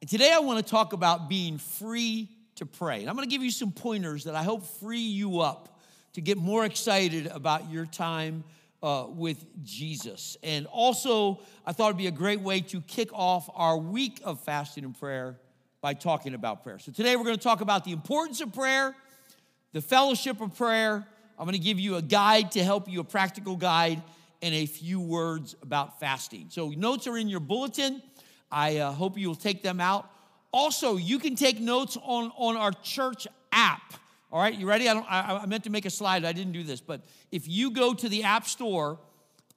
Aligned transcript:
And 0.00 0.10
today 0.10 0.32
I 0.32 0.40
want 0.40 0.58
to 0.58 0.64
talk 0.68 0.92
about 0.92 1.28
being 1.28 1.58
free 1.58 2.28
to 2.56 2.66
pray. 2.66 3.00
And 3.00 3.08
I'm 3.08 3.16
going 3.16 3.28
to 3.28 3.32
give 3.32 3.42
you 3.42 3.50
some 3.50 3.72
pointers 3.72 4.24
that 4.24 4.34
I 4.34 4.42
hope 4.42 4.66
free 4.80 4.98
you 4.98 5.40
up 5.40 5.80
to 6.14 6.20
get 6.20 6.38
more 6.38 6.64
excited 6.64 7.26
about 7.26 7.70
your 7.70 7.86
time 7.86 8.44
uh, 8.82 9.06
with 9.08 9.44
Jesus. 9.64 10.36
And 10.42 10.66
also, 10.66 11.40
I 11.64 11.72
thought 11.72 11.86
it'd 11.86 11.98
be 11.98 12.08
a 12.08 12.10
great 12.10 12.40
way 12.40 12.60
to 12.60 12.80
kick 12.82 13.10
off 13.12 13.48
our 13.54 13.78
week 13.78 14.20
of 14.24 14.40
fasting 14.40 14.84
and 14.84 14.98
prayer 14.98 15.38
by 15.80 15.94
talking 15.94 16.34
about 16.34 16.62
prayer. 16.62 16.78
So 16.78 16.92
today 16.92 17.16
we're 17.16 17.24
going 17.24 17.36
to 17.36 17.42
talk 17.42 17.60
about 17.60 17.84
the 17.84 17.92
importance 17.92 18.40
of 18.40 18.52
prayer, 18.52 18.94
the 19.72 19.80
fellowship 19.80 20.40
of 20.40 20.56
prayer. 20.56 21.06
I'm 21.38 21.46
going 21.46 21.58
to 21.58 21.64
give 21.64 21.80
you 21.80 21.96
a 21.96 22.02
guide 22.02 22.52
to 22.52 22.62
help 22.62 22.88
you, 22.88 23.00
a 23.00 23.04
practical 23.04 23.56
guide, 23.56 24.02
and 24.42 24.54
a 24.54 24.66
few 24.66 25.00
words 25.00 25.56
about 25.62 25.98
fasting. 25.98 26.46
So 26.50 26.68
notes 26.70 27.06
are 27.06 27.16
in 27.16 27.28
your 27.28 27.40
bulletin. 27.40 28.02
I 28.50 28.78
uh, 28.78 28.92
hope 28.92 29.16
you'll 29.16 29.34
take 29.34 29.62
them 29.62 29.80
out. 29.80 30.10
Also, 30.52 30.96
you 30.96 31.18
can 31.18 31.34
take 31.34 31.58
notes 31.58 31.96
on, 32.02 32.30
on 32.36 32.56
our 32.56 32.72
church 32.82 33.26
app. 33.52 33.94
All 34.30 34.40
right, 34.40 34.54
you 34.54 34.66
ready? 34.66 34.88
I, 34.88 34.94
don't, 34.94 35.06
I, 35.10 35.40
I 35.42 35.46
meant 35.46 35.64
to 35.64 35.70
make 35.70 35.86
a 35.86 35.90
slide. 35.90 36.24
I 36.24 36.32
didn't 36.32 36.52
do 36.52 36.62
this. 36.62 36.80
But 36.80 37.02
if 37.30 37.48
you 37.48 37.70
go 37.70 37.94
to 37.94 38.08
the 38.08 38.24
App 38.24 38.46
Store 38.46 38.98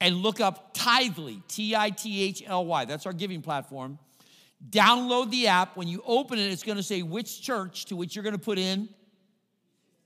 and 0.02 0.18
look 0.18 0.42
up 0.42 0.74
Tithely, 0.74 1.42
T 1.48 1.76
I 1.76 1.90
T 1.90 2.24
H 2.24 2.44
L 2.46 2.66
Y, 2.66 2.86
that's 2.86 3.06
our 3.06 3.14
giving 3.14 3.42
platform, 3.42 4.00
download 4.70 5.32
the 5.32 5.48
app. 5.48 5.78
When 5.78 5.88
you 5.88 6.02
open 6.06 6.40
it, 6.40 6.52
it's 6.52 6.64
going 6.64 6.78
to 6.78 6.84
say 6.84 7.02
which 7.02 7.42
church 7.42 7.86
to 7.86 7.96
which 7.96 8.16
you're 8.16 8.24
going 8.24 8.36
to 8.36 8.42
put 8.42 8.58
in 8.58 8.90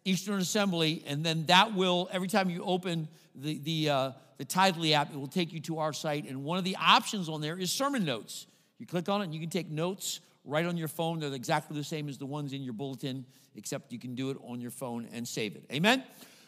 Eastern 0.05 0.39
Assembly. 0.39 1.03
And 1.07 1.23
then 1.23 1.45
that 1.47 1.73
will, 1.73 2.09
every 2.11 2.27
time 2.27 2.49
you 2.49 2.63
open 2.63 3.07
the, 3.35 3.59
the, 3.59 3.89
uh, 3.89 4.11
the 4.37 4.45
Tithely 4.45 4.93
app, 4.93 5.11
it 5.11 5.17
will 5.17 5.27
take 5.27 5.53
you 5.53 5.59
to 5.61 5.79
our 5.79 5.93
site. 5.93 6.27
And 6.27 6.43
one 6.43 6.57
of 6.57 6.63
the 6.63 6.77
options 6.77 7.29
on 7.29 7.41
there 7.41 7.57
is 7.57 7.71
sermon 7.71 8.05
notes. 8.05 8.47
You 8.77 8.85
click 8.85 9.09
on 9.09 9.21
it 9.21 9.25
and 9.25 9.33
you 9.33 9.39
can 9.39 9.49
take 9.49 9.69
notes 9.69 10.19
right 10.49 10.65
on 10.65 10.77
your 10.77 10.87
phone. 10.87 11.19
They're 11.19 11.33
exactly 11.33 11.77
the 11.77 11.83
same 11.83 12.09
as 12.09 12.17
the 12.17 12.25
ones 12.25 12.53
in 12.53 12.63
your 12.63 12.73
bulletin, 12.73 13.25
except 13.55 13.91
you 13.91 13.99
can 13.99 14.15
do 14.15 14.31
it 14.31 14.37
on 14.43 14.59
your 14.59 14.71
phone 14.71 15.07
and 15.13 15.27
save 15.27 15.55
it. 15.55 15.65
Amen? 15.71 16.03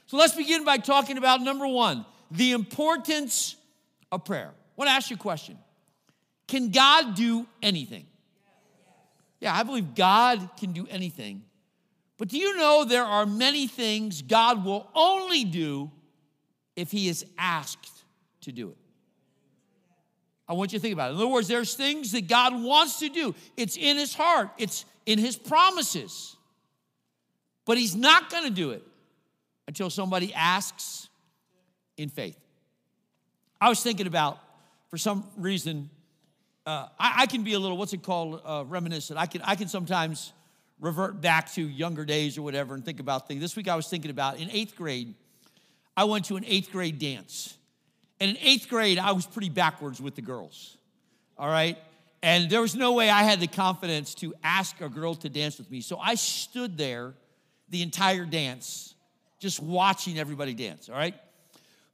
So 0.08 0.18
let's 0.18 0.36
begin 0.36 0.66
by 0.66 0.78
talking 0.78 1.18
about 1.18 1.42
number 1.42 1.68
one, 1.68 2.06
the 2.32 2.52
importance 2.52 3.56
of 4.12 4.26
prayer. 4.26 4.50
I 4.50 4.74
want 4.76 4.90
to 4.90 4.94
ask 4.94 5.10
you 5.10 5.16
a 5.16 5.20
question 5.20 5.58
Can 6.48 6.72
God 6.72 7.16
do 7.16 7.46
anything? 7.62 8.08
Yeah, 9.40 9.56
I 9.56 9.64
believe 9.64 9.96
God 9.96 10.50
can 10.58 10.72
do 10.72 10.88
anything. 10.90 11.44
But 12.18 12.28
do 12.28 12.38
you 12.38 12.56
know 12.58 12.86
there 12.86 13.04
are 13.04 13.26
many 13.26 13.66
things 13.66 14.22
God 14.22 14.64
will 14.64 14.88
only 14.94 15.44
do 15.44 15.90
if 16.76 16.92
He 16.92 17.08
is 17.10 17.26
asked 17.38 18.04
to 18.42 18.52
do 18.52 18.70
it? 18.70 18.78
I 20.52 20.54
want 20.54 20.74
you 20.74 20.80
to 20.80 20.82
think 20.82 20.92
about 20.92 21.12
it. 21.12 21.14
In 21.14 21.18
other 21.22 21.28
words, 21.30 21.48
there's 21.48 21.76
things 21.76 22.12
that 22.12 22.28
God 22.28 22.62
wants 22.62 23.00
to 23.00 23.08
do. 23.08 23.34
It's 23.56 23.78
in 23.78 23.96
his 23.96 24.14
heart, 24.14 24.50
it's 24.58 24.84
in 25.06 25.18
his 25.18 25.38
promises. 25.38 26.36
But 27.66 27.78
he's 27.78 27.96
not 27.96 28.30
going 28.30 28.44
to 28.44 28.50
do 28.50 28.72
it 28.72 28.84
until 29.66 29.90
somebody 29.90 30.34
asks 30.34 31.08
in 31.96 32.10
faith. 32.10 32.38
I 33.62 33.70
was 33.70 33.82
thinking 33.82 34.08
about, 34.08 34.40
for 34.90 34.98
some 34.98 35.24
reason, 35.38 35.90
uh, 36.66 36.88
I, 37.00 37.14
I, 37.20 37.26
can 37.28 37.44
be 37.44 37.54
a 37.54 37.60
little, 37.60 37.78
what's 37.78 37.94
it 37.94 38.04
called, 38.04 38.42
uh, 38.44 38.66
reminiscent. 38.68 39.18
I 39.18 39.28
can, 39.28 39.42
I 39.44 39.56
can 39.56 39.70
sometimes 39.70 40.34
revert 40.82 41.22
back 41.22 41.50
to 41.54 41.62
younger 41.62 42.04
days 42.04 42.38
or 42.38 42.42
whatever 42.42 42.74
and 42.74 42.84
think 42.84 43.00
about 43.00 43.26
things. 43.26 43.40
This 43.40 43.56
week 43.56 43.70
I 43.70 43.76
was 43.76 43.88
thinking 43.88 44.12
about 44.12 44.38
in 44.38 44.52
eighth 44.52 44.76
grade, 44.76 45.14
I 45.96 46.04
went 46.04 46.26
to 46.26 46.36
an 46.36 46.44
eighth 46.46 46.74
grade 46.74 47.00
dance. 47.00 47.58
And 48.22 48.38
in 48.38 48.38
eighth 48.44 48.70
grade, 48.70 49.00
I 49.00 49.14
was 49.14 49.26
pretty 49.26 49.50
backwards 49.50 50.00
with 50.00 50.14
the 50.14 50.22
girls, 50.22 50.78
all 51.40 51.50
right? 51.50 51.76
And 52.22 52.52
there 52.52 52.62
was 52.62 52.76
no 52.76 52.94
way 52.94 53.10
I 53.10 53.24
had 53.24 53.40
the 53.40 53.48
confidence 53.48 54.14
to 54.16 54.36
ask 54.44 54.80
a 54.80 54.90
girl 54.90 55.16
to 55.16 55.28
dance 55.28 55.58
with 55.58 55.72
me. 55.72 55.82
So 55.82 55.98
I 55.98 56.14
stood 56.14 56.78
there 56.78 57.16
the 57.70 57.82
entire 57.82 58.26
dance, 58.26 58.94
just 59.40 59.60
watching 59.60 60.20
everybody 60.20 60.54
dance, 60.54 60.88
all 60.88 60.96
right? 60.96 61.16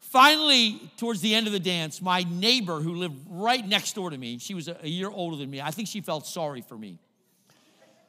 Finally, 0.02 0.82
towards 0.98 1.22
the 1.22 1.34
end 1.34 1.48
of 1.48 1.54
the 1.54 1.62
dance, 1.62 2.02
my 2.02 2.26
neighbor 2.30 2.82
who 2.82 2.96
lived 2.96 3.16
right 3.30 3.66
next 3.66 3.94
door 3.94 4.10
to 4.10 4.18
me, 4.18 4.38
she 4.38 4.54
was 4.54 4.68
a 4.68 4.88
year 4.88 5.10
older 5.10 5.38
than 5.38 5.50
me, 5.50 5.62
I 5.62 5.72
think 5.72 5.88
she 5.88 6.02
felt 6.02 6.28
sorry 6.28 6.60
for 6.60 6.78
me. 6.78 7.00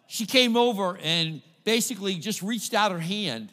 She 0.09 0.27
came 0.27 0.57
over 0.57 0.99
and 1.05 1.41
basically 1.63 2.17
just 2.17 2.43
reached 2.43 2.75
out 2.75 2.91
her 2.91 2.99
hand 2.99 3.53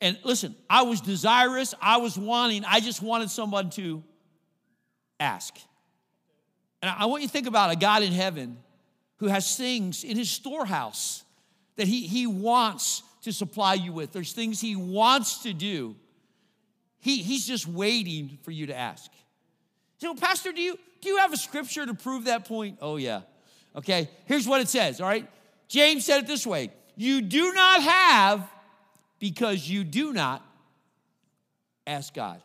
and 0.00 0.18
listen, 0.24 0.54
I 0.68 0.82
was 0.82 1.00
desirous, 1.00 1.74
I 1.80 1.98
was 1.98 2.18
wanting, 2.18 2.64
I 2.64 2.80
just 2.80 3.02
wanted 3.02 3.30
someone 3.30 3.70
to 3.70 4.02
ask. 5.18 5.54
And 6.82 6.90
I 6.90 7.06
want 7.06 7.22
you 7.22 7.28
to 7.28 7.32
think 7.32 7.46
about 7.46 7.72
a 7.72 7.76
God 7.76 8.02
in 8.02 8.12
heaven 8.12 8.58
who 9.16 9.26
has 9.28 9.56
things 9.56 10.04
in 10.04 10.16
his 10.16 10.30
storehouse 10.30 11.24
that 11.76 11.88
he, 11.88 12.06
he 12.06 12.26
wants 12.26 13.02
to 13.22 13.32
supply 13.32 13.74
you 13.74 13.92
with. 13.92 14.12
There's 14.12 14.32
things 14.32 14.60
he 14.60 14.76
wants 14.76 15.42
to 15.44 15.52
do. 15.52 15.96
He, 16.98 17.22
he's 17.22 17.46
just 17.46 17.66
waiting 17.66 18.38
for 18.42 18.50
you 18.50 18.66
to 18.66 18.76
ask. 18.76 19.10
So, 19.98 20.14
Pastor, 20.14 20.52
do 20.52 20.60
you, 20.60 20.78
do 21.00 21.08
you 21.08 21.16
have 21.18 21.32
a 21.32 21.36
scripture 21.36 21.86
to 21.86 21.94
prove 21.94 22.24
that 22.24 22.46
point? 22.46 22.78
Oh, 22.82 22.96
yeah. 22.96 23.22
Okay, 23.74 24.08
here's 24.26 24.46
what 24.46 24.60
it 24.60 24.68
says, 24.68 25.00
all 25.00 25.08
right? 25.08 25.28
James 25.68 26.04
said 26.04 26.24
it 26.24 26.26
this 26.26 26.46
way 26.46 26.70
You 26.96 27.22
do 27.22 27.52
not 27.52 27.82
have 27.82 28.48
because 29.18 29.68
you 29.68 29.84
do 29.84 30.12
not 30.12 30.44
ask 31.86 32.12
God. 32.14 32.40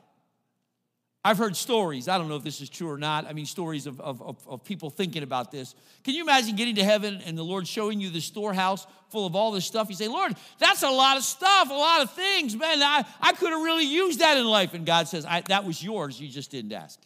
I've 1.24 1.38
heard 1.38 1.56
stories, 1.56 2.08
I 2.08 2.18
don't 2.18 2.30
know 2.30 2.36
if 2.36 2.44
this 2.44 2.62
is 2.62 2.70
true 2.70 2.90
or 2.90 2.98
not. 2.98 3.28
I 3.28 3.34
mean, 3.34 3.46
stories 3.46 3.86
of, 3.86 4.02
of, 4.02 4.24
of, 4.24 4.38
of, 4.48 4.64
people 4.64 4.90
thinking 4.90 5.22
about 5.22 5.52
this. 5.52 5.76
Can 6.04 6.16
you 6.16 6.24
imagine 6.24 6.56
getting 6.56 6.76
to 6.76 6.84
heaven 6.84 7.22
and 7.28 7.38
the 7.38 7.44
Lord 7.44 7.68
showing 7.68 8.02
you 8.02 8.10
the 8.10 8.20
storehouse 8.20 8.88
full 9.10 9.28
of 9.28 9.36
all 9.36 9.52
this 9.52 9.64
stuff? 9.64 9.88
You 9.90 9.96
say, 9.96 10.08
Lord, 10.08 10.36
that's 10.58 10.82
a 10.82 10.90
lot 10.90 11.18
of 11.18 11.24
stuff, 11.24 11.70
a 11.70 11.74
lot 11.74 12.02
of 12.02 12.12
things. 12.14 12.56
Man, 12.56 12.82
I, 12.82 13.06
I 13.22 13.34
could 13.34 13.52
have 13.52 13.62
really 13.62 13.86
used 13.86 14.20
that 14.20 14.38
in 14.38 14.48
life. 14.48 14.74
And 14.74 14.84
God 14.84 15.08
says, 15.08 15.24
I 15.24 15.42
That 15.42 15.64
was 15.64 15.84
yours, 15.84 16.20
you 16.20 16.28
just 16.28 16.50
didn't 16.50 16.74
ask. 16.74 17.00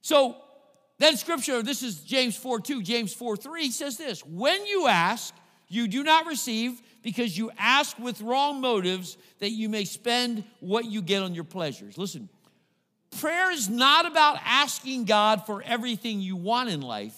So, 0.00 0.36
then 0.98 1.16
scripture, 1.16 1.62
this 1.62 1.84
is 1.84 2.00
James 2.00 2.36
4 2.36 2.58
2, 2.60 2.82
James 2.82 3.12
4 3.14 3.36
3 3.36 3.70
says 3.70 3.98
this 3.98 4.24
When 4.24 4.66
you 4.66 4.88
ask, 4.88 5.32
you 5.68 5.88
do 5.88 6.02
not 6.02 6.26
receive 6.26 6.80
because 7.02 7.36
you 7.36 7.50
ask 7.58 7.98
with 7.98 8.20
wrong 8.20 8.60
motives 8.60 9.16
that 9.38 9.50
you 9.50 9.68
may 9.68 9.84
spend 9.84 10.44
what 10.60 10.84
you 10.84 11.02
get 11.02 11.22
on 11.22 11.34
your 11.34 11.44
pleasures. 11.44 11.96
Listen, 11.96 12.28
prayer 13.20 13.50
is 13.50 13.68
not 13.68 14.06
about 14.06 14.38
asking 14.44 15.04
God 15.04 15.46
for 15.46 15.62
everything 15.62 16.20
you 16.20 16.36
want 16.36 16.70
in 16.70 16.80
life. 16.80 17.16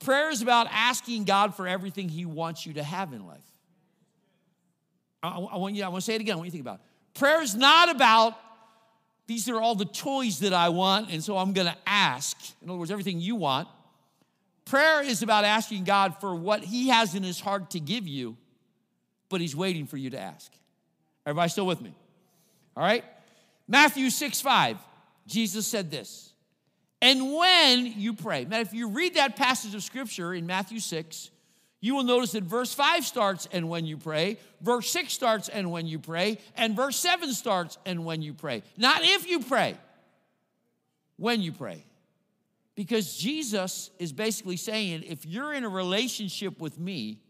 Prayer 0.00 0.30
is 0.30 0.42
about 0.42 0.66
asking 0.70 1.24
God 1.24 1.54
for 1.54 1.66
everything 1.66 2.08
He 2.08 2.24
wants 2.24 2.66
you 2.66 2.74
to 2.74 2.82
have 2.82 3.12
in 3.12 3.26
life. 3.26 3.38
I, 5.22 5.30
I 5.30 5.56
want 5.56 5.74
you, 5.74 5.84
I 5.84 5.88
want 5.88 6.02
to 6.02 6.06
say 6.06 6.14
it 6.14 6.20
again. 6.20 6.34
I 6.34 6.36
want 6.36 6.46
you 6.46 6.50
to 6.50 6.56
think 6.56 6.66
about 6.66 6.80
it. 6.80 7.18
Prayer 7.18 7.42
is 7.42 7.54
not 7.54 7.90
about 7.90 8.34
these 9.26 9.48
are 9.48 9.60
all 9.60 9.74
the 9.74 9.86
toys 9.86 10.40
that 10.40 10.52
I 10.52 10.68
want, 10.68 11.10
and 11.10 11.24
so 11.24 11.38
I'm 11.38 11.54
going 11.54 11.66
to 11.66 11.76
ask. 11.86 12.36
In 12.62 12.68
other 12.68 12.78
words, 12.78 12.90
everything 12.90 13.20
you 13.20 13.36
want. 13.36 13.68
Prayer 14.64 15.02
is 15.02 15.22
about 15.22 15.44
asking 15.44 15.84
God 15.84 16.20
for 16.20 16.34
what 16.34 16.64
He 16.64 16.88
has 16.88 17.14
in 17.14 17.22
His 17.22 17.40
heart 17.40 17.70
to 17.70 17.80
give 17.80 18.08
you, 18.08 18.36
but 19.28 19.40
He's 19.40 19.54
waiting 19.54 19.86
for 19.86 19.96
you 19.96 20.10
to 20.10 20.18
ask. 20.18 20.50
Everybody 21.26 21.50
still 21.50 21.66
with 21.66 21.80
me? 21.80 21.94
All 22.76 22.82
right? 22.82 23.04
Matthew 23.68 24.10
6 24.10 24.40
5, 24.40 24.78
Jesus 25.26 25.66
said 25.66 25.90
this. 25.90 26.32
And 27.00 27.34
when 27.34 27.86
you 27.98 28.14
pray, 28.14 28.46
now 28.46 28.60
if 28.60 28.72
you 28.72 28.88
read 28.88 29.14
that 29.16 29.36
passage 29.36 29.74
of 29.74 29.82
scripture 29.82 30.32
in 30.32 30.46
Matthew 30.46 30.80
6, 30.80 31.30
you 31.80 31.94
will 31.94 32.04
notice 32.04 32.32
that 32.32 32.44
verse 32.44 32.72
5 32.72 33.04
starts 33.04 33.46
and 33.52 33.68
when 33.68 33.84
you 33.84 33.98
pray, 33.98 34.38
verse 34.62 34.88
6 34.90 35.12
starts 35.12 35.50
and 35.50 35.70
when 35.70 35.86
you 35.86 35.98
pray, 35.98 36.38
and 36.56 36.74
verse 36.74 36.96
7 36.96 37.30
starts 37.34 37.76
and 37.84 38.06
when 38.06 38.22
you 38.22 38.32
pray. 38.32 38.62
Not 38.78 39.02
if 39.02 39.28
you 39.28 39.40
pray, 39.40 39.76
when 41.18 41.42
you 41.42 41.52
pray. 41.52 41.84
Because 42.74 43.16
Jesus 43.16 43.90
is 43.98 44.12
basically 44.12 44.56
saying 44.56 45.04
if 45.06 45.24
you're 45.24 45.52
in 45.52 45.64
a 45.64 45.68
relationship 45.68 46.60
with 46.60 46.78
me, 46.78 47.20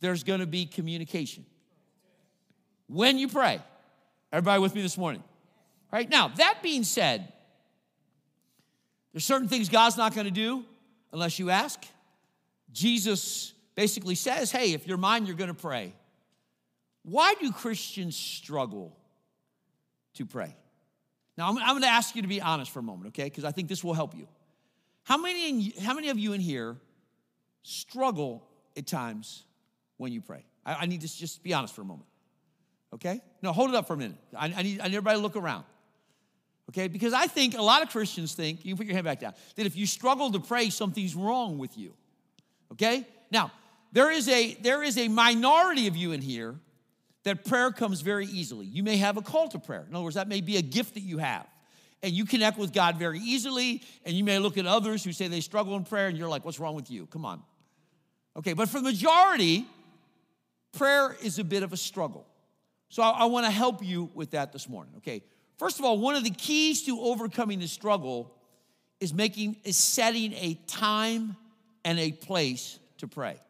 there's 0.00 0.22
going 0.22 0.40
to 0.40 0.46
be 0.46 0.66
communication. 0.66 1.44
When 2.86 3.18
you 3.18 3.28
pray, 3.28 3.60
everybody 4.32 4.60
with 4.60 4.74
me 4.74 4.82
this 4.82 4.98
morning? 4.98 5.22
Right, 5.92 6.08
now, 6.08 6.28
that 6.28 6.58
being 6.62 6.84
said, 6.84 7.32
there's 9.12 9.24
certain 9.24 9.48
things 9.48 9.68
God's 9.68 9.96
not 9.96 10.14
going 10.14 10.26
to 10.26 10.32
do 10.32 10.64
unless 11.12 11.38
you 11.38 11.50
ask. 11.50 11.84
Jesus 12.72 13.54
basically 13.74 14.14
says, 14.16 14.50
hey, 14.50 14.72
if 14.72 14.86
you're 14.86 14.96
mine, 14.98 15.26
you're 15.26 15.36
going 15.36 15.48
to 15.48 15.54
pray. 15.54 15.94
why 17.02 17.34
do 17.40 17.52
Christians 17.52 18.16
struggle 18.16 18.96
to 20.14 20.26
pray? 20.26 20.54
Now, 21.36 21.48
I'm, 21.48 21.58
I'm 21.58 21.70
going 21.70 21.82
to 21.82 21.88
ask 21.88 22.14
you 22.14 22.22
to 22.22 22.28
be 22.28 22.40
honest 22.40 22.70
for 22.70 22.78
a 22.78 22.82
moment, 22.82 23.08
okay? 23.08 23.24
Because 23.24 23.44
I 23.44 23.52
think 23.52 23.68
this 23.68 23.82
will 23.82 23.94
help 23.94 24.16
you. 24.16 24.28
How 25.04 25.18
many, 25.18 25.48
in, 25.48 25.82
how 25.82 25.94
many 25.94 26.08
of 26.08 26.18
you 26.18 26.32
in 26.32 26.40
here 26.40 26.76
struggle 27.62 28.42
at 28.76 28.86
times 28.86 29.44
when 29.98 30.12
you 30.12 30.20
pray? 30.20 30.44
I, 30.64 30.74
I 30.74 30.86
need 30.86 31.02
to 31.02 31.16
just 31.16 31.42
be 31.42 31.54
honest 31.54 31.74
for 31.74 31.82
a 31.82 31.84
moment, 31.84 32.08
okay? 32.94 33.20
No, 33.42 33.52
hold 33.52 33.70
it 33.70 33.76
up 33.76 33.86
for 33.86 33.94
a 33.94 33.96
minute. 33.98 34.16
I, 34.36 34.46
I, 34.46 34.62
need, 34.62 34.80
I 34.80 34.84
need 34.84 34.96
everybody 34.96 35.18
to 35.18 35.22
look 35.22 35.36
around, 35.36 35.64
okay? 36.70 36.88
Because 36.88 37.12
I 37.12 37.26
think 37.26 37.56
a 37.56 37.62
lot 37.62 37.82
of 37.82 37.90
Christians 37.90 38.34
think, 38.34 38.64
you 38.64 38.74
put 38.76 38.86
your 38.86 38.94
hand 38.94 39.04
back 39.04 39.20
down, 39.20 39.34
that 39.56 39.66
if 39.66 39.76
you 39.76 39.86
struggle 39.86 40.32
to 40.32 40.40
pray, 40.40 40.70
something's 40.70 41.14
wrong 41.14 41.58
with 41.58 41.76
you, 41.76 41.94
okay? 42.72 43.06
Now, 43.30 43.52
there 43.92 44.10
is 44.10 44.28
a, 44.28 44.54
there 44.54 44.82
is 44.82 44.98
a 44.98 45.08
minority 45.08 45.86
of 45.86 45.96
you 45.96 46.12
in 46.12 46.22
here 46.22 46.56
that 47.24 47.44
prayer 47.44 47.70
comes 47.70 48.00
very 48.00 48.26
easily. 48.26 48.66
You 48.66 48.82
may 48.82 48.96
have 48.96 49.16
a 49.16 49.22
call 49.22 49.48
to 49.48 49.58
prayer. 49.58 49.84
In 49.88 49.94
other 49.94 50.04
words, 50.04 50.16
that 50.16 50.28
may 50.28 50.40
be 50.40 50.56
a 50.56 50.62
gift 50.62 50.94
that 50.94 51.00
you 51.00 51.18
have. 51.18 51.46
And 52.04 52.12
you 52.12 52.26
connect 52.26 52.58
with 52.58 52.74
God 52.74 52.98
very 52.98 53.18
easily. 53.18 53.80
And 54.04 54.14
you 54.14 54.24
may 54.24 54.38
look 54.38 54.58
at 54.58 54.66
others 54.66 55.02
who 55.02 55.12
say 55.12 55.26
they 55.26 55.40
struggle 55.40 55.74
in 55.74 55.84
prayer, 55.84 56.06
and 56.08 56.18
you're 56.18 56.28
like, 56.28 56.44
what's 56.44 56.60
wrong 56.60 56.74
with 56.74 56.90
you? 56.90 57.06
Come 57.06 57.24
on. 57.24 57.42
Okay, 58.36 58.52
but 58.52 58.68
for 58.68 58.78
the 58.78 58.84
majority, 58.84 59.66
prayer 60.76 61.16
is 61.22 61.38
a 61.38 61.44
bit 61.44 61.62
of 61.62 61.72
a 61.72 61.78
struggle. 61.78 62.26
So 62.90 63.02
I, 63.02 63.10
I 63.10 63.24
want 63.24 63.46
to 63.46 63.50
help 63.50 63.82
you 63.82 64.10
with 64.12 64.32
that 64.32 64.52
this 64.52 64.68
morning. 64.68 64.92
Okay, 64.98 65.22
first 65.58 65.78
of 65.78 65.86
all, 65.86 65.98
one 65.98 66.14
of 66.14 66.24
the 66.24 66.30
keys 66.30 66.82
to 66.82 67.00
overcoming 67.00 67.58
the 67.58 67.68
struggle 67.68 68.30
is 69.00 69.14
making 69.14 69.56
is 69.64 69.78
setting 69.78 70.34
a 70.34 70.58
time 70.66 71.36
and 71.86 71.98
a 71.98 72.12
place 72.12 72.78
to 72.98 73.08
pray. 73.08 73.40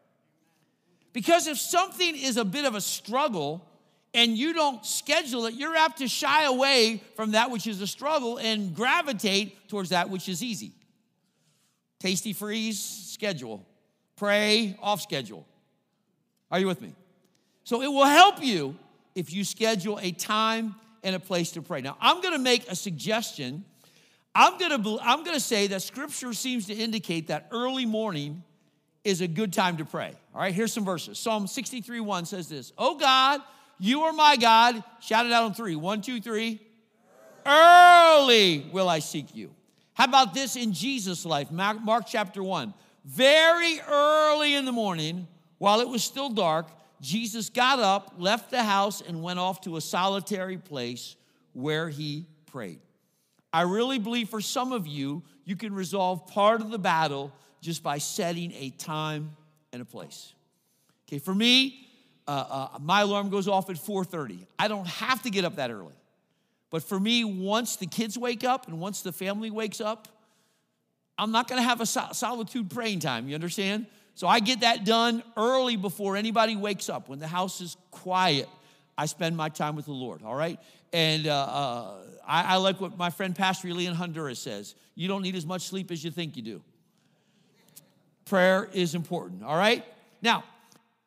Because 1.11 1.47
if 1.47 1.57
something 1.57 2.15
is 2.15 2.37
a 2.37 2.45
bit 2.45 2.63
of 2.63 2.73
a 2.73 2.81
struggle 2.81 3.67
and 4.15 4.37
you 4.37 4.53
don't 4.53 4.85
schedule 4.85 5.45
it, 5.45 5.53
you're 5.53 5.75
apt 5.75 5.99
to 5.99 6.07
shy 6.07 6.45
away 6.45 7.03
from 7.15 7.31
that 7.31 7.51
which 7.51 7.67
is 7.67 7.81
a 7.81 7.87
struggle 7.87 8.37
and 8.37 8.73
gravitate 8.73 9.67
towards 9.67 9.89
that 9.89 10.09
which 10.09 10.29
is 10.29 10.41
easy. 10.41 10.71
Tastee-Freez, 11.99 12.75
schedule. 13.13 13.65
Pray, 14.15 14.77
off 14.81 15.01
schedule. 15.01 15.45
Are 16.49 16.59
you 16.59 16.67
with 16.67 16.81
me? 16.81 16.93
So 17.63 17.81
it 17.81 17.87
will 17.87 18.05
help 18.05 18.43
you 18.43 18.75
if 19.15 19.33
you 19.33 19.43
schedule 19.43 19.99
a 20.01 20.11
time 20.11 20.75
and 21.03 21.15
a 21.15 21.19
place 21.19 21.51
to 21.51 21.61
pray. 21.61 21.81
Now, 21.81 21.97
I'm 21.99 22.21
to 22.21 22.37
make 22.37 22.69
a 22.69 22.75
suggestion. 22.75 23.65
I'm 24.33 24.57
to 24.59 24.99
I'm 25.01 25.23
to 25.25 25.39
say 25.39 25.67
that 25.67 25.81
scripture 25.81 26.33
seems 26.33 26.67
to 26.67 26.73
indicate 26.73 27.27
that 27.27 27.47
early 27.51 27.85
morning 27.85 28.43
is 29.03 29.21
a 29.21 29.27
good 29.27 29.53
time 29.53 29.77
to 29.77 29.85
pray. 29.85 30.13
All 30.33 30.41
right, 30.41 30.53
here's 30.53 30.73
some 30.73 30.83
verses. 30.83 31.17
Psalm 31.19 31.47
63 31.47 31.99
1 32.01 32.25
says 32.25 32.49
this 32.49 32.73
Oh 32.77 32.97
God, 32.97 33.41
you 33.79 34.01
are 34.03 34.13
my 34.13 34.37
God. 34.37 34.83
Shout 35.01 35.25
it 35.25 35.31
out 35.31 35.43
on 35.43 35.53
three. 35.53 35.75
One, 35.75 36.01
two, 36.01 36.21
three. 36.21 36.61
Early 37.45 38.65
will 38.71 38.89
I 38.89 38.99
seek 38.99 39.35
you. 39.35 39.53
How 39.93 40.05
about 40.05 40.33
this 40.33 40.55
in 40.55 40.73
Jesus' 40.73 41.25
life? 41.25 41.51
Mark, 41.51 42.05
chapter 42.07 42.43
1. 42.43 42.73
Very 43.05 43.79
early 43.87 44.55
in 44.55 44.65
the 44.65 44.71
morning, 44.71 45.27
while 45.57 45.79
it 45.79 45.87
was 45.87 46.03
still 46.03 46.29
dark, 46.29 46.67
Jesus 47.01 47.49
got 47.49 47.79
up, 47.79 48.15
left 48.17 48.49
the 48.49 48.63
house, 48.63 49.01
and 49.01 49.21
went 49.21 49.39
off 49.39 49.61
to 49.61 49.77
a 49.77 49.81
solitary 49.81 50.57
place 50.57 51.15
where 51.53 51.87
he 51.87 52.25
prayed. 52.47 52.79
I 53.53 53.61
really 53.61 53.99
believe 53.99 54.29
for 54.29 54.41
some 54.41 54.71
of 54.71 54.87
you, 54.87 55.23
you 55.45 55.55
can 55.55 55.73
resolve 55.73 56.27
part 56.27 56.61
of 56.61 56.71
the 56.71 56.79
battle 56.79 57.31
just 57.61 57.83
by 57.83 57.99
setting 57.99 58.51
a 58.53 58.71
time 58.71 59.35
and 59.71 59.81
a 59.81 59.85
place. 59.85 60.33
Okay, 61.07 61.19
for 61.19 61.33
me, 61.33 61.84
uh, 62.27 62.31
uh, 62.75 62.79
my 62.79 63.01
alarm 63.01 63.29
goes 63.29 63.47
off 63.47 63.69
at 63.69 63.77
4:30. 63.77 64.45
I 64.57 64.67
don't 64.67 64.87
have 64.87 65.21
to 65.23 65.29
get 65.29 65.45
up 65.45 65.57
that 65.57 65.71
early, 65.71 65.93
but 66.69 66.83
for 66.83 66.99
me, 66.99 67.23
once 67.23 67.75
the 67.75 67.85
kids 67.85 68.17
wake 68.17 68.43
up 68.43 68.67
and 68.67 68.79
once 68.79 69.01
the 69.01 69.11
family 69.11 69.51
wakes 69.51 69.79
up, 69.79 70.07
I'm 71.17 71.31
not 71.31 71.47
going 71.47 71.61
to 71.61 71.67
have 71.67 71.81
a 71.81 71.85
solitude 71.85 72.69
praying 72.69 72.99
time. 72.99 73.27
You 73.29 73.35
understand? 73.35 73.85
So 74.15 74.27
I 74.27 74.39
get 74.39 74.61
that 74.61 74.85
done 74.85 75.23
early 75.37 75.75
before 75.75 76.15
anybody 76.15 76.55
wakes 76.55 76.89
up. 76.89 77.09
When 77.09 77.19
the 77.19 77.27
house 77.27 77.61
is 77.61 77.77
quiet, 77.91 78.47
I 78.97 79.05
spend 79.05 79.35
my 79.35 79.49
time 79.49 79.75
with 79.75 79.85
the 79.85 79.91
Lord. 79.91 80.23
All 80.23 80.35
right, 80.35 80.59
and 80.93 81.27
uh, 81.27 81.31
uh 81.33 81.97
I, 82.27 82.53
I 82.53 82.55
like 82.57 82.81
what 82.81 82.97
my 82.97 83.11
friend 83.11 83.35
Pastor 83.35 83.71
Lee 83.71 83.85
in 83.85 83.93
Honduras 83.93 84.39
says. 84.39 84.73
You 84.95 85.07
don't 85.07 85.21
need 85.21 85.35
as 85.35 85.45
much 85.45 85.63
sleep 85.63 85.91
as 85.91 86.03
you 86.03 86.09
think 86.11 86.35
you 86.37 86.41
do 86.41 86.61
prayer 88.25 88.67
is 88.73 88.95
important, 88.95 89.43
all 89.43 89.55
right? 89.55 89.85
Now, 90.21 90.43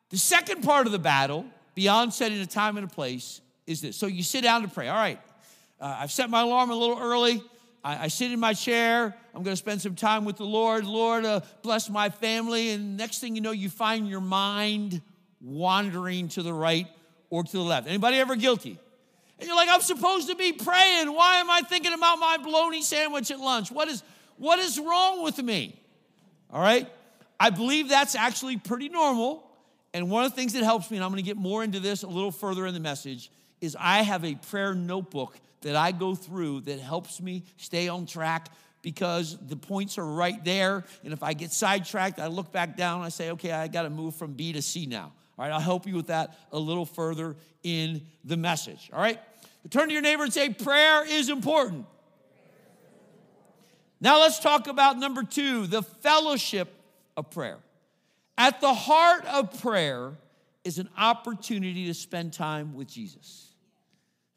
the 0.09 0.17
second 0.17 0.63
part 0.63 0.85
of 0.85 0.91
the 0.91 0.99
battle, 0.99 1.45
beyond 1.75 2.13
setting 2.13 2.39
a 2.39 2.45
time 2.45 2.77
and 2.77 2.85
a 2.85 2.93
place, 2.93 3.41
is 3.67 3.81
this. 3.81 3.95
So 3.95 4.07
you 4.07 4.23
sit 4.23 4.43
down 4.43 4.63
to 4.63 4.67
pray. 4.67 4.87
All 4.87 4.97
right, 4.97 5.19
uh, 5.79 5.97
I've 5.99 6.11
set 6.11 6.29
my 6.29 6.41
alarm 6.41 6.71
a 6.71 6.75
little 6.75 6.99
early. 6.99 7.43
I, 7.83 8.05
I 8.05 8.07
sit 8.07 8.31
in 8.31 8.39
my 8.39 8.53
chair. 8.53 9.15
I'm 9.33 9.43
going 9.43 9.53
to 9.53 9.55
spend 9.55 9.81
some 9.81 9.95
time 9.95 10.25
with 10.25 10.37
the 10.37 10.45
Lord. 10.45 10.85
Lord, 10.85 11.25
uh, 11.25 11.41
bless 11.61 11.89
my 11.89 12.09
family. 12.09 12.71
And 12.71 12.97
next 12.97 13.19
thing 13.19 13.35
you 13.35 13.41
know, 13.41 13.51
you 13.51 13.69
find 13.69 14.09
your 14.09 14.21
mind 14.21 15.01
wandering 15.41 16.27
to 16.29 16.43
the 16.43 16.53
right 16.53 16.87
or 17.29 17.43
to 17.43 17.51
the 17.51 17.63
left. 17.63 17.87
Anybody 17.87 18.17
ever 18.17 18.35
guilty? 18.35 18.77
And 19.37 19.47
you're 19.47 19.55
like, 19.55 19.69
I'm 19.69 19.81
supposed 19.81 20.27
to 20.27 20.35
be 20.35 20.51
praying. 20.51 21.13
Why 21.13 21.35
am 21.35 21.49
I 21.49 21.61
thinking 21.61 21.93
about 21.93 22.19
my 22.19 22.37
bologna 22.37 22.81
sandwich 22.81 23.31
at 23.31 23.39
lunch? 23.39 23.71
What 23.71 23.87
is, 23.87 24.03
what 24.37 24.59
is 24.59 24.77
wrong 24.77 25.23
with 25.23 25.41
me? 25.41 25.79
All 26.51 26.61
right? 26.61 26.89
I 27.39 27.51
believe 27.51 27.87
that's 27.87 28.15
actually 28.15 28.57
pretty 28.57 28.89
normal. 28.89 29.48
And 29.93 30.09
one 30.09 30.23
of 30.23 30.31
the 30.31 30.35
things 30.35 30.53
that 30.53 30.63
helps 30.63 30.91
me, 30.91 30.97
and 30.97 31.03
I'm 31.03 31.11
going 31.11 31.23
to 31.23 31.27
get 31.27 31.37
more 31.37 31.63
into 31.63 31.79
this 31.79 32.03
a 32.03 32.07
little 32.07 32.31
further 32.31 32.67
in 32.67 32.73
the 32.73 32.79
message, 32.79 33.31
is 33.61 33.75
I 33.79 34.03
have 34.03 34.23
a 34.23 34.35
prayer 34.35 34.73
notebook 34.73 35.37
that 35.61 35.75
I 35.75 35.91
go 35.91 36.15
through 36.15 36.61
that 36.61 36.79
helps 36.79 37.21
me 37.21 37.43
stay 37.57 37.87
on 37.87 38.05
track 38.05 38.49
because 38.81 39.37
the 39.47 39.55
points 39.55 39.97
are 39.97 40.05
right 40.05 40.43
there. 40.45 40.85
And 41.03 41.11
if 41.11 41.23
I 41.23 41.33
get 41.33 41.51
sidetracked, 41.51 42.19
I 42.19 42.27
look 42.27 42.51
back 42.51 42.77
down 42.77 43.01
I 43.01 43.09
say, 43.09 43.31
okay, 43.31 43.51
I 43.51 43.67
got 43.67 43.83
to 43.83 43.89
move 43.89 44.15
from 44.15 44.33
B 44.33 44.53
to 44.53 44.61
C 44.61 44.85
now. 44.85 45.11
All 45.37 45.45
right, 45.45 45.51
I'll 45.51 45.59
help 45.59 45.87
you 45.87 45.95
with 45.95 46.07
that 46.07 46.37
a 46.51 46.59
little 46.59 46.85
further 46.85 47.35
in 47.63 48.01
the 48.23 48.37
message. 48.37 48.89
All 48.93 49.01
right, 49.01 49.19
turn 49.69 49.87
to 49.87 49.93
your 49.93 50.01
neighbor 50.01 50.23
and 50.23 50.33
say, 50.33 50.49
prayer 50.49 51.05
is 51.05 51.29
important. 51.29 51.85
Now 54.01 54.19
let's 54.19 54.39
talk 54.39 54.67
about 54.67 54.97
number 54.97 55.23
two 55.23 55.67
the 55.67 55.83
fellowship 55.83 56.73
of 57.17 57.31
prayer. 57.31 57.57
At 58.39 58.61
the 58.61 58.73
heart 58.73 59.25
of 59.25 59.61
prayer 59.61 60.13
is 60.63 60.79
an 60.79 60.89
opportunity 60.97 61.87
to 61.87 61.93
spend 61.93 62.31
time 62.31 62.73
with 62.73 62.87
Jesus. 62.87 63.53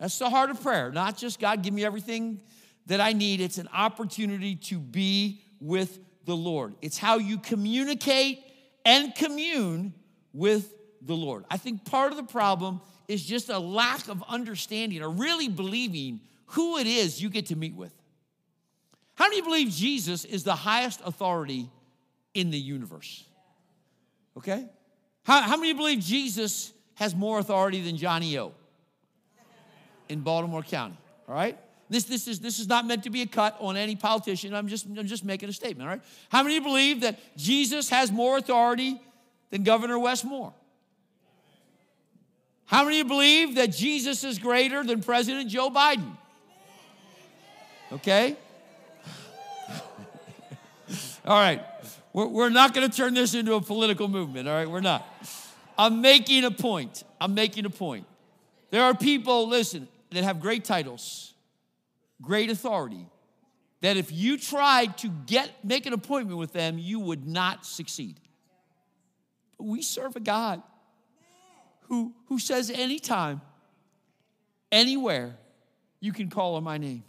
That's 0.01 0.19
the 0.19 0.29
heart 0.29 0.51
of 0.51 0.61
prayer, 0.61 0.91
not 0.91 1.17
just 1.17 1.39
God, 1.39 1.63
give 1.63 1.73
me 1.73 1.85
everything 1.85 2.41
that 2.87 3.01
I 3.01 3.13
need. 3.13 3.41
It's 3.41 3.59
an 3.59 3.69
opportunity 3.73 4.57
to 4.57 4.81
be 4.81 5.41
with 5.61 6.01
the 6.25 6.35
Lord. 6.35 6.75
It's 6.83 6.99
how 6.99 7.19
you 7.19 7.39
communicate 7.39 8.43
and 8.85 9.15
commune 9.15 9.95
with 10.33 10.75
the 11.01 11.15
Lord. 11.15 11.45
I 11.49 11.57
think 11.57 11.85
part 11.85 12.11
of 12.11 12.17
the 12.17 12.25
problem 12.25 12.81
is 13.07 13.25
just 13.25 13.51
a 13.51 13.59
lack 13.61 14.09
of 14.09 14.25
understanding 14.29 15.01
or 15.01 15.11
really 15.11 15.49
believing 15.49 16.21
who 16.47 16.79
it 16.79 16.89
is 16.89 17.23
you 17.23 17.31
get 17.31 17.47
to 17.47 17.57
meet 17.57 17.77
with. 17.77 17.95
How 19.15 19.31
do 19.31 19.37
you 19.37 19.45
believe 19.45 19.71
Jesus 19.71 20.25
is 20.25 20.43
the 20.43 20.57
highest 20.57 21.01
authority 21.05 21.71
in 22.35 22.51
the 22.51 22.59
universe. 22.59 23.25
Okay? 24.37 24.67
How, 25.25 25.43
how 25.43 25.57
many 25.57 25.73
believe 25.73 26.01
Jesus 26.01 26.73
has 26.95 27.15
more 27.15 27.39
authority 27.39 27.81
than 27.81 27.97
Johnny 27.97 28.39
O 28.39 28.53
in 30.09 30.21
Baltimore 30.21 30.63
County? 30.63 30.97
All 31.29 31.35
right? 31.35 31.59
This, 31.89 32.05
this, 32.05 32.27
is, 32.27 32.41
this 32.41 32.59
is 32.59 32.69
not 32.69 32.87
meant 32.87 33.05
to 33.05 33.11
be 33.11 33.23
a 33.23 33.27
cut 33.27 33.57
on 33.61 33.77
any 33.77 33.97
politician. 33.97 34.55
I'm 34.55 34.67
just, 34.67 34.87
I'm 34.87 35.07
just 35.07 35.25
making 35.25 35.51
a 35.51 35.53
statement, 35.53 35.89
all 35.89 35.95
right? 35.95 36.03
How 36.31 36.43
many 36.43 36.59
believe 36.59 37.03
that 37.03 37.19
Jesus 37.37 37.91
has 37.91 38.11
more 38.11 38.39
authority 38.39 39.01
than 39.51 39.63
Governor 39.63 39.99
Wes 39.99 40.25
Moore? 40.25 40.55
How 42.65 42.85
many 42.85 43.03
believe 43.03 43.57
that 43.57 43.73
Jesus 43.73 44.25
is 44.25 44.39
greater 44.39 44.83
than 44.83 45.03
President 45.03 45.51
Joe 45.51 45.69
Biden? 45.69 46.17
Okay? 47.93 48.37
all 51.27 51.39
right. 51.39 51.63
We're, 52.13 52.27
we're 52.27 52.51
not 52.51 52.75
going 52.75 52.89
to 52.89 52.97
turn 52.97 53.15
this 53.15 53.35
into 53.35 53.55
a 53.55 53.61
political 53.61 54.09
movement, 54.09 54.49
all 54.49 54.55
right? 54.55 54.69
We're 54.69 54.81
not. 54.81 55.07
I'm 55.79 56.01
making 56.01 56.45
a 56.45 56.51
point. 56.51 57.05
I'm 57.21 57.35
making 57.35 57.65
a 57.65 57.71
point. 57.71 58.07
There 58.71 58.83
are 58.83 58.95
people, 58.95 59.49
listen, 59.49 59.89
that 60.11 60.25
have 60.25 60.41
great 60.41 60.65
titles, 60.65 61.35
great 62.21 62.51
authority, 62.51 63.07
that 63.81 63.97
if 63.97 64.13
you 64.13 64.39
tried 64.39 64.97
to 64.99 65.09
get 65.27 65.51
make 65.65 65.87
an 65.87 65.93
appointment 65.93 66.39
with 66.39 66.53
them, 66.53 66.79
you 66.79 67.01
would 67.01 67.27
not 67.27 67.67
succeed. 67.67 68.17
But 69.59 69.65
we 69.65 69.83
serve 69.83 70.17
a 70.17 70.21
God 70.21 70.63
who, 71.89 72.15
who 72.29 72.39
says 72.39 72.71
anytime, 72.71 73.41
anywhere, 74.71 75.37
you 76.01 76.13
can 76.13 76.31
call 76.31 76.55
on 76.57 76.65
my 76.65 76.79
name. 76.79 77.03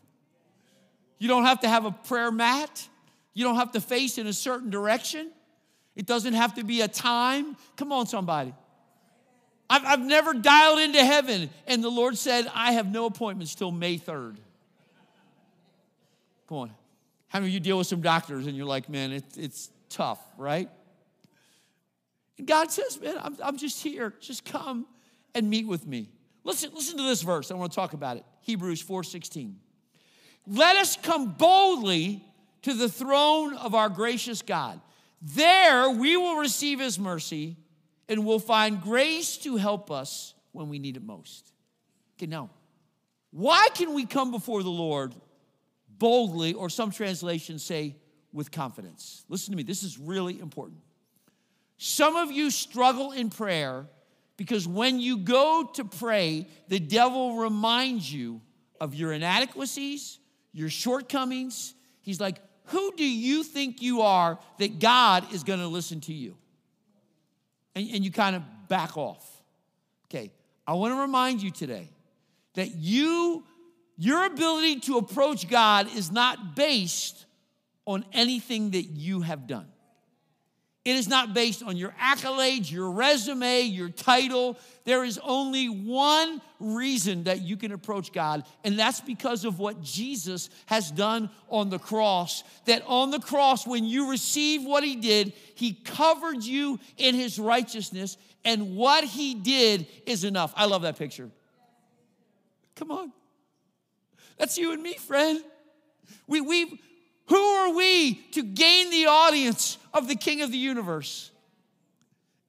You 1.19 1.27
don't 1.27 1.45
have 1.45 1.61
to 1.61 1.69
have 1.69 1.85
a 1.85 1.91
prayer 1.91 2.31
mat. 2.31 2.87
You 3.33 3.43
don't 3.43 3.55
have 3.55 3.71
to 3.73 3.81
face 3.81 4.17
in 4.17 4.27
a 4.27 4.33
certain 4.33 4.69
direction. 4.69 5.31
It 5.95 6.05
doesn't 6.05 6.33
have 6.33 6.55
to 6.55 6.63
be 6.63 6.81
a 6.81 6.87
time. 6.87 7.55
Come 7.77 7.91
on, 7.91 8.07
somebody. 8.07 8.53
I've, 9.69 9.85
I've 9.85 10.05
never 10.05 10.33
dialed 10.33 10.79
into 10.79 11.03
heaven. 11.03 11.49
And 11.67 11.83
the 11.83 11.89
Lord 11.89 12.17
said, 12.17 12.47
I 12.53 12.73
have 12.73 12.91
no 12.91 13.05
appointments 13.05 13.55
till 13.55 13.71
May 13.71 13.97
3rd. 13.97 14.37
Come 16.47 16.57
on. 16.57 16.71
How 17.27 17.39
many 17.39 17.49
of 17.49 17.53
you 17.53 17.59
deal 17.59 17.77
with 17.77 17.87
some 17.87 18.01
doctors 18.01 18.45
and 18.45 18.55
you're 18.55 18.67
like, 18.67 18.89
man, 18.89 19.11
it, 19.11 19.23
it's 19.37 19.71
tough, 19.89 20.19
right? 20.37 20.69
And 22.37 22.47
God 22.47 22.71
says, 22.71 22.99
man, 23.01 23.15
I'm, 23.19 23.37
I'm 23.43 23.57
just 23.57 23.81
here. 23.81 24.13
Just 24.19 24.45
come 24.45 24.85
and 25.33 25.49
meet 25.49 25.67
with 25.67 25.87
me. 25.87 26.09
Listen, 26.43 26.71
listen 26.73 26.97
to 26.97 27.03
this 27.03 27.21
verse. 27.21 27.51
I 27.51 27.55
want 27.55 27.71
to 27.71 27.75
talk 27.75 27.93
about 27.93 28.17
it. 28.17 28.25
Hebrews 28.41 28.83
4:16. 28.83 29.53
Let 30.45 30.75
us 30.75 30.97
come 30.97 31.31
boldly 31.31 32.23
to 32.63 32.73
the 32.73 32.89
throne 32.89 33.55
of 33.55 33.75
our 33.75 33.89
gracious 33.89 34.41
God. 34.41 34.81
There 35.21 35.89
we 35.89 36.17
will 36.17 36.37
receive 36.37 36.79
his 36.79 36.99
mercy 36.99 37.55
and 38.09 38.25
will 38.25 38.39
find 38.39 38.81
grace 38.81 39.37
to 39.37 39.55
help 39.55 39.89
us 39.89 40.33
when 40.51 40.69
we 40.69 40.79
need 40.79 40.97
it 40.97 41.03
most. 41.03 41.53
Okay, 42.17 42.25
now, 42.25 42.49
why 43.31 43.69
can 43.73 43.93
we 43.93 44.05
come 44.05 44.31
before 44.31 44.63
the 44.63 44.69
Lord 44.69 45.15
boldly, 45.97 46.53
or 46.53 46.69
some 46.69 46.91
translations 46.91 47.63
say 47.63 47.95
with 48.33 48.51
confidence? 48.51 49.23
Listen 49.29 49.51
to 49.51 49.57
me, 49.57 49.63
this 49.63 49.83
is 49.83 49.97
really 49.97 50.39
important. 50.39 50.79
Some 51.77 52.15
of 52.15 52.31
you 52.31 52.51
struggle 52.51 53.11
in 53.11 53.29
prayer 53.29 53.87
because 54.37 54.67
when 54.67 54.99
you 54.99 55.17
go 55.17 55.69
to 55.75 55.85
pray, 55.85 56.47
the 56.67 56.79
devil 56.79 57.37
reminds 57.37 58.11
you 58.11 58.41
of 58.79 58.95
your 58.95 59.13
inadequacies, 59.13 60.19
your 60.51 60.69
shortcomings. 60.69 61.73
He's 62.01 62.19
like, 62.19 62.37
Who 62.67 62.93
do 62.95 63.05
you 63.05 63.43
think 63.43 63.81
you 63.81 64.01
are 64.01 64.39
that 64.59 64.79
God 64.79 65.31
is 65.33 65.43
going 65.43 65.59
to 65.59 65.67
listen 65.67 66.01
to 66.01 66.13
you? 66.13 66.35
And, 67.75 67.87
and 67.91 68.05
you 68.05 68.11
kind 68.11 68.35
of 68.35 68.43
back 68.67 68.97
off. 68.97 69.29
Okay, 70.05 70.31
I 70.67 70.73
want 70.73 70.93
to 70.93 70.99
remind 71.01 71.41
you 71.41 71.51
today 71.51 71.89
that 72.53 72.75
you, 72.75 73.43
your 73.97 74.25
ability 74.25 74.79
to 74.81 74.97
approach 74.97 75.49
God 75.49 75.93
is 75.95 76.11
not 76.11 76.55
based 76.55 77.25
on 77.85 78.05
anything 78.13 78.71
that 78.71 78.83
you 78.83 79.21
have 79.21 79.47
done. 79.47 79.67
It 80.85 80.97
is 80.97 81.07
not 81.07 81.33
based 81.33 81.63
on 81.63 81.77
your 81.77 81.91
accolades, 81.91 82.69
your 82.69 82.91
resume, 82.91 83.61
your 83.61 83.87
title. 83.87 84.59
There 84.83 85.05
is 85.05 85.17
only 85.23 85.67
one 85.67 86.41
reason 86.59 87.23
that 87.23 87.41
you 87.41 87.55
can 87.55 87.71
approach 87.71 88.11
God, 88.11 88.43
and 88.65 88.77
that's 88.77 88.99
because 88.99 89.45
of 89.45 89.59
what 89.59 89.81
Jesus 89.81 90.49
has 90.65 90.91
done 90.91 91.29
on 91.49 91.69
the 91.69 91.79
cross. 91.79 92.43
That 92.65 92.83
on 92.85 93.11
the 93.11 93.19
cross, 93.19 93.65
when 93.65 93.85
you 93.85 94.11
receive 94.11 94.65
what 94.65 94.83
He 94.83 94.97
did, 94.97 95.31
He 95.55 95.71
covered 95.71 96.43
you 96.43 96.79
in 96.97 97.15
His 97.15 97.39
righteousness, 97.39 98.17
and 98.43 98.75
what 98.75 99.05
He 99.05 99.35
did 99.35 99.87
is 100.05 100.25
enough. 100.25 100.51
I 100.53 100.65
love 100.65 100.81
that 100.81 100.97
picture. 100.97 101.29
Come 102.75 102.91
on. 102.91 103.13
That's 104.37 104.57
you 104.57 104.73
and 104.73 104.83
me, 104.83 104.95
friend. 104.95 105.41
We, 106.27 106.41
we, 106.41 106.81
who 107.27 107.37
are 107.37 107.73
we 107.73 108.15
to 108.33 108.43
gain 108.43 108.89
the 108.89 109.05
audience 109.05 109.77
of 109.93 110.07
the 110.07 110.15
King 110.15 110.41
of 110.41 110.51
the 110.51 110.57
universe? 110.57 111.31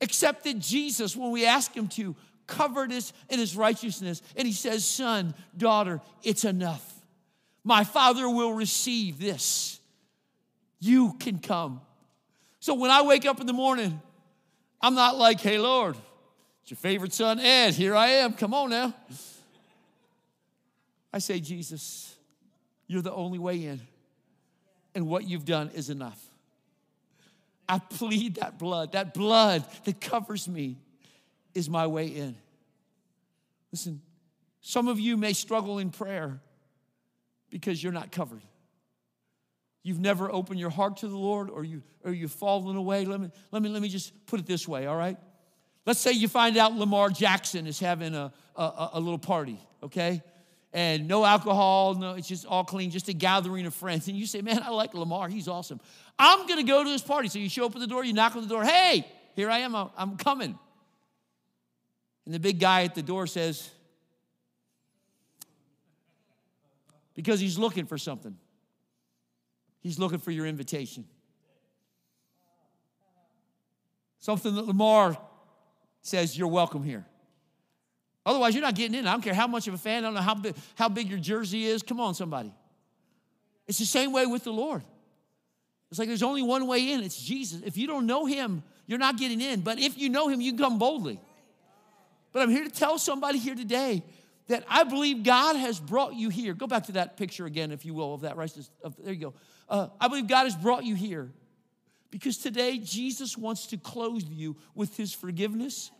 Except 0.00 0.44
that 0.44 0.58
Jesus, 0.58 1.16
when 1.16 1.30
we 1.30 1.46
ask 1.46 1.74
him 1.74 1.88
to, 1.88 2.14
covered 2.46 2.92
us 2.92 3.12
in 3.28 3.38
his 3.38 3.56
righteousness. 3.56 4.22
And 4.36 4.46
he 4.46 4.52
says, 4.52 4.84
Son, 4.84 5.34
daughter, 5.56 6.00
it's 6.22 6.44
enough. 6.44 6.90
My 7.62 7.84
Father 7.84 8.28
will 8.28 8.52
receive 8.52 9.18
this. 9.18 9.80
You 10.80 11.14
can 11.14 11.38
come. 11.38 11.80
So 12.60 12.74
when 12.74 12.90
I 12.90 13.02
wake 13.02 13.24
up 13.24 13.40
in 13.40 13.46
the 13.46 13.54
morning, 13.54 14.00
I'm 14.80 14.94
not 14.94 15.16
like, 15.16 15.40
hey, 15.40 15.58
Lord, 15.58 15.96
it's 16.62 16.70
your 16.70 16.76
favorite 16.76 17.14
son, 17.14 17.40
Ed. 17.40 17.74
Here 17.74 17.94
I 17.94 18.08
am. 18.08 18.34
Come 18.34 18.52
on 18.52 18.70
now. 18.70 18.94
I 21.12 21.18
say, 21.18 21.40
Jesus, 21.40 22.14
you're 22.86 23.02
the 23.02 23.12
only 23.12 23.38
way 23.38 23.64
in 23.64 23.80
and 24.94 25.06
what 25.06 25.24
you've 25.24 25.44
done 25.44 25.70
is 25.74 25.90
enough. 25.90 26.18
I 27.68 27.78
plead 27.78 28.36
that 28.36 28.58
blood, 28.58 28.92
that 28.92 29.14
blood 29.14 29.64
that 29.84 30.00
covers 30.00 30.48
me 30.48 30.78
is 31.54 31.70
my 31.70 31.86
way 31.86 32.06
in. 32.06 32.36
Listen, 33.72 34.00
some 34.60 34.88
of 34.88 35.00
you 35.00 35.16
may 35.16 35.32
struggle 35.32 35.78
in 35.78 35.90
prayer 35.90 36.40
because 37.50 37.82
you're 37.82 37.92
not 37.92 38.12
covered. 38.12 38.42
You've 39.82 40.00
never 40.00 40.30
opened 40.30 40.60
your 40.60 40.70
heart 40.70 40.98
to 40.98 41.08
the 41.08 41.16
Lord 41.16 41.50
or, 41.50 41.64
you, 41.64 41.82
or 42.04 42.12
you've 42.12 42.32
fallen 42.32 42.76
away. 42.76 43.04
Let 43.04 43.20
me, 43.20 43.30
let, 43.50 43.62
me, 43.62 43.68
let 43.68 43.82
me 43.82 43.88
just 43.88 44.26
put 44.26 44.40
it 44.40 44.46
this 44.46 44.66
way, 44.66 44.86
all 44.86 44.96
right? 44.96 45.16
Let's 45.86 46.00
say 46.00 46.12
you 46.12 46.28
find 46.28 46.56
out 46.56 46.74
Lamar 46.74 47.10
Jackson 47.10 47.66
is 47.66 47.78
having 47.78 48.14
a, 48.14 48.32
a, 48.56 48.90
a 48.94 49.00
little 49.00 49.18
party, 49.18 49.58
okay? 49.82 50.22
and 50.74 51.06
no 51.06 51.24
alcohol, 51.24 51.94
no, 51.94 52.14
it's 52.14 52.26
just 52.26 52.44
all 52.44 52.64
clean, 52.64 52.90
just 52.90 53.08
a 53.08 53.12
gathering 53.12 53.64
of 53.64 53.72
friends. 53.72 54.08
And 54.08 54.16
you 54.16 54.26
say, 54.26 54.42
Man, 54.42 54.60
I 54.62 54.70
like 54.70 54.92
Lamar, 54.92 55.28
he's 55.28 55.46
awesome. 55.46 55.80
I'm 56.18 56.46
gonna 56.46 56.62
go 56.62 56.84
to 56.84 56.88
this 56.88 57.02
party. 57.02 57.28
So 57.28 57.38
you 57.38 57.48
show 57.48 57.66
up 57.66 57.74
at 57.74 57.80
the 57.80 57.86
door, 57.86 58.04
you 58.04 58.12
knock 58.12 58.36
on 58.36 58.42
the 58.42 58.48
door, 58.48 58.64
hey, 58.64 59.06
here 59.34 59.50
I 59.50 59.58
am, 59.58 59.74
I'm 59.74 60.16
coming. 60.16 60.58
And 62.24 62.34
the 62.34 62.40
big 62.40 62.58
guy 62.58 62.84
at 62.84 62.94
the 62.94 63.02
door 63.02 63.26
says, 63.26 63.70
because 67.14 67.40
he's 67.40 67.58
looking 67.58 67.86
for 67.86 67.98
something. 67.98 68.36
He's 69.80 69.98
looking 69.98 70.18
for 70.18 70.30
your 70.30 70.46
invitation. 70.46 71.04
Something 74.18 74.54
that 74.54 74.66
Lamar 74.66 75.16
says, 76.00 76.36
You're 76.36 76.48
welcome 76.48 76.82
here. 76.82 77.04
Otherwise, 78.26 78.54
you're 78.54 78.62
not 78.62 78.74
getting 78.74 78.98
in. 78.98 79.06
I 79.06 79.12
don't 79.12 79.20
care 79.20 79.34
how 79.34 79.46
much 79.46 79.68
of 79.68 79.74
a 79.74 79.78
fan, 79.78 80.02
I 80.02 80.06
don't 80.06 80.14
know 80.14 80.22
how 80.22 80.34
big, 80.34 80.56
how 80.76 80.88
big 80.88 81.10
your 81.10 81.18
jersey 81.18 81.66
is. 81.66 81.82
Come 81.82 82.00
on, 82.00 82.14
somebody. 82.14 82.52
It's 83.66 83.78
the 83.78 83.84
same 83.84 84.12
way 84.12 84.24
with 84.24 84.44
the 84.44 84.52
Lord. 84.52 84.82
It's 85.90 85.98
like 85.98 86.08
there's 86.08 86.22
only 86.22 86.42
one 86.42 86.66
way 86.66 86.92
in, 86.92 87.02
it's 87.02 87.20
Jesus. 87.20 87.60
If 87.64 87.76
you 87.76 87.86
don't 87.86 88.06
know 88.06 88.26
him, 88.26 88.62
you're 88.86 88.98
not 88.98 89.16
getting 89.16 89.40
in. 89.40 89.60
But 89.60 89.78
if 89.78 89.96
you 89.98 90.08
know 90.08 90.28
him, 90.28 90.40
you 90.40 90.52
can 90.52 90.58
come 90.58 90.78
boldly. 90.78 91.20
But 92.32 92.42
I'm 92.42 92.50
here 92.50 92.64
to 92.64 92.70
tell 92.70 92.98
somebody 92.98 93.38
here 93.38 93.54
today 93.54 94.02
that 94.48 94.64
I 94.68 94.84
believe 94.84 95.22
God 95.22 95.56
has 95.56 95.78
brought 95.78 96.14
you 96.14 96.30
here. 96.30 96.52
Go 96.52 96.66
back 96.66 96.84
to 96.86 96.92
that 96.92 97.16
picture 97.16 97.46
again, 97.46 97.70
if 97.70 97.84
you 97.84 97.94
will, 97.94 98.14
of 98.14 98.22
that 98.22 98.36
righteous. 98.36 98.68
Of, 98.82 98.96
there 99.02 99.12
you 99.12 99.20
go. 99.20 99.34
Uh, 99.68 99.88
I 100.00 100.08
believe 100.08 100.26
God 100.26 100.44
has 100.44 100.56
brought 100.56 100.84
you 100.84 100.94
here 100.94 101.30
because 102.10 102.38
today 102.38 102.78
Jesus 102.78 103.38
wants 103.38 103.68
to 103.68 103.76
clothe 103.76 104.24
you 104.28 104.56
with 104.74 104.96
his 104.96 105.12
forgiveness 105.12 105.90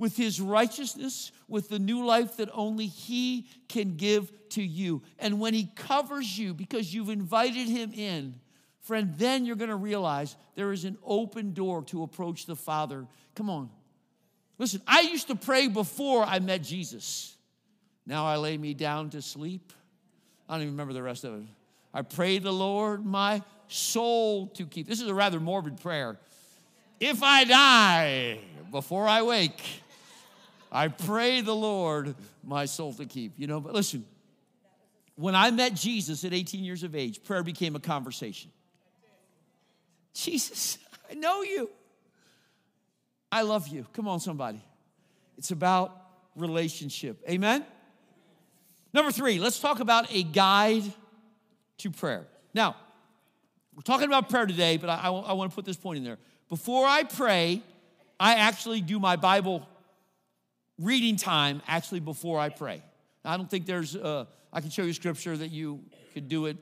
with 0.00 0.16
his 0.16 0.40
righteousness, 0.40 1.30
with 1.46 1.68
the 1.68 1.78
new 1.78 2.06
life 2.06 2.38
that 2.38 2.48
only 2.54 2.86
he 2.86 3.46
can 3.68 3.96
give 3.96 4.32
to 4.48 4.62
you. 4.62 5.02
And 5.18 5.38
when 5.38 5.52
he 5.52 5.70
covers 5.76 6.38
you 6.38 6.54
because 6.54 6.92
you've 6.92 7.10
invited 7.10 7.68
him 7.68 7.92
in, 7.92 8.40
friend, 8.82 9.14
then 9.16 9.44
you're 9.44 9.56
going 9.56 9.70
to 9.70 9.76
realize 9.76 10.36
there 10.54 10.72
is 10.72 10.84
an 10.84 10.96
open 11.04 11.52
door 11.52 11.82
to 11.84 12.02
approach 12.02 12.46
the 12.46 12.56
Father. 12.56 13.06
Come 13.34 13.50
on. 13.50 13.70
Listen, 14.58 14.82
I 14.86 15.00
used 15.00 15.28
to 15.28 15.34
pray 15.34 15.68
before 15.68 16.22
I 16.24 16.38
met 16.38 16.62
Jesus. 16.62 17.36
Now 18.06 18.26
I 18.26 18.36
lay 18.36 18.58
me 18.58 18.74
down 18.74 19.10
to 19.10 19.22
sleep. 19.22 19.72
I 20.48 20.54
don't 20.54 20.62
even 20.62 20.74
remember 20.74 20.92
the 20.92 21.02
rest 21.02 21.24
of 21.24 21.34
it. 21.34 21.46
I 21.94 22.02
pray 22.02 22.38
the 22.38 22.52
Lord 22.52 23.04
my 23.04 23.42
soul 23.68 24.48
to 24.48 24.66
keep. 24.66 24.86
This 24.86 25.00
is 25.00 25.08
a 25.08 25.14
rather 25.14 25.40
morbid 25.40 25.80
prayer. 25.80 26.18
If 26.98 27.22
I 27.22 27.44
die 27.44 28.40
before 28.70 29.06
I 29.06 29.22
wake, 29.22 29.62
I 30.70 30.88
pray 30.88 31.40
the 31.40 31.54
Lord 31.54 32.14
my 32.44 32.66
soul 32.66 32.92
to 32.94 33.06
keep. 33.06 33.32
You 33.38 33.46
know, 33.46 33.60
but 33.60 33.72
listen, 33.72 34.04
when 35.16 35.34
I 35.34 35.50
met 35.50 35.74
Jesus 35.74 36.24
at 36.24 36.32
18 36.32 36.62
years 36.64 36.82
of 36.82 36.94
age, 36.94 37.22
prayer 37.24 37.42
became 37.42 37.76
a 37.76 37.80
conversation. 37.80 38.50
Jesus, 40.14 40.78
I 41.10 41.14
know 41.14 41.42
you. 41.42 41.70
I 43.32 43.42
love 43.42 43.68
you. 43.68 43.86
Come 43.92 44.08
on, 44.08 44.20
somebody. 44.20 44.62
It's 45.38 45.50
about 45.50 45.96
relationship. 46.36 47.22
Amen? 47.28 47.64
Number 48.92 49.12
three, 49.12 49.38
let's 49.38 49.60
talk 49.60 49.80
about 49.80 50.12
a 50.12 50.22
guide 50.22 50.82
to 51.78 51.90
prayer. 51.90 52.26
Now, 52.52 52.76
we're 53.74 53.82
talking 53.82 54.06
about 54.06 54.28
prayer 54.28 54.46
today, 54.46 54.76
but 54.76 54.90
I, 54.90 54.96
I, 54.96 55.10
I 55.10 55.32
want 55.32 55.50
to 55.50 55.54
put 55.54 55.64
this 55.64 55.76
point 55.76 55.98
in 55.98 56.04
there. 56.04 56.18
Before 56.48 56.86
I 56.86 57.04
pray, 57.04 57.62
I 58.18 58.34
actually 58.34 58.80
do 58.80 58.98
my 58.98 59.16
Bible 59.16 59.66
reading 60.78 61.16
time 61.16 61.62
actually 61.68 62.00
before 62.00 62.40
I 62.40 62.48
pray. 62.48 62.82
I 63.24 63.36
don't 63.36 63.48
think 63.48 63.66
there's, 63.66 63.94
uh, 63.94 64.24
I 64.52 64.60
can 64.60 64.70
show 64.70 64.82
you 64.82 64.92
scripture 64.92 65.36
that 65.36 65.50
you 65.50 65.80
could 66.12 66.28
do 66.28 66.46
it. 66.46 66.56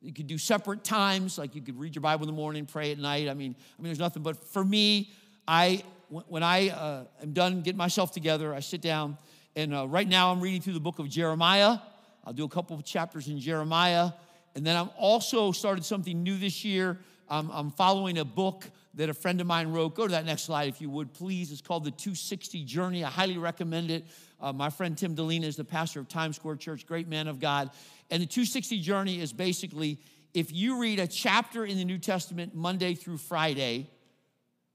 You 0.00 0.12
could 0.12 0.26
do 0.26 0.38
separate 0.38 0.84
times, 0.84 1.38
like 1.38 1.54
you 1.54 1.62
could 1.62 1.78
read 1.78 1.94
your 1.94 2.02
Bible 2.02 2.24
in 2.24 2.26
the 2.28 2.36
morning, 2.36 2.66
pray 2.66 2.92
at 2.92 2.98
night. 2.98 3.28
I 3.28 3.34
mean, 3.34 3.56
I 3.78 3.82
mean, 3.82 3.88
there's 3.88 3.98
nothing. 3.98 4.22
But 4.22 4.36
for 4.36 4.64
me, 4.64 5.10
I 5.48 5.82
when 6.08 6.42
I 6.42 6.68
uh, 6.68 7.04
am 7.22 7.32
done 7.32 7.62
getting 7.62 7.78
myself 7.78 8.12
together, 8.12 8.54
I 8.54 8.60
sit 8.60 8.80
down, 8.80 9.18
and 9.56 9.74
uh, 9.74 9.88
right 9.88 10.06
now 10.06 10.30
I'm 10.30 10.40
reading 10.40 10.60
through 10.60 10.74
the 10.74 10.80
book 10.80 10.98
of 10.98 11.08
Jeremiah. 11.08 11.78
I'll 12.24 12.32
do 12.32 12.44
a 12.44 12.48
couple 12.48 12.76
of 12.76 12.84
chapters 12.84 13.28
in 13.28 13.40
Jeremiah, 13.40 14.12
and 14.54 14.64
then 14.64 14.76
I'm 14.76 14.90
also 14.96 15.52
started 15.52 15.84
something 15.84 16.22
new 16.22 16.36
this 16.36 16.64
year. 16.64 16.98
I'm, 17.28 17.50
I'm 17.50 17.70
following 17.70 18.18
a 18.18 18.24
book 18.24 18.64
that 18.94 19.08
a 19.08 19.14
friend 19.14 19.40
of 19.40 19.46
mine 19.46 19.72
wrote. 19.72 19.94
Go 19.94 20.06
to 20.06 20.12
that 20.12 20.24
next 20.24 20.42
slide 20.42 20.68
if 20.68 20.80
you 20.80 20.88
would, 20.90 21.12
please. 21.12 21.52
It's 21.52 21.60
called 21.60 21.84
The 21.84 21.90
260 21.90 22.64
Journey. 22.64 23.04
I 23.04 23.10
highly 23.10 23.38
recommend 23.38 23.90
it. 23.90 24.04
Uh, 24.40 24.52
my 24.52 24.70
friend 24.70 24.96
Tim 24.96 25.16
Dilena 25.16 25.44
is 25.44 25.56
the 25.56 25.64
pastor 25.64 26.00
of 26.00 26.08
Times 26.08 26.36
Square 26.36 26.56
Church, 26.56 26.86
great 26.86 27.08
man 27.08 27.28
of 27.28 27.40
God. 27.40 27.70
And 28.10 28.22
the 28.22 28.26
260 28.26 28.80
Journey 28.80 29.20
is 29.20 29.32
basically 29.32 29.98
if 30.34 30.52
you 30.52 30.78
read 30.78 31.00
a 31.00 31.06
chapter 31.06 31.64
in 31.64 31.78
the 31.78 31.84
New 31.84 31.96
Testament 31.96 32.54
Monday 32.54 32.94
through 32.94 33.16
Friday, 33.16 33.88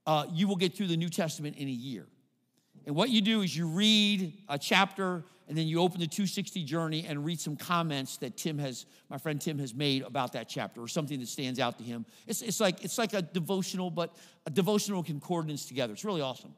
uh, 0.08 0.25
you 0.32 0.48
will 0.48 0.56
get 0.56 0.74
through 0.74 0.88
the 0.88 0.98
New 0.98 1.10
Testament 1.10 1.58
in 1.58 1.68
a 1.68 1.72
year. 1.72 2.08
And 2.88 2.96
what 2.96 3.12
you 3.12 3.22
do 3.22 3.41
is 3.41 3.56
you 3.56 3.68
read 3.68 4.34
a 4.50 4.58
chapter 4.58 5.24
and 5.48 5.58
then 5.58 5.68
you 5.68 5.80
open 5.82 6.00
the 6.00 6.08
260 6.08 6.63
journey 6.63 7.06
and 7.08 7.24
read 7.24 7.39
some 7.39 7.56
comments 7.56 8.18
that 8.18 8.38
Tim 8.38 8.58
has, 8.58 8.86
my 9.10 9.18
friend 9.18 9.39
Tim 9.39 9.60
has 9.60 9.75
made 9.75 10.01
about 10.01 10.34
that 10.34 10.50
chapter 10.50 10.82
or 10.82 10.88
something 10.88 11.20
that 11.20 11.27
stands 11.27 11.60
out 11.60 11.77
to 11.77 11.84
him. 11.84 12.06
It's, 12.25 12.41
it's, 12.41 12.60
like, 12.60 12.84
it's 12.84 12.98
like 12.98 13.13
a 13.13 13.22
devotional, 13.22 13.91
but 13.91 14.15
a 14.46 14.50
devotional 14.50 15.03
concordance 15.03 15.65
together. 15.65 15.94
It's 15.94 16.06
really 16.06 16.22
awesome. 16.22 16.56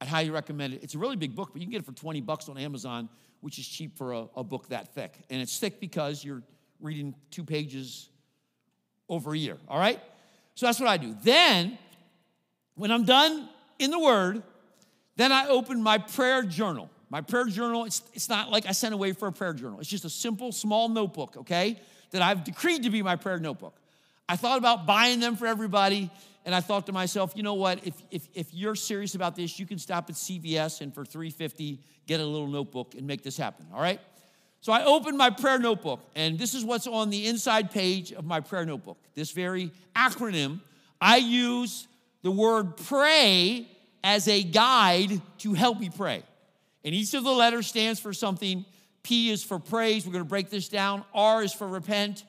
I'd 0.00 0.08
highly 0.08 0.30
recommend 0.30 0.74
it. 0.74 0.82
It's 0.82 0.94
a 0.94 0.98
really 0.98 1.16
big 1.16 1.34
book, 1.34 1.50
but 1.52 1.60
you 1.60 1.66
can 1.66 1.72
get 1.72 1.82
it 1.82 1.86
for 1.86 1.92
20 1.92 2.20
bucks 2.22 2.48
on 2.48 2.56
Amazon, 2.56 3.08
which 3.40 3.58
is 3.58 3.68
cheap 3.68 3.96
for 3.96 4.12
a, 4.12 4.26
a 4.36 4.44
book 4.44 4.68
that 4.68 4.94
thick. 4.94 5.12
And 5.28 5.42
it's 5.42 5.58
thick 5.58 5.80
because 5.80 6.24
you're 6.24 6.42
reading 6.80 7.14
two 7.30 7.44
pages 7.44 8.08
over 9.08 9.34
a 9.34 9.36
year, 9.36 9.58
all 9.68 9.78
right? 9.78 10.00
So 10.54 10.66
that's 10.66 10.80
what 10.80 10.88
I 10.88 10.96
do. 10.96 11.16
Then, 11.22 11.78
when 12.74 12.90
I'm 12.90 13.04
done 13.04 13.48
in 13.78 13.90
the 13.90 13.98
Word, 13.98 14.42
then 15.16 15.32
I 15.32 15.48
open 15.48 15.82
my 15.82 15.98
prayer 15.98 16.42
journal. 16.42 16.90
My 17.10 17.20
prayer 17.20 17.46
journal, 17.46 17.84
it's, 17.84 18.02
it's 18.14 18.28
not 18.28 18.50
like 18.50 18.66
I 18.66 18.72
sent 18.72 18.94
away 18.94 19.12
for 19.12 19.28
a 19.28 19.32
prayer 19.32 19.52
journal. 19.52 19.80
It's 19.80 19.88
just 19.88 20.04
a 20.04 20.10
simple, 20.10 20.52
small 20.52 20.88
notebook, 20.88 21.36
okay, 21.38 21.78
that 22.12 22.22
I've 22.22 22.44
decreed 22.44 22.84
to 22.84 22.90
be 22.90 23.02
my 23.02 23.16
prayer 23.16 23.38
notebook. 23.38 23.74
I 24.28 24.36
thought 24.36 24.58
about 24.58 24.86
buying 24.86 25.18
them 25.18 25.34
for 25.36 25.46
everybody, 25.46 26.08
and 26.44 26.54
I 26.54 26.60
thought 26.60 26.86
to 26.86 26.92
myself, 26.92 27.32
you 27.36 27.42
know 27.42 27.54
what? 27.54 27.86
If, 27.86 27.94
if, 28.10 28.28
if 28.34 28.54
you're 28.54 28.74
serious 28.74 29.14
about 29.14 29.36
this, 29.36 29.58
you 29.58 29.66
can 29.66 29.78
stop 29.78 30.08
at 30.08 30.16
CVS 30.16 30.80
and 30.80 30.94
for 30.94 31.04
350 31.04 31.80
get 32.06 32.20
a 32.20 32.24
little 32.24 32.48
notebook 32.48 32.94
and 32.96 33.06
make 33.06 33.22
this 33.22 33.36
happen, 33.36 33.66
all 33.72 33.80
right? 33.80 34.00
So 34.62 34.72
I 34.72 34.84
opened 34.84 35.16
my 35.16 35.30
prayer 35.30 35.58
notebook, 35.58 36.00
and 36.14 36.38
this 36.38 36.54
is 36.54 36.64
what's 36.64 36.86
on 36.86 37.08
the 37.08 37.26
inside 37.26 37.70
page 37.70 38.12
of 38.12 38.24
my 38.24 38.40
prayer 38.40 38.66
notebook. 38.66 38.98
This 39.14 39.30
very 39.30 39.70
acronym, 39.96 40.60
I 41.00 41.16
use 41.16 41.88
the 42.22 42.30
word 42.30 42.76
pray 42.76 43.68
as 44.04 44.28
a 44.28 44.42
guide 44.42 45.20
to 45.38 45.54
help 45.54 45.80
me 45.80 45.90
pray. 45.94 46.22
And 46.84 46.94
each 46.94 47.14
of 47.14 47.24
the 47.24 47.32
letters 47.32 47.66
stands 47.66 48.00
for 48.00 48.12
something. 48.12 48.64
P 49.02 49.30
is 49.30 49.42
for 49.42 49.58
praise. 49.58 50.06
We're 50.06 50.12
going 50.12 50.24
to 50.24 50.28
break 50.28 50.50
this 50.50 50.68
down. 50.68 51.04
R 51.14 51.42
is 51.42 51.52
for 51.52 51.66
repent. 51.66 52.24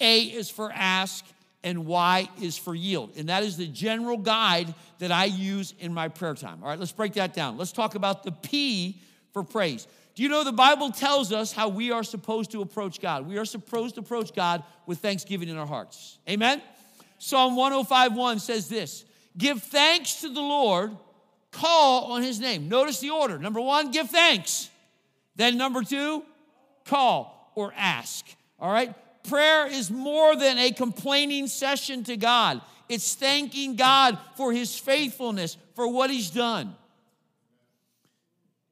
A 0.00 0.22
is 0.22 0.50
for 0.50 0.72
ask. 0.72 1.24
And 1.62 1.86
Y 1.86 2.28
is 2.40 2.56
for 2.56 2.74
yield. 2.74 3.12
And 3.16 3.28
that 3.28 3.42
is 3.42 3.56
the 3.56 3.66
general 3.66 4.18
guide 4.18 4.72
that 4.98 5.10
I 5.10 5.24
use 5.24 5.74
in 5.80 5.92
my 5.92 6.08
prayer 6.08 6.34
time. 6.34 6.60
All 6.62 6.68
right, 6.68 6.78
let's 6.78 6.92
break 6.92 7.14
that 7.14 7.34
down. 7.34 7.58
Let's 7.58 7.72
talk 7.72 7.94
about 7.94 8.22
the 8.22 8.32
P 8.32 9.00
for 9.32 9.42
praise. 9.42 9.86
Do 10.14 10.22
you 10.22 10.28
know 10.30 10.44
the 10.44 10.52
Bible 10.52 10.90
tells 10.90 11.32
us 11.32 11.52
how 11.52 11.68
we 11.68 11.90
are 11.90 12.02
supposed 12.02 12.50
to 12.52 12.62
approach 12.62 13.00
God? 13.00 13.26
We 13.26 13.36
are 13.36 13.44
supposed 13.44 13.96
to 13.96 14.00
approach 14.00 14.34
God 14.34 14.62
with 14.86 14.98
thanksgiving 14.98 15.48
in 15.48 15.58
our 15.58 15.66
hearts. 15.66 16.18
Amen? 16.28 16.62
Psalm 17.18 17.56
105:1 17.56 18.40
says 18.40 18.68
this 18.68 19.04
Give 19.36 19.62
thanks 19.62 20.22
to 20.22 20.28
the 20.28 20.40
Lord, 20.40 20.96
call 21.50 22.12
on 22.12 22.22
his 22.22 22.40
name. 22.40 22.68
Notice 22.68 23.00
the 23.00 23.10
order. 23.10 23.38
Number 23.38 23.60
one, 23.60 23.90
give 23.90 24.08
thanks. 24.08 24.70
Then 25.36 25.58
number 25.58 25.82
two, 25.82 26.24
call 26.84 27.52
or 27.54 27.74
ask. 27.76 28.24
All 28.58 28.72
right? 28.72 28.94
Prayer 29.28 29.66
is 29.66 29.90
more 29.90 30.36
than 30.36 30.58
a 30.58 30.70
complaining 30.70 31.46
session 31.46 32.04
to 32.04 32.16
God. 32.16 32.60
It's 32.88 33.14
thanking 33.14 33.76
God 33.76 34.18
for 34.36 34.52
his 34.52 34.78
faithfulness, 34.78 35.56
for 35.74 35.88
what 35.88 36.10
he's 36.10 36.30
done. 36.30 36.76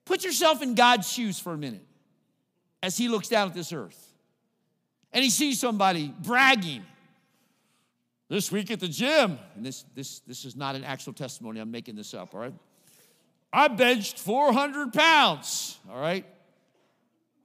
Put 0.05 0.25
yourself 0.25 0.63
in 0.63 0.75
God's 0.75 1.11
shoes 1.11 1.39
for 1.39 1.53
a 1.53 1.57
minute 1.57 1.85
as 2.83 2.97
He 2.97 3.09
looks 3.09 3.29
down 3.29 3.49
at 3.49 3.55
this 3.55 3.73
earth 3.73 4.13
and 5.13 5.25
He 5.25 5.31
sees 5.31 5.59
somebody 5.59 6.15
bragging 6.23 6.85
this 8.29 8.53
week 8.53 8.71
at 8.71 8.81
the 8.81 8.89
gym. 8.89 9.39
And 9.57 9.65
this, 9.65 9.85
this, 9.95 10.21
this 10.21 10.45
is 10.45 10.57
not 10.57 10.75
an 10.75 10.85
actual 10.85 11.13
testimony, 11.13 11.61
I'm 11.61 11.71
making 11.71 11.97
this 11.97 12.13
up, 12.13 12.35
all 12.35 12.41
right? 12.41 12.55
I 13.53 13.69
benched 13.69 14.19
400 14.19 14.93
pounds, 14.93 15.79
all 15.91 16.01
right? 16.01 16.27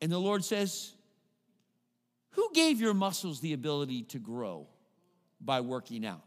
And 0.02 0.12
the 0.12 0.18
Lord 0.18 0.44
says, 0.44 0.92
Who 2.32 2.50
gave 2.54 2.80
your 2.80 2.94
muscles 2.94 3.40
the 3.40 3.54
ability 3.54 4.04
to 4.04 4.20
grow 4.20 4.68
by 5.42 5.62
working 5.62 6.06
out? 6.06 6.22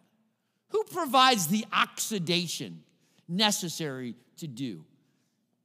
Who 0.68 0.84
provides 0.84 1.48
the 1.48 1.64
oxidation 1.72 2.82
necessary 3.28 4.14
to 4.38 4.46
do? 4.46 4.84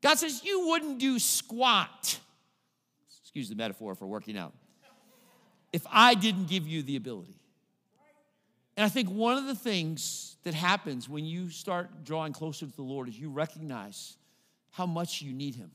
God 0.01 0.19
says, 0.19 0.43
You 0.43 0.67
wouldn't 0.67 0.99
do 0.99 1.17
squat, 1.19 2.19
excuse 3.21 3.49
the 3.49 3.55
metaphor 3.55 3.95
for 3.95 4.05
working 4.05 4.37
out, 4.37 4.53
if 5.73 5.85
I 5.89 6.13
didn't 6.13 6.47
give 6.47 6.67
you 6.67 6.83
the 6.83 6.95
ability. 6.95 7.35
And 8.75 8.85
I 8.85 8.89
think 8.89 9.09
one 9.09 9.37
of 9.37 9.47
the 9.47 9.55
things 9.55 10.37
that 10.43 10.53
happens 10.53 11.09
when 11.09 11.25
you 11.25 11.49
start 11.49 12.03
drawing 12.03 12.31
closer 12.31 12.67
to 12.67 12.75
the 12.75 12.83
Lord 12.83 13.09
is 13.09 13.19
you 13.19 13.31
recognize 13.31 14.17
how 14.69 14.85
much 14.85 15.21
you 15.21 15.33
need 15.33 15.55
Him. 15.55 15.71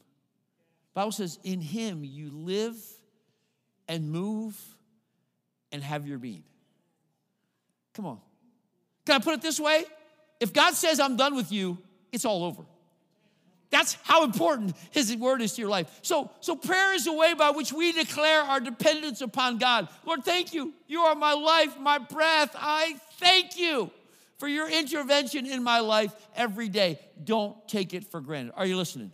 The 0.94 1.00
Bible 1.00 1.12
says, 1.12 1.38
In 1.42 1.60
Him 1.60 2.04
you 2.04 2.30
live 2.30 2.76
and 3.92 4.10
move 4.10 4.58
and 5.70 5.82
have 5.82 6.08
your 6.08 6.16
being. 6.16 6.44
Come 7.92 8.06
on. 8.06 8.20
Can 9.04 9.16
I 9.16 9.18
put 9.18 9.34
it 9.34 9.42
this 9.42 9.60
way? 9.60 9.84
If 10.40 10.54
God 10.54 10.72
says, 10.72 10.98
I'm 10.98 11.16
done 11.16 11.36
with 11.36 11.52
you, 11.52 11.76
it's 12.10 12.24
all 12.24 12.42
over. 12.42 12.62
That's 13.68 13.98
how 14.02 14.24
important 14.24 14.74
his 14.92 15.14
word 15.14 15.42
is 15.42 15.52
to 15.54 15.60
your 15.60 15.68
life. 15.68 15.90
So, 16.00 16.30
so 16.40 16.56
prayer 16.56 16.94
is 16.94 17.06
a 17.06 17.12
way 17.12 17.34
by 17.34 17.50
which 17.50 17.70
we 17.70 17.92
declare 17.92 18.40
our 18.40 18.60
dependence 18.60 19.20
upon 19.20 19.58
God. 19.58 19.88
Lord, 20.06 20.24
thank 20.24 20.54
you. 20.54 20.72
You 20.86 21.00
are 21.00 21.14
my 21.14 21.34
life, 21.34 21.78
my 21.78 21.98
breath. 21.98 22.56
I 22.58 22.96
thank 23.18 23.58
you 23.58 23.90
for 24.38 24.48
your 24.48 24.70
intervention 24.70 25.44
in 25.44 25.62
my 25.62 25.80
life 25.80 26.14
every 26.34 26.70
day. 26.70 26.98
Don't 27.22 27.56
take 27.68 27.92
it 27.92 28.10
for 28.10 28.22
granted. 28.22 28.54
Are 28.56 28.64
you 28.64 28.78
listening? 28.78 29.12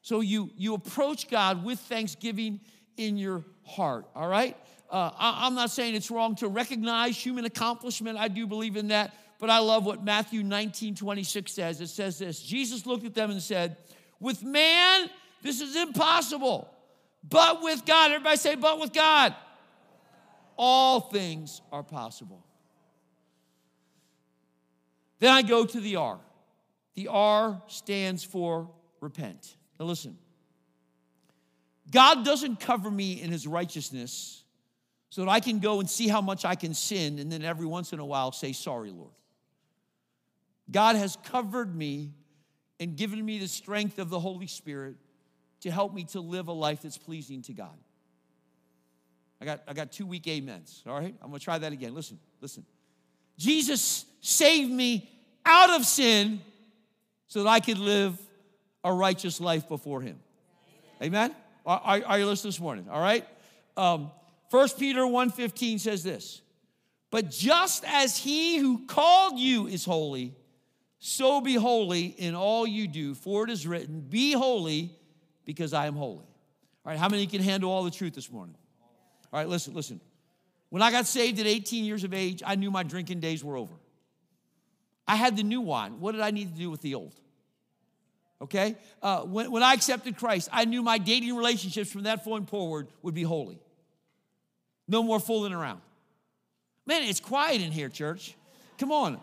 So 0.00 0.20
you 0.20 0.50
you 0.56 0.74
approach 0.74 1.30
God 1.30 1.64
with 1.64 1.78
thanksgiving 1.78 2.60
in 2.96 3.16
your 3.16 3.44
heart. 3.64 4.06
All 4.14 4.28
right. 4.28 4.56
Uh, 4.90 5.10
I, 5.16 5.46
I'm 5.46 5.54
not 5.54 5.70
saying 5.70 5.94
it's 5.94 6.10
wrong 6.10 6.34
to 6.36 6.48
recognize 6.48 7.16
human 7.16 7.44
accomplishment. 7.44 8.18
I 8.18 8.28
do 8.28 8.46
believe 8.46 8.76
in 8.76 8.88
that. 8.88 9.14
But 9.38 9.50
I 9.50 9.58
love 9.58 9.84
what 9.84 10.04
Matthew 10.04 10.42
19 10.42 10.94
26 10.94 11.52
says. 11.52 11.80
It 11.80 11.88
says 11.88 12.18
this 12.18 12.40
Jesus 12.40 12.86
looked 12.86 13.04
at 13.04 13.14
them 13.14 13.30
and 13.30 13.42
said, 13.42 13.76
With 14.20 14.42
man, 14.42 15.10
this 15.42 15.60
is 15.60 15.74
impossible. 15.74 16.72
But 17.28 17.62
with 17.62 17.84
God, 17.84 18.10
everybody 18.10 18.36
say, 18.36 18.54
but 18.54 18.80
with 18.80 18.92
God, 18.92 19.34
all 20.56 21.00
things 21.00 21.60
are 21.70 21.82
possible. 21.82 22.44
Then 25.18 25.32
I 25.32 25.42
go 25.42 25.64
to 25.64 25.80
the 25.80 25.96
R. 25.96 26.18
The 26.94 27.08
R 27.08 27.62
stands 27.68 28.24
for 28.24 28.70
repent. 29.00 29.56
Now 29.78 29.86
listen, 29.86 30.18
God 31.92 32.24
doesn't 32.24 32.58
cover 32.58 32.90
me 32.90 33.20
in 33.20 33.30
his 33.30 33.46
righteousness 33.46 34.42
so 35.10 35.24
that 35.24 35.30
I 35.30 35.40
can 35.40 35.58
go 35.58 35.78
and 35.78 35.88
see 35.88 36.08
how 36.08 36.22
much 36.22 36.44
I 36.44 36.54
can 36.54 36.72
sin 36.72 37.18
and 37.18 37.30
then 37.30 37.44
every 37.44 37.66
once 37.66 37.92
in 37.92 37.98
a 38.00 38.04
while 38.04 38.32
say, 38.32 38.52
Sorry, 38.52 38.90
Lord. 38.90 39.12
God 40.70 40.96
has 40.96 41.18
covered 41.24 41.76
me 41.76 42.14
and 42.80 42.96
given 42.96 43.22
me 43.24 43.38
the 43.38 43.46
strength 43.46 43.98
of 43.98 44.08
the 44.08 44.18
Holy 44.18 44.46
Spirit 44.46 44.96
to 45.60 45.70
help 45.70 45.92
me 45.92 46.04
to 46.04 46.20
live 46.20 46.48
a 46.48 46.52
life 46.52 46.82
that's 46.82 46.96
pleasing 46.96 47.42
to 47.42 47.52
God. 47.52 47.76
I 49.40 49.44
got, 49.44 49.62
I 49.68 49.74
got 49.74 49.92
two 49.92 50.06
weak 50.06 50.26
amens, 50.26 50.82
all 50.86 50.94
right? 50.94 51.14
I'm 51.20 51.28
gonna 51.28 51.40
try 51.40 51.58
that 51.58 51.72
again. 51.72 51.94
Listen, 51.94 52.18
listen. 52.40 52.64
Jesus 53.36 54.06
saved 54.20 54.70
me 54.70 55.10
out 55.44 55.70
of 55.70 55.84
sin 55.84 56.40
so 57.26 57.42
that 57.42 57.48
I 57.48 57.60
could 57.60 57.78
live 57.78 58.18
a 58.82 58.92
righteous 58.92 59.40
life 59.40 59.68
before 59.68 60.00
Him. 60.00 60.18
Amen? 61.02 61.34
Are, 61.64 62.02
are, 62.04 62.18
you 62.18 62.26
listening 62.26 62.48
this 62.48 62.60
morning? 62.60 62.88
All 62.90 63.00
right? 63.00 63.26
Um, 63.76 64.10
1 64.50 64.68
Peter 64.78 65.02
1.15 65.02 65.80
says 65.80 66.02
this, 66.02 66.42
But 67.10 67.30
just 67.30 67.84
as 67.86 68.18
He 68.18 68.58
who 68.58 68.86
called 68.86 69.38
you 69.38 69.66
is 69.66 69.84
holy, 69.84 70.34
so 70.98 71.40
be 71.40 71.54
holy 71.54 72.06
in 72.06 72.34
all 72.34 72.66
you 72.66 72.88
do, 72.88 73.14
for 73.14 73.44
it 73.44 73.50
is 73.50 73.66
written, 73.66 74.00
Be 74.00 74.32
holy 74.32 74.96
because 75.44 75.72
I 75.72 75.86
am 75.86 75.94
holy. 75.94 76.26
All 76.84 76.90
right, 76.90 76.98
how 76.98 77.08
many 77.08 77.26
can 77.26 77.42
handle 77.42 77.70
all 77.70 77.84
the 77.84 77.90
truth 77.90 78.14
this 78.14 78.30
morning? 78.30 78.56
All 79.32 79.38
right, 79.38 79.48
listen, 79.48 79.74
listen. 79.74 80.00
When 80.68 80.82
I 80.82 80.90
got 80.90 81.06
saved 81.06 81.38
at 81.38 81.46
18 81.46 81.84
years 81.84 82.02
of 82.02 82.12
age, 82.12 82.42
I 82.44 82.54
knew 82.54 82.70
my 82.70 82.82
drinking 82.82 83.20
days 83.20 83.44
were 83.44 83.56
over. 83.56 83.74
I 85.06 85.16
had 85.16 85.36
the 85.36 85.42
new 85.42 85.60
wine. 85.60 86.00
What 86.00 86.12
did 86.12 86.20
I 86.22 86.30
need 86.30 86.54
to 86.54 86.58
do 86.58 86.70
with 86.70 86.80
the 86.80 86.94
old? 86.94 87.14
Okay? 88.42 88.76
Uh, 89.00 89.22
when, 89.22 89.50
when 89.50 89.62
I 89.62 89.72
accepted 89.72 90.16
Christ, 90.16 90.48
I 90.52 90.64
knew 90.64 90.82
my 90.82 90.98
dating 90.98 91.34
relationships 91.36 91.90
from 91.90 92.02
that 92.02 92.24
point 92.24 92.50
forward 92.50 92.88
would 93.02 93.14
be 93.14 93.22
holy. 93.22 93.60
No 94.88 95.02
more 95.02 95.20
fooling 95.20 95.52
around. 95.52 95.80
Man, 96.84 97.04
it's 97.04 97.20
quiet 97.20 97.62
in 97.62 97.70
here, 97.70 97.88
church. 97.88 98.34
Come 98.78 98.90
on. 98.90 99.20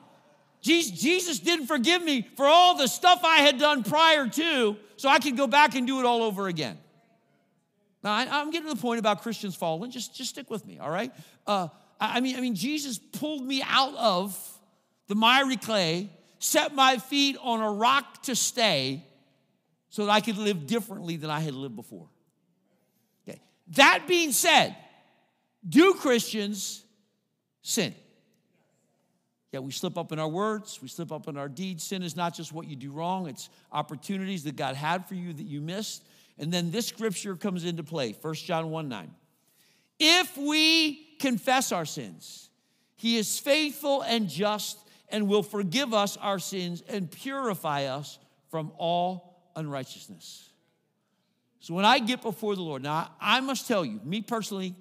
Jesus 0.62 1.40
didn't 1.40 1.68
forgive 1.68 2.04
me 2.04 2.28
for 2.36 2.46
all 2.46 2.78
the 2.78 2.88
stuff 2.88 3.22
I 3.24 3.38
had 3.38 3.60
done 3.60 3.84
prior 3.84 4.28
to, 4.28 4.78
so 4.98 5.08
I 5.08 5.20
could 5.20 5.38
go 5.38 5.48
back 5.48 5.76
and 5.76 5.88
do 5.88 6.00
it 6.00 6.06
all 6.06 6.24
over 6.24 6.48
again. 6.48 6.78
Now, 8.04 8.14
I, 8.14 8.42
am 8.42 8.52
getting 8.52 8.68
to 8.68 8.76
the 8.76 8.82
point 8.82 9.00
about 9.00 9.22
Christians 9.22 9.56
falling. 9.56 9.92
Just, 9.92 10.16
just 10.16 10.32
stick 10.32 10.50
with 10.50 10.66
me, 10.66 10.80
all 10.80 10.90
right? 10.90 11.14
Uh, 11.46 11.68
I, 12.00 12.20
mean, 12.20 12.38
I 12.38 12.42
mean, 12.42 12.56
Jesus 12.56 12.98
pulled 12.98 13.46
me 13.46 13.62
out 13.66 13.96
of 13.96 14.38
the 15.08 15.16
miry 15.16 15.58
clay, 15.58 16.10
set 16.40 16.74
my 16.74 16.98
feet 16.98 17.38
on 17.42 17.62
a 17.62 17.72
rock 17.72 18.24
to 18.24 18.36
stay, 18.36 19.06
so 19.90 20.06
that 20.06 20.12
I 20.12 20.22
could 20.22 20.38
live 20.38 20.68
differently 20.68 21.16
than 21.16 21.30
I 21.30 21.40
had 21.40 21.54
lived 21.54 21.76
before. 21.76 22.08
Okay. 23.28 23.42
That 23.70 24.06
being 24.08 24.32
said, 24.32 24.76
do 25.68 25.94
Christians 25.96 26.84
sin? 27.62 27.94
Yeah, 29.52 29.60
we 29.62 29.72
slip 29.72 29.98
up 29.98 30.12
in 30.12 30.20
our 30.20 30.28
words, 30.28 30.80
we 30.82 30.88
slip 30.88 31.12
up 31.12 31.28
in 31.28 31.36
our 31.36 31.50
deeds. 31.50 31.84
Sin 31.84 32.04
is 32.04 32.16
not 32.16 32.36
just 32.36 32.54
what 32.54 32.68
you 32.68 32.76
do 32.76 32.92
wrong, 32.92 33.28
it's 33.28 33.50
opportunities 33.72 34.44
that 34.44 34.56
God 34.56 34.76
had 34.76 35.08
for 35.08 35.16
you 35.16 35.34
that 35.34 35.44
you 35.44 35.60
missed. 35.60 36.04
And 36.38 36.54
then 36.54 36.72
this 36.72 36.86
scripture 36.86 37.36
comes 37.36 37.66
into 37.66 37.84
play 37.84 38.16
1 38.22 38.34
John 38.36 38.70
1 38.70 38.88
9. 38.88 39.12
If 40.00 40.38
we 40.38 41.16
confess 41.20 41.72
our 41.72 41.86
sins, 41.86 42.50
he 42.96 43.18
is 43.18 43.40
faithful 43.40 44.02
and 44.02 44.30
just 44.30 44.78
and 45.10 45.28
will 45.28 45.44
forgive 45.44 45.94
us 45.94 46.16
our 46.18 46.40
sins 46.40 46.84
and 46.88 47.10
purify 47.10 47.86
us 47.86 48.20
from 48.50 48.72
unrighteousness. 49.56 50.50
So 51.60 51.74
when 51.74 51.86
I 51.86 52.00
get 52.00 52.22
before 52.22 52.56
the 52.56 52.62
Lord, 52.62 52.84
now 52.84 53.10
I 53.20 53.40
must 53.42 53.68
tell 53.68 53.84
you, 53.84 54.00
me 54.04 54.22
personally, 54.22 54.76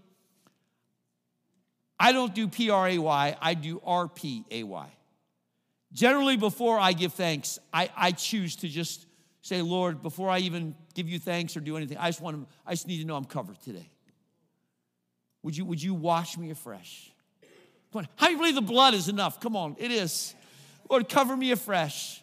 I 1.98 2.12
don't 2.12 2.35
do 2.35 2.46
P 2.46 2.70
R 2.70 2.88
A 2.88 2.98
Y, 2.98 3.37
I 3.40 3.54
do 3.54 3.81
R 3.85 4.09
P 4.09 4.44
A 4.50 4.62
Y. 4.62 4.88
Generally, 5.92 6.37
before 6.37 6.78
I 6.78 6.92
give 6.92 7.14
thanks, 7.14 7.59
I, 7.72 7.90
I 7.96 8.12
choose 8.12 8.57
to 8.57 8.68
just 8.68 9.07
say, 9.42 9.62
Lord, 9.62 10.02
before 10.02 10.28
I 10.28 10.38
even 10.40 10.74
give 10.94 11.09
you 11.09 11.18
thanks 11.18 11.57
or 11.57 11.61
do 11.61 11.76
anything, 11.76 11.96
I 11.96 12.09
just 12.09 12.20
want 12.20 12.37
to, 12.37 12.54
I 12.66 12.72
just 12.72 12.87
need 12.87 13.00
to 13.00 13.07
know 13.07 13.16
I'm 13.16 13.24
covered 13.24 13.61
today. 13.62 13.90
Would 15.42 15.57
you, 15.57 15.64
would 15.64 15.83
you 15.83 15.94
wash 15.94 16.37
me 16.37 16.50
afresh? 16.50 17.11
Come 17.92 18.00
on. 18.00 18.09
How 18.16 18.26
do 18.26 18.33
you 18.33 18.38
believe 18.38 18.54
the 18.54 18.61
blood 18.61 18.94
is 18.94 19.09
enough? 19.09 19.40
Come 19.40 19.57
on, 19.57 19.76
it 19.78 19.90
is. 19.90 20.35
Lord, 20.90 21.09
cover 21.09 21.37
me 21.37 21.52
afresh. 21.52 22.22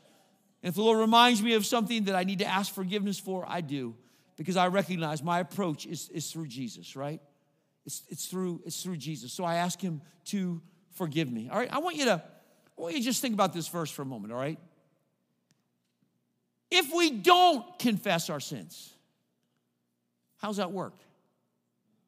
And 0.66 0.72
if 0.72 0.76
the 0.78 0.82
Lord 0.82 0.98
reminds 0.98 1.44
me 1.44 1.54
of 1.54 1.64
something 1.64 2.06
that 2.06 2.16
I 2.16 2.24
need 2.24 2.40
to 2.40 2.46
ask 2.48 2.74
forgiveness 2.74 3.20
for, 3.20 3.46
I 3.48 3.62
do, 3.62 3.94
because 4.36 4.58
I 4.58 4.66
recognize 4.70 5.22
my 5.22 5.40
approach 5.40 5.86
is, 5.86 6.10
is 6.10 6.32
through 6.32 6.48
Jesus, 6.48 6.96
right? 6.96 7.22
It's, 7.86 8.02
it's, 8.10 8.26
through, 8.26 8.64
it's 8.66 8.82
through 8.82 8.98
Jesus. 8.98 9.32
So 9.32 9.44
I 9.44 9.58
ask 9.58 9.80
him 9.80 10.02
to 10.30 10.60
forgive 10.96 11.32
me. 11.32 11.50
All 11.52 11.60
right, 11.60 11.72
I 11.72 11.78
want 11.78 11.98
you 11.98 12.06
to 12.06 12.14
I 12.78 12.82
want 12.82 12.96
you 12.96 13.00
to 13.00 13.06
just 13.06 13.22
think 13.22 13.36
about 13.36 13.54
this 13.54 13.68
verse 13.68 13.92
for 13.92 14.02
a 14.02 14.06
moment, 14.06 14.34
all 14.34 14.40
right? 14.40 14.58
If 16.72 16.92
we 16.92 17.12
don't 17.12 17.78
confess 17.78 18.32
our 18.32 18.40
sins, 18.40 18.92
how's 20.38 20.58
that 20.58 20.72
work? 20.72 20.96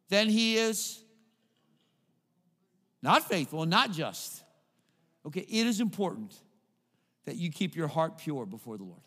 Then 0.10 0.30
he 0.30 0.58
is 0.58 1.00
not 3.04 3.30
faithful 3.30 3.62
and 3.62 3.70
not 3.70 3.92
just. 3.92 4.42
Okay, 5.28 5.42
it 5.42 5.68
is 5.68 5.80
important 5.80 6.34
that 7.28 7.36
you 7.36 7.52
keep 7.52 7.76
your 7.76 7.90
heart 7.90 8.18
pure 8.18 8.46
before 8.46 8.78
the 8.78 8.86
Lord. 8.86 9.02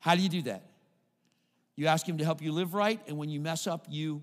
How 0.00 0.14
do 0.14 0.20
you 0.20 0.28
do 0.28 0.42
that? 0.42 0.66
You 1.74 1.86
ask 1.86 2.06
Him 2.06 2.18
to 2.18 2.24
help 2.24 2.42
you 2.42 2.52
live 2.52 2.74
right, 2.74 3.00
and 3.08 3.16
when 3.16 3.30
you 3.30 3.40
mess 3.40 3.66
up, 3.66 3.86
you 3.88 4.22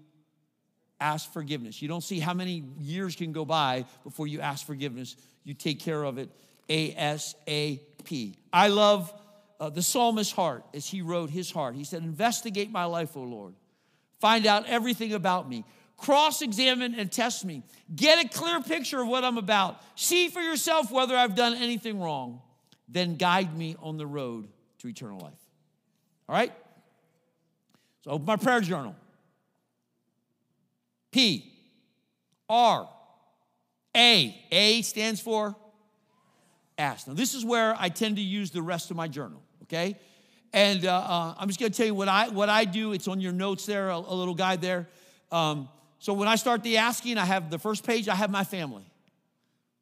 ask 1.00 1.34
forgiveness. 1.34 1.82
You 1.82 1.88
don't 1.88 2.04
see 2.04 2.20
how 2.20 2.36
many 2.36 2.64
years 2.80 3.16
can 3.16 3.32
go 3.32 3.46
by 3.46 3.86
before 4.04 4.28
you 4.28 4.42
ask 4.42 4.66
forgiveness. 4.66 5.16
You 5.44 5.56
take 5.56 5.80
care 5.80 6.04
of 6.04 6.20
it 6.20 6.30
ASAP. 6.70 8.36
I 8.54 8.68
love 8.68 9.12
uh, 9.60 9.70
the 9.72 9.82
psalmist's 9.82 10.32
heart 10.32 10.64
as 10.76 10.88
he 10.88 11.02
wrote 11.02 11.32
his 11.32 11.50
heart. 11.50 11.76
He 11.76 11.84
said, 11.84 12.04
Investigate 12.04 12.72
my 12.72 12.86
life, 12.86 13.18
O 13.18 13.22
Lord. 13.22 13.56
Find 14.22 14.46
out 14.46 14.68
everything 14.68 15.14
about 15.14 15.50
me. 15.50 15.66
Cross 15.98 16.44
examine 16.44 16.94
and 16.94 17.12
test 17.12 17.44
me. 17.44 17.64
Get 17.94 18.24
a 18.24 18.30
clear 18.30 18.62
picture 18.62 19.02
of 19.02 19.08
what 19.08 19.24
I'm 19.24 19.40
about. 19.40 19.82
See 19.96 20.30
for 20.30 20.42
yourself 20.42 20.92
whether 20.92 21.16
I've 21.16 21.36
done 21.36 21.56
anything 21.56 22.00
wrong. 22.00 22.42
Then 22.94 23.16
guide 23.16 23.58
me 23.58 23.76
on 23.82 23.98
the 23.98 24.06
road 24.06 24.48
to 24.80 24.88
eternal 24.88 25.20
life. 25.20 25.34
All 26.30 26.36
right? 26.36 26.54
So 28.04 28.12
open 28.12 28.26
my 28.26 28.38
prayer 28.38 28.62
journal. 28.62 28.96
P 31.12 31.52
R 32.48 32.88
A. 33.98 34.46
A 34.52 34.82
stands 34.84 35.20
for 35.20 35.56
ask. 36.78 37.08
Now, 37.08 37.16
this 37.16 37.34
is 37.34 37.44
where 37.44 37.76
I 37.78 37.90
tend 37.90 38.16
to 38.18 38.22
use 38.22 38.52
the 38.52 38.62
rest 38.62 38.92
of 38.92 38.98
my 38.98 39.08
journal, 39.08 39.42
okay? 39.64 40.00
And 40.54 40.86
uh, 40.86 40.96
uh, 40.96 41.36
I'm 41.38 41.48
just 41.48 41.60
gonna 41.60 41.72
tell 41.72 41.88
you 41.88 41.96
what 41.96 42.08
I, 42.08 42.30
what 42.30 42.50
I 42.50 42.66
do. 42.66 42.94
It's 42.94 43.08
on 43.08 43.22
your 43.22 43.34
notes 43.34 43.66
there, 43.66 43.90
a, 43.90 43.98
a 43.98 44.16
little 44.16 44.36
guide 44.36 44.62
there. 44.62 44.88
Um, 45.32 45.68
so 45.98 46.14
when 46.14 46.28
I 46.28 46.36
start 46.36 46.62
the 46.62 46.78
asking, 46.78 47.18
I 47.18 47.26
have 47.26 47.50
the 47.50 47.60
first 47.60 47.86
page, 47.86 48.08
I 48.08 48.16
have 48.16 48.30
my 48.30 48.44
family. 48.44 48.86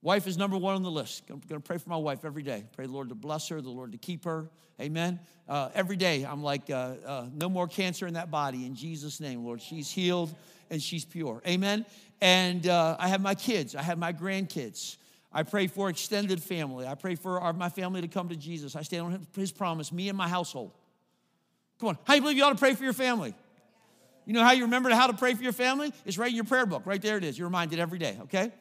Wife 0.03 0.25
is 0.25 0.35
number 0.37 0.57
one 0.57 0.75
on 0.75 0.83
the 0.83 0.91
list. 0.91 1.23
I'm 1.29 1.41
gonna 1.47 1.61
pray 1.61 1.77
for 1.77 1.89
my 1.89 1.97
wife 1.97 2.25
every 2.25 2.41
day. 2.41 2.63
Pray 2.75 2.87
the 2.87 2.91
Lord 2.91 3.09
to 3.09 3.15
bless 3.15 3.49
her, 3.49 3.61
the 3.61 3.69
Lord 3.69 3.91
to 3.91 3.99
keep 3.99 4.25
her. 4.25 4.49
Amen. 4.79 5.19
Uh, 5.47 5.69
every 5.75 5.95
day, 5.95 6.23
I'm 6.23 6.41
like, 6.41 6.69
uh, 6.71 6.93
uh, 7.05 7.25
no 7.31 7.49
more 7.49 7.67
cancer 7.67 8.07
in 8.07 8.15
that 8.15 8.31
body 8.31 8.65
in 8.65 8.73
Jesus' 8.73 9.19
name, 9.19 9.45
Lord. 9.45 9.61
She's 9.61 9.91
healed 9.91 10.33
and 10.71 10.81
she's 10.81 11.05
pure. 11.05 11.41
Amen. 11.45 11.85
And 12.19 12.67
uh, 12.67 12.95
I 12.97 13.09
have 13.09 13.21
my 13.21 13.35
kids, 13.35 13.75
I 13.75 13.83
have 13.83 13.99
my 13.99 14.11
grandkids. 14.11 14.97
I 15.33 15.43
pray 15.43 15.67
for 15.67 15.89
extended 15.89 16.43
family. 16.43 16.85
I 16.85 16.95
pray 16.95 17.15
for 17.15 17.39
our, 17.39 17.53
my 17.53 17.69
family 17.69 18.01
to 18.01 18.07
come 18.07 18.29
to 18.29 18.35
Jesus. 18.35 18.75
I 18.75 18.81
stand 18.81 19.05
on 19.05 19.27
his 19.35 19.51
promise, 19.51 19.91
me 19.91 20.09
and 20.09 20.17
my 20.17 20.27
household. 20.27 20.71
Come 21.79 21.89
on. 21.89 21.97
How 22.03 22.13
do 22.13 22.15
you 22.15 22.21
believe 22.21 22.37
you 22.37 22.43
ought 22.43 22.49
to 22.49 22.59
pray 22.59 22.73
for 22.73 22.83
your 22.83 22.93
family? 22.93 23.33
You 24.25 24.33
know 24.33 24.43
how 24.43 24.51
you 24.51 24.63
remember 24.63 24.89
how 24.89 25.07
to 25.07 25.13
pray 25.13 25.33
for 25.33 25.43
your 25.43 25.53
family? 25.53 25.93
It's 26.05 26.17
right 26.17 26.29
in 26.29 26.35
your 26.35 26.43
prayer 26.43 26.65
book. 26.65 26.83
Right 26.85 27.01
there 27.01 27.17
it 27.17 27.23
is. 27.23 27.37
You're 27.37 27.47
reminded 27.47 27.79
every 27.79 27.97
day, 27.97 28.17
okay? 28.23 28.51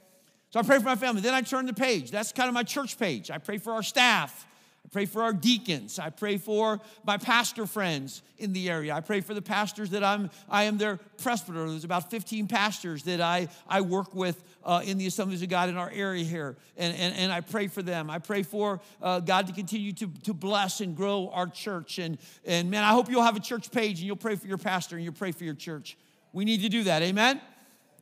So 0.50 0.58
I 0.58 0.62
pray 0.64 0.78
for 0.78 0.84
my 0.84 0.96
family. 0.96 1.20
Then 1.20 1.34
I 1.34 1.42
turn 1.42 1.66
the 1.66 1.72
page. 1.72 2.10
That's 2.10 2.32
kind 2.32 2.48
of 2.48 2.54
my 2.54 2.64
church 2.64 2.98
page. 2.98 3.30
I 3.30 3.38
pray 3.38 3.58
for 3.58 3.72
our 3.72 3.84
staff. 3.84 4.46
I 4.84 4.88
pray 4.88 5.06
for 5.06 5.22
our 5.22 5.32
deacons. 5.32 6.00
I 6.00 6.10
pray 6.10 6.38
for 6.38 6.80
my 7.04 7.18
pastor 7.18 7.66
friends 7.66 8.22
in 8.38 8.52
the 8.52 8.68
area. 8.68 8.92
I 8.92 9.00
pray 9.00 9.20
for 9.20 9.34
the 9.34 9.42
pastors 9.42 9.90
that 9.90 10.02
I'm, 10.02 10.30
I 10.48 10.64
am 10.64 10.78
their 10.78 10.98
presbyter. 11.22 11.68
There's 11.68 11.84
about 11.84 12.10
15 12.10 12.48
pastors 12.48 13.04
that 13.04 13.20
I, 13.20 13.48
I 13.68 13.82
work 13.82 14.12
with 14.14 14.42
uh, 14.64 14.82
in 14.84 14.98
the 14.98 15.06
Assemblies 15.06 15.42
of 15.42 15.48
God 15.48 15.68
in 15.68 15.76
our 15.76 15.90
area 15.90 16.24
here. 16.24 16.56
And, 16.76 16.96
and, 16.96 17.14
and 17.14 17.32
I 17.32 17.42
pray 17.42 17.68
for 17.68 17.82
them. 17.82 18.10
I 18.10 18.18
pray 18.18 18.42
for 18.42 18.80
uh, 19.00 19.20
God 19.20 19.46
to 19.46 19.52
continue 19.52 19.92
to, 19.92 20.08
to 20.24 20.34
bless 20.34 20.80
and 20.80 20.96
grow 20.96 21.30
our 21.32 21.46
church. 21.46 21.98
And, 21.98 22.18
and 22.44 22.70
man, 22.70 22.82
I 22.82 22.88
hope 22.88 23.08
you'll 23.08 23.22
have 23.22 23.36
a 23.36 23.40
church 23.40 23.70
page 23.70 23.98
and 23.98 24.06
you'll 24.06 24.16
pray 24.16 24.34
for 24.34 24.48
your 24.48 24.58
pastor 24.58 24.96
and 24.96 25.04
you'll 25.04 25.14
pray 25.14 25.30
for 25.30 25.44
your 25.44 25.54
church. 25.54 25.96
We 26.32 26.44
need 26.44 26.62
to 26.62 26.68
do 26.68 26.84
that. 26.84 27.02
Amen? 27.02 27.40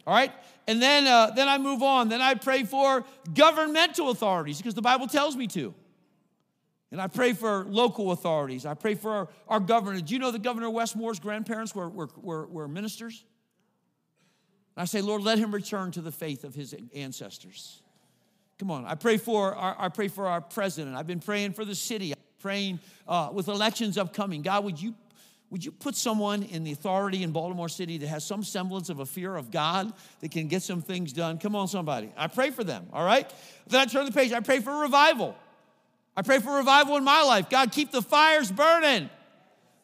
All 0.09 0.15
right? 0.15 0.33
And 0.67 0.81
then, 0.81 1.07
uh, 1.07 1.33
then 1.37 1.51
I 1.51 1.59
move 1.59 1.83
on. 1.83 2.09
Then 2.09 2.23
I 2.23 2.33
pray 2.33 2.63
for 2.63 3.05
governmental 3.35 4.09
authorities 4.09 4.57
because 4.57 4.73
the 4.73 4.81
Bible 4.81 5.07
tells 5.07 5.37
me 5.37 5.47
to. 5.49 5.75
And 6.91 6.99
I 6.99 7.09
pray 7.09 7.35
for 7.35 7.67
local 7.69 8.13
authorities. 8.13 8.65
I 8.65 8.73
pray 8.73 8.95
for 8.95 9.11
our, 9.11 9.29
our 9.49 9.61
governor. 9.61 10.01
Do 10.01 10.15
you 10.15 10.19
know 10.19 10.31
that 10.31 10.43
Governor 10.43 10.71
Wes 10.71 10.97
Moore's 10.97 11.21
grandparents 11.21 11.75
were, 11.75 11.91
were, 11.91 12.09
were, 12.17 12.47
were 12.47 12.69
ministers? 12.69 13.23
And 14.75 14.81
I 14.81 14.87
say, 14.87 15.03
Lord, 15.03 15.21
let 15.21 15.37
him 15.37 15.53
return 15.53 15.91
to 15.91 16.01
the 16.01 16.11
faith 16.11 16.43
of 16.43 16.55
his 16.55 16.75
ancestors. 16.95 17.83
Come 18.59 18.71
on. 18.71 18.87
I 18.87 18.95
pray 18.95 19.19
for 19.19 19.55
our, 19.55 19.77
I 19.79 19.91
pray 19.91 20.09
for 20.09 20.27
our 20.27 20.41
president. 20.41 20.97
I've 20.97 21.07
been 21.07 21.21
praying 21.21 21.53
for 21.53 21.67
the 21.67 21.75
city. 21.75 22.13
I'm 22.13 22.23
praying 22.39 22.81
uh, 23.07 23.29
with 23.31 23.49
elections 23.49 23.99
upcoming. 23.99 24.41
God, 24.41 24.65
would 24.65 24.81
you 24.81 24.95
would 25.51 25.65
you 25.65 25.73
put 25.73 25.97
someone 25.97 26.43
in 26.43 26.63
the 26.63 26.73
authority 26.73 27.23
in 27.23 27.33
Baltimore 27.33 27.71
City 27.71 27.97
that 27.99 28.09
has 28.09 28.25
some 28.25 28.45
semblance 28.45 28.91
of 28.91 28.99
a 28.99 29.07
fear 29.07 29.35
of 29.35 29.51
God 29.51 29.93
that 30.21 30.31
can 30.31 30.47
get 30.47 30.63
some 30.63 30.83
things 30.83 31.13
done? 31.13 31.39
Come 31.39 31.57
on, 31.57 31.69
somebody. 31.69 32.13
I 32.17 32.27
pray 32.27 32.51
for 32.51 32.65
them, 32.65 32.87
all 32.93 33.05
right? 33.05 33.33
Then 33.67 33.81
I 33.81 33.87
turn 33.87 34.05
the 34.05 34.13
page. 34.13 34.33
I 34.33 34.41
pray 34.41 34.61
for 34.61 34.83
revival. 34.83 35.35
I 36.15 36.23
pray 36.23 36.39
for 36.41 36.57
revival 36.57 36.97
in 36.97 37.05
my 37.05 37.23
life. 37.23 37.49
God, 37.49 37.73
keep 37.73 37.93
the 37.93 38.03
fires 38.03 38.53
burning. 38.53 39.09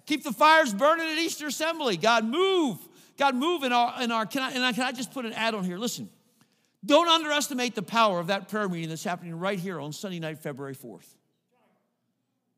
Keep 0.04 0.24
the 0.24 0.32
fires 0.32 0.74
burning 0.74 1.06
at 1.06 1.16
Eastern 1.16 1.48
Assembly. 1.48 1.96
God, 1.96 2.24
move. 2.26 2.78
God, 3.16 3.34
move 3.34 3.62
in 3.62 3.72
our, 3.72 4.02
in 4.02 4.10
our 4.10 4.26
can 4.26 4.42
I, 4.42 4.50
and 4.50 4.62
I, 4.62 4.72
can 4.72 4.82
I 4.82 4.92
just 4.92 5.12
put 5.12 5.24
an 5.24 5.32
ad 5.32 5.54
on 5.54 5.64
here? 5.64 5.78
Listen, 5.78 6.10
don't 6.84 7.08
underestimate 7.08 7.74
the 7.74 7.82
power 7.82 8.20
of 8.20 8.26
that 8.26 8.48
prayer 8.48 8.68
meeting 8.68 8.90
that's 8.90 9.04
happening 9.04 9.38
right 9.38 9.58
here 9.58 9.80
on 9.80 9.94
Sunday 9.94 10.18
night, 10.18 10.40
February 10.40 10.74
4th. 10.74 11.06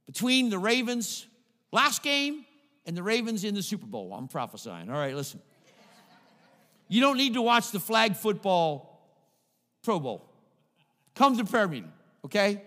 Between 0.06 0.50
the 0.50 0.58
Ravens' 0.58 1.26
last 1.70 2.02
game 2.02 2.44
and 2.86 2.96
the 2.96 3.02
Ravens 3.02 3.44
in 3.44 3.54
the 3.54 3.62
Super 3.62 3.86
Bowl, 3.86 4.14
I'm 4.14 4.28
prophesying. 4.28 4.88
All 4.90 4.96
right, 4.96 5.14
listen. 5.14 5.40
You 6.88 7.00
don't 7.00 7.16
need 7.16 7.34
to 7.34 7.42
watch 7.42 7.72
the 7.72 7.80
flag 7.80 8.16
football 8.16 9.10
Pro 9.82 9.98
Bowl. 9.98 10.28
Come 11.14 11.36
to 11.36 11.44
prayer 11.44 11.66
meeting, 11.68 11.92
okay? 12.24 12.62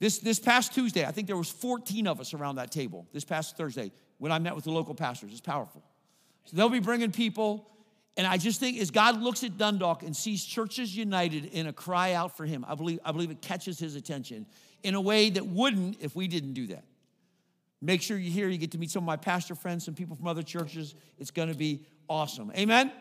This, 0.00 0.18
this 0.18 0.38
past 0.38 0.74
Tuesday, 0.74 1.04
I 1.04 1.12
think 1.12 1.26
there 1.26 1.36
was 1.36 1.50
14 1.50 2.06
of 2.06 2.20
us 2.20 2.34
around 2.34 2.56
that 2.56 2.70
table 2.70 3.06
this 3.12 3.24
past 3.24 3.56
Thursday 3.56 3.92
when 4.18 4.32
I 4.32 4.38
met 4.38 4.54
with 4.54 4.64
the 4.64 4.70
local 4.70 4.94
pastors. 4.94 5.32
It's 5.32 5.40
powerful. 5.40 5.82
So 6.44 6.56
they'll 6.56 6.68
be 6.68 6.80
bringing 6.80 7.12
people 7.12 7.68
And 8.16 8.26
I 8.26 8.36
just 8.36 8.60
think 8.60 8.78
as 8.78 8.90
God 8.90 9.20
looks 9.20 9.42
at 9.42 9.58
Dundalk 9.58 10.02
and 10.02 10.14
sees 10.16 10.44
churches 10.44 10.96
united 10.96 11.46
in 11.46 11.66
a 11.66 11.72
cry 11.72 12.12
out 12.12 12.36
for 12.36 12.46
him, 12.46 12.64
I 12.68 12.74
believe, 12.74 13.00
I 13.04 13.12
believe 13.12 13.30
it 13.30 13.42
catches 13.42 13.78
his 13.78 13.96
attention 13.96 14.46
in 14.82 14.94
a 14.94 15.00
way 15.00 15.30
that 15.30 15.46
wouldn't 15.46 15.96
if 16.00 16.14
we 16.14 16.28
didn't 16.28 16.52
do 16.52 16.68
that. 16.68 16.84
Make 17.80 18.02
sure 18.02 18.16
you're 18.16 18.32
here. 18.32 18.48
You 18.48 18.58
get 18.58 18.72
to 18.72 18.78
meet 18.78 18.90
some 18.90 19.02
of 19.02 19.06
my 19.06 19.16
pastor 19.16 19.54
friends, 19.54 19.84
some 19.84 19.94
people 19.94 20.16
from 20.16 20.26
other 20.26 20.42
churches. 20.42 20.94
It's 21.18 21.30
going 21.30 21.48
to 21.48 21.54
be 21.54 21.84
awesome. 22.08 22.50
Amen? 22.56 22.92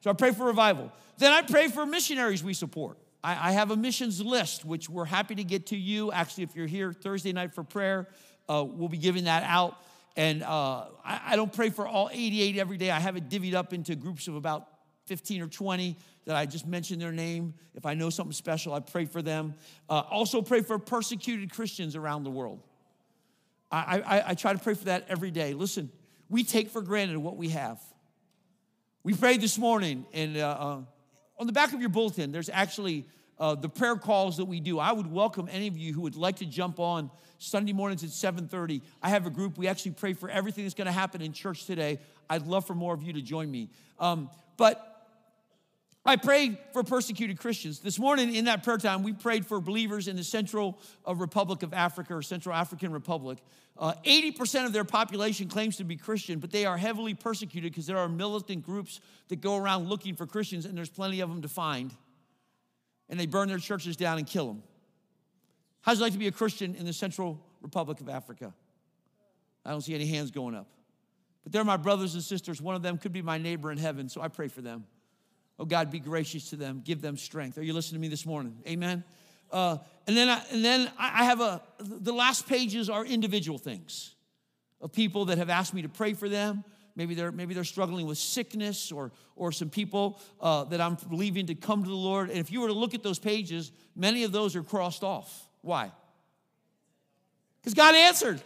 So 0.00 0.10
I 0.10 0.12
pray 0.12 0.32
for 0.32 0.46
revival. 0.46 0.92
Then 1.18 1.32
I 1.32 1.42
pray 1.42 1.68
for 1.68 1.86
missionaries 1.86 2.44
we 2.44 2.54
support. 2.54 2.98
I, 3.22 3.50
I 3.50 3.52
have 3.52 3.70
a 3.70 3.76
missions 3.76 4.20
list, 4.20 4.64
which 4.64 4.88
we're 4.88 5.04
happy 5.04 5.34
to 5.34 5.44
get 5.44 5.66
to 5.66 5.76
you. 5.76 6.12
Actually, 6.12 6.44
if 6.44 6.54
you're 6.54 6.66
here 6.66 6.92
Thursday 6.92 7.32
night 7.32 7.54
for 7.54 7.64
prayer, 7.64 8.08
uh, 8.48 8.64
we'll 8.66 8.88
be 8.88 8.98
giving 8.98 9.24
that 9.24 9.42
out. 9.44 9.82
And 10.16 10.42
uh, 10.42 10.86
I, 11.04 11.20
I 11.26 11.36
don't 11.36 11.52
pray 11.52 11.70
for 11.70 11.86
all 11.86 12.10
88 12.12 12.58
every 12.58 12.76
day. 12.76 12.90
I 12.90 12.98
have 12.98 13.16
it 13.16 13.28
divvied 13.28 13.54
up 13.54 13.72
into 13.72 13.94
groups 13.96 14.28
of 14.28 14.34
about 14.34 14.66
15 15.06 15.42
or 15.42 15.46
20 15.46 15.96
that 16.26 16.36
I 16.36 16.44
just 16.44 16.66
mentioned 16.66 17.00
their 17.00 17.12
name. 17.12 17.54
If 17.74 17.86
I 17.86 17.94
know 17.94 18.10
something 18.10 18.32
special, 18.32 18.74
I 18.74 18.80
pray 18.80 19.06
for 19.06 19.22
them. 19.22 19.54
Uh, 19.88 20.02
also, 20.10 20.42
pray 20.42 20.60
for 20.60 20.78
persecuted 20.78 21.50
Christians 21.52 21.96
around 21.96 22.24
the 22.24 22.30
world. 22.30 22.62
I, 23.70 24.00
I, 24.00 24.30
I, 24.30 24.34
try 24.34 24.52
to 24.52 24.58
pray 24.58 24.74
for 24.74 24.86
that 24.86 25.06
every 25.08 25.30
day. 25.30 25.52
Listen, 25.52 25.90
we 26.30 26.42
take 26.42 26.70
for 26.70 26.80
granted 26.80 27.18
what 27.18 27.36
we 27.36 27.50
have. 27.50 27.78
We 29.02 29.14
prayed 29.14 29.40
this 29.40 29.58
morning, 29.58 30.06
and 30.12 30.36
uh, 30.36 30.56
uh, 30.58 30.80
on 31.38 31.46
the 31.46 31.52
back 31.52 31.72
of 31.72 31.80
your 31.80 31.90
bulletin, 31.90 32.32
there's 32.32 32.48
actually 32.48 33.04
uh, 33.38 33.54
the 33.54 33.68
prayer 33.68 33.96
calls 33.96 34.38
that 34.38 34.46
we 34.46 34.60
do. 34.60 34.78
I 34.78 34.92
would 34.92 35.10
welcome 35.10 35.48
any 35.50 35.68
of 35.68 35.76
you 35.76 35.92
who 35.92 36.00
would 36.02 36.16
like 36.16 36.36
to 36.36 36.46
jump 36.46 36.80
on 36.80 37.10
Sunday 37.38 37.72
mornings 37.72 38.02
at 38.02 38.10
7:30. 38.10 38.82
I 39.02 39.10
have 39.10 39.26
a 39.26 39.30
group. 39.30 39.58
We 39.58 39.68
actually 39.68 39.92
pray 39.92 40.14
for 40.14 40.28
everything 40.28 40.64
that's 40.64 40.74
going 40.74 40.86
to 40.86 40.92
happen 40.92 41.20
in 41.22 41.32
church 41.32 41.66
today. 41.66 42.00
I'd 42.28 42.46
love 42.46 42.66
for 42.66 42.74
more 42.74 42.94
of 42.94 43.02
you 43.02 43.12
to 43.12 43.22
join 43.22 43.50
me. 43.50 43.70
Um, 43.98 44.30
but 44.56 44.87
I 46.08 46.16
pray 46.16 46.58
for 46.72 46.82
persecuted 46.82 47.38
Christians. 47.38 47.80
This 47.80 47.98
morning 47.98 48.34
in 48.34 48.46
that 48.46 48.62
prayer 48.62 48.78
time, 48.78 49.02
we 49.02 49.12
prayed 49.12 49.44
for 49.44 49.60
believers 49.60 50.08
in 50.08 50.16
the 50.16 50.24
Central 50.24 50.78
uh, 51.06 51.14
Republic 51.14 51.62
of 51.62 51.74
Africa 51.74 52.14
or 52.14 52.22
Central 52.22 52.54
African 52.54 52.92
Republic. 52.92 53.36
Uh, 53.76 53.92
80% 54.06 54.64
of 54.64 54.72
their 54.72 54.84
population 54.84 55.48
claims 55.48 55.76
to 55.76 55.84
be 55.84 55.96
Christian, 55.96 56.38
but 56.38 56.50
they 56.50 56.64
are 56.64 56.78
heavily 56.78 57.12
persecuted 57.12 57.72
because 57.72 57.86
there 57.86 57.98
are 57.98 58.08
militant 58.08 58.64
groups 58.64 59.00
that 59.28 59.42
go 59.42 59.58
around 59.58 59.90
looking 59.90 60.16
for 60.16 60.24
Christians, 60.24 60.64
and 60.64 60.78
there's 60.78 60.88
plenty 60.88 61.20
of 61.20 61.28
them 61.28 61.42
to 61.42 61.48
find 61.48 61.94
and 63.08 63.18
they 63.18 63.26
burn 63.26 63.48
their 63.48 63.58
churches 63.58 63.94
down 63.94 64.18
and 64.18 64.26
kill 64.26 64.46
them. 64.46 64.62
How's 65.82 66.00
it 66.00 66.02
like 66.02 66.12
to 66.12 66.18
be 66.18 66.26
a 66.26 66.32
Christian 66.32 66.74
in 66.74 66.86
the 66.86 66.92
Central 66.92 67.38
Republic 67.60 68.00
of 68.00 68.08
Africa? 68.08 68.54
I 69.62 69.70
don't 69.70 69.80
see 69.80 69.94
any 69.94 70.06
hands 70.06 70.30
going 70.30 70.54
up. 70.54 70.66
But 71.42 71.52
they're 71.52 71.64
my 71.64 71.76
brothers 71.76 72.14
and 72.14 72.22
sisters. 72.22 72.60
One 72.60 72.74
of 72.74 72.82
them 72.82 72.98
could 72.98 73.12
be 73.12 73.22
my 73.22 73.38
neighbor 73.38 73.70
in 73.70 73.78
heaven, 73.78 74.08
so 74.08 74.20
I 74.20 74.28
pray 74.28 74.48
for 74.48 74.60
them. 74.60 74.84
Oh, 75.58 75.64
God, 75.64 75.90
be 75.90 75.98
gracious 75.98 76.50
to 76.50 76.56
them. 76.56 76.82
Give 76.84 77.00
them 77.00 77.16
strength. 77.16 77.58
Are 77.58 77.62
you 77.62 77.72
listening 77.72 78.00
to 78.00 78.02
me 78.02 78.08
this 78.08 78.24
morning? 78.24 78.56
Amen. 78.66 79.02
Uh, 79.50 79.78
and 80.06 80.16
then, 80.16 80.28
I, 80.28 80.42
and 80.52 80.64
then 80.64 80.90
I 80.98 81.24
have 81.24 81.40
a, 81.40 81.62
the 81.78 82.12
last 82.12 82.46
pages 82.46 82.88
are 82.88 83.04
individual 83.04 83.58
things 83.58 84.14
of 84.80 84.92
people 84.92 85.26
that 85.26 85.38
have 85.38 85.50
asked 85.50 85.74
me 85.74 85.82
to 85.82 85.88
pray 85.88 86.12
for 86.12 86.28
them 86.28 86.64
Maybe 86.98 87.14
they're, 87.14 87.30
maybe 87.30 87.54
they're 87.54 87.62
struggling 87.62 88.08
with 88.08 88.18
sickness 88.18 88.90
or, 88.90 89.12
or 89.36 89.52
some 89.52 89.70
people 89.70 90.20
uh, 90.40 90.64
that 90.64 90.80
I'm 90.80 90.96
believing 91.08 91.46
to 91.46 91.54
come 91.54 91.84
to 91.84 91.88
the 91.88 91.94
Lord. 91.94 92.28
And 92.28 92.40
if 92.40 92.50
you 92.50 92.60
were 92.60 92.66
to 92.66 92.74
look 92.74 92.92
at 92.92 93.04
those 93.04 93.20
pages, 93.20 93.70
many 93.94 94.24
of 94.24 94.32
those 94.32 94.56
are 94.56 94.64
crossed 94.64 95.04
off. 95.04 95.48
Why? 95.62 95.92
Because 97.60 97.74
God 97.74 97.94
answered. 97.94 98.42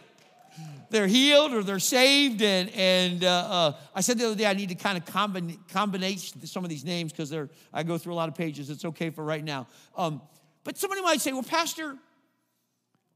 They're 0.89 1.07
healed 1.07 1.53
or 1.53 1.63
they're 1.63 1.79
saved. 1.79 2.41
And, 2.41 2.69
and 2.75 3.23
uh, 3.23 3.27
uh, 3.27 3.73
I 3.95 4.01
said 4.01 4.17
the 4.19 4.25
other 4.25 4.35
day 4.35 4.45
I 4.45 4.53
need 4.53 4.69
to 4.69 4.75
kind 4.75 4.97
of 4.97 5.05
combine, 5.05 5.57
combine 5.69 6.17
some 6.17 6.63
of 6.63 6.69
these 6.69 6.85
names 6.85 7.11
because 7.11 7.33
I 7.73 7.83
go 7.83 7.97
through 7.97 8.13
a 8.13 8.15
lot 8.15 8.29
of 8.29 8.35
pages. 8.35 8.69
It's 8.69 8.85
okay 8.85 9.09
for 9.09 9.23
right 9.23 9.43
now. 9.43 9.67
Um, 9.97 10.21
but 10.63 10.77
somebody 10.77 11.01
might 11.01 11.19
say, 11.19 11.31
well, 11.33 11.43
Pastor, 11.43 11.97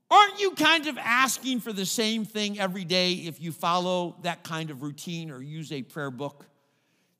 Aren't 0.10 0.40
you 0.40 0.52
kind 0.52 0.88
of 0.88 0.98
asking 0.98 1.60
for 1.60 1.74
the 1.74 1.86
same 1.86 2.24
thing 2.24 2.60
every 2.60 2.86
day 2.86 3.14
if 3.14 3.42
you 3.42 3.52
follow 3.52 4.16
that 4.22 4.44
kind 4.44 4.70
of 4.70 4.82
routine 4.82 5.32
or 5.32 5.42
use 5.42 5.72
a 5.72 5.82
prayer 5.82 6.12
book? 6.12 6.46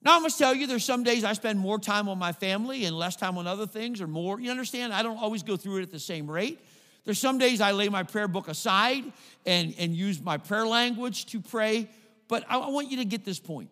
Now, 0.00 0.16
I 0.16 0.20
must 0.20 0.38
tell 0.38 0.54
you, 0.54 0.66
there's 0.66 0.84
some 0.84 1.02
days 1.02 1.24
I 1.24 1.32
spend 1.34 1.58
more 1.58 1.78
time 1.78 2.08
on 2.08 2.18
my 2.18 2.32
family 2.32 2.84
and 2.86 2.96
less 2.96 3.16
time 3.16 3.36
on 3.36 3.46
other 3.46 3.66
things 3.66 4.00
or 4.00 4.06
more. 4.06 4.40
You 4.40 4.50
understand? 4.50 4.94
I 4.94 5.02
don't 5.02 5.18
always 5.18 5.42
go 5.42 5.56
through 5.56 5.78
it 5.78 5.82
at 5.82 5.90
the 5.90 5.98
same 5.98 6.30
rate. 6.30 6.60
There's 7.08 7.18
some 7.18 7.38
days 7.38 7.62
I 7.62 7.70
lay 7.70 7.88
my 7.88 8.02
prayer 8.02 8.28
book 8.28 8.48
aside 8.48 9.02
and, 9.46 9.74
and 9.78 9.96
use 9.96 10.20
my 10.20 10.36
prayer 10.36 10.66
language 10.66 11.24
to 11.28 11.40
pray, 11.40 11.88
but 12.28 12.44
I, 12.50 12.58
want 12.68 12.90
you 12.90 12.98
to 12.98 13.06
get 13.06 13.24
this 13.24 13.40
point. 13.40 13.70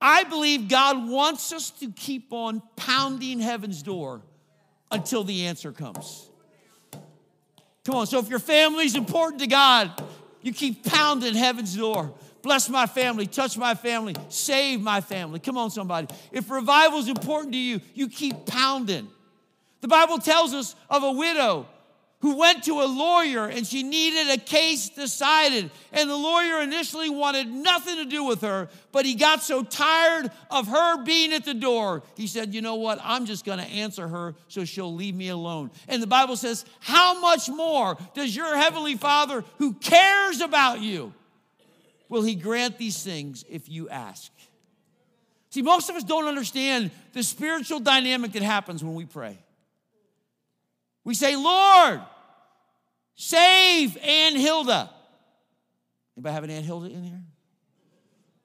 I 0.00 0.22
believe 0.22 0.68
God 0.68 1.08
wants 1.08 1.52
us 1.52 1.70
to 1.70 1.90
keep 1.90 2.32
on 2.32 2.62
pounding 2.76 3.40
heaven's 3.40 3.82
door 3.82 4.22
until 4.92 5.24
the 5.24 5.46
answer 5.46 5.72
comes. 5.72 6.30
Come 7.84 7.96
on, 7.96 8.06
so 8.06 8.20
if 8.20 8.28
your 8.28 8.38
family's 8.38 8.94
important 8.94 9.40
to 9.40 9.48
God, 9.48 10.00
you 10.40 10.52
keep 10.52 10.84
pounding 10.84 11.34
heaven's 11.34 11.76
door. 11.76 12.14
Bless 12.42 12.68
my 12.68 12.86
family, 12.86 13.26
touch 13.26 13.58
my 13.58 13.74
family, 13.74 14.14
save 14.28 14.80
my 14.80 15.00
family. 15.00 15.40
Come 15.40 15.58
on, 15.58 15.68
somebody. 15.68 16.06
If 16.30 16.48
revival 16.48 17.00
is 17.00 17.08
important 17.08 17.54
to 17.54 17.58
you, 17.58 17.80
you 17.92 18.06
keep 18.06 18.46
pounding. 18.46 19.08
The 19.80 19.88
Bible 19.88 20.18
tells 20.18 20.54
us 20.54 20.76
of 20.88 21.02
a 21.02 21.10
widow 21.10 21.66
who 22.24 22.36
went 22.36 22.64
to 22.64 22.80
a 22.80 22.88
lawyer 22.88 23.48
and 23.48 23.66
she 23.66 23.82
needed 23.82 24.32
a 24.32 24.42
case 24.42 24.88
decided. 24.88 25.70
And 25.92 26.08
the 26.08 26.16
lawyer 26.16 26.62
initially 26.62 27.10
wanted 27.10 27.48
nothing 27.48 27.96
to 27.96 28.06
do 28.06 28.24
with 28.24 28.40
her, 28.40 28.70
but 28.92 29.04
he 29.04 29.14
got 29.14 29.42
so 29.42 29.62
tired 29.62 30.30
of 30.50 30.66
her 30.68 31.04
being 31.04 31.34
at 31.34 31.44
the 31.44 31.52
door, 31.52 32.02
he 32.16 32.26
said, 32.26 32.54
You 32.54 32.62
know 32.62 32.76
what? 32.76 32.98
I'm 33.02 33.26
just 33.26 33.44
going 33.44 33.58
to 33.58 33.66
answer 33.66 34.08
her 34.08 34.34
so 34.48 34.64
she'll 34.64 34.94
leave 34.94 35.14
me 35.14 35.28
alone. 35.28 35.70
And 35.86 36.02
the 36.02 36.06
Bible 36.06 36.36
says, 36.36 36.64
How 36.80 37.20
much 37.20 37.50
more 37.50 37.98
does 38.14 38.34
your 38.34 38.56
heavenly 38.56 38.94
Father 38.94 39.44
who 39.58 39.74
cares 39.74 40.40
about 40.40 40.80
you? 40.80 41.12
Will 42.08 42.22
he 42.22 42.36
grant 42.36 42.78
these 42.78 43.02
things 43.02 43.44
if 43.50 43.68
you 43.68 43.90
ask? 43.90 44.32
See, 45.50 45.60
most 45.60 45.90
of 45.90 45.96
us 45.96 46.04
don't 46.04 46.24
understand 46.24 46.90
the 47.12 47.22
spiritual 47.22 47.80
dynamic 47.80 48.32
that 48.32 48.42
happens 48.42 48.82
when 48.82 48.94
we 48.94 49.04
pray. 49.04 49.38
We 51.04 51.12
say, 51.12 51.36
Lord, 51.36 52.00
Save 53.14 53.96
Aunt 53.98 54.36
Hilda. 54.36 54.90
Anybody 56.16 56.34
have 56.34 56.44
an 56.44 56.50
Aunt 56.50 56.64
Hilda 56.64 56.90
in 56.90 57.02
here? 57.02 57.22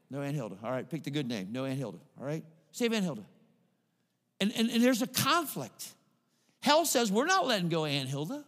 No 0.10 0.22
Aunt 0.22 0.36
Hilda. 0.36 0.58
All 0.64 0.72
right, 0.72 0.90
pick 0.90 1.04
the 1.04 1.12
good 1.12 1.28
name. 1.28 1.50
No 1.52 1.66
Aunt 1.66 1.78
Hilda. 1.78 2.00
All 2.20 2.26
right? 2.26 2.44
Save 2.72 2.94
Aunt 2.94 3.04
Hilda. 3.04 3.24
And, 4.42 4.52
and, 4.56 4.70
and 4.70 4.84
there's 4.84 5.02
a 5.02 5.08
conflict. 5.08 5.90
Hell 6.62 6.86
says 6.86 7.12
we're 7.12 7.26
not 7.26 7.46
letting 7.46 7.70
go 7.70 7.86
Aunt 7.86 8.10
Hilda. 8.10 8.44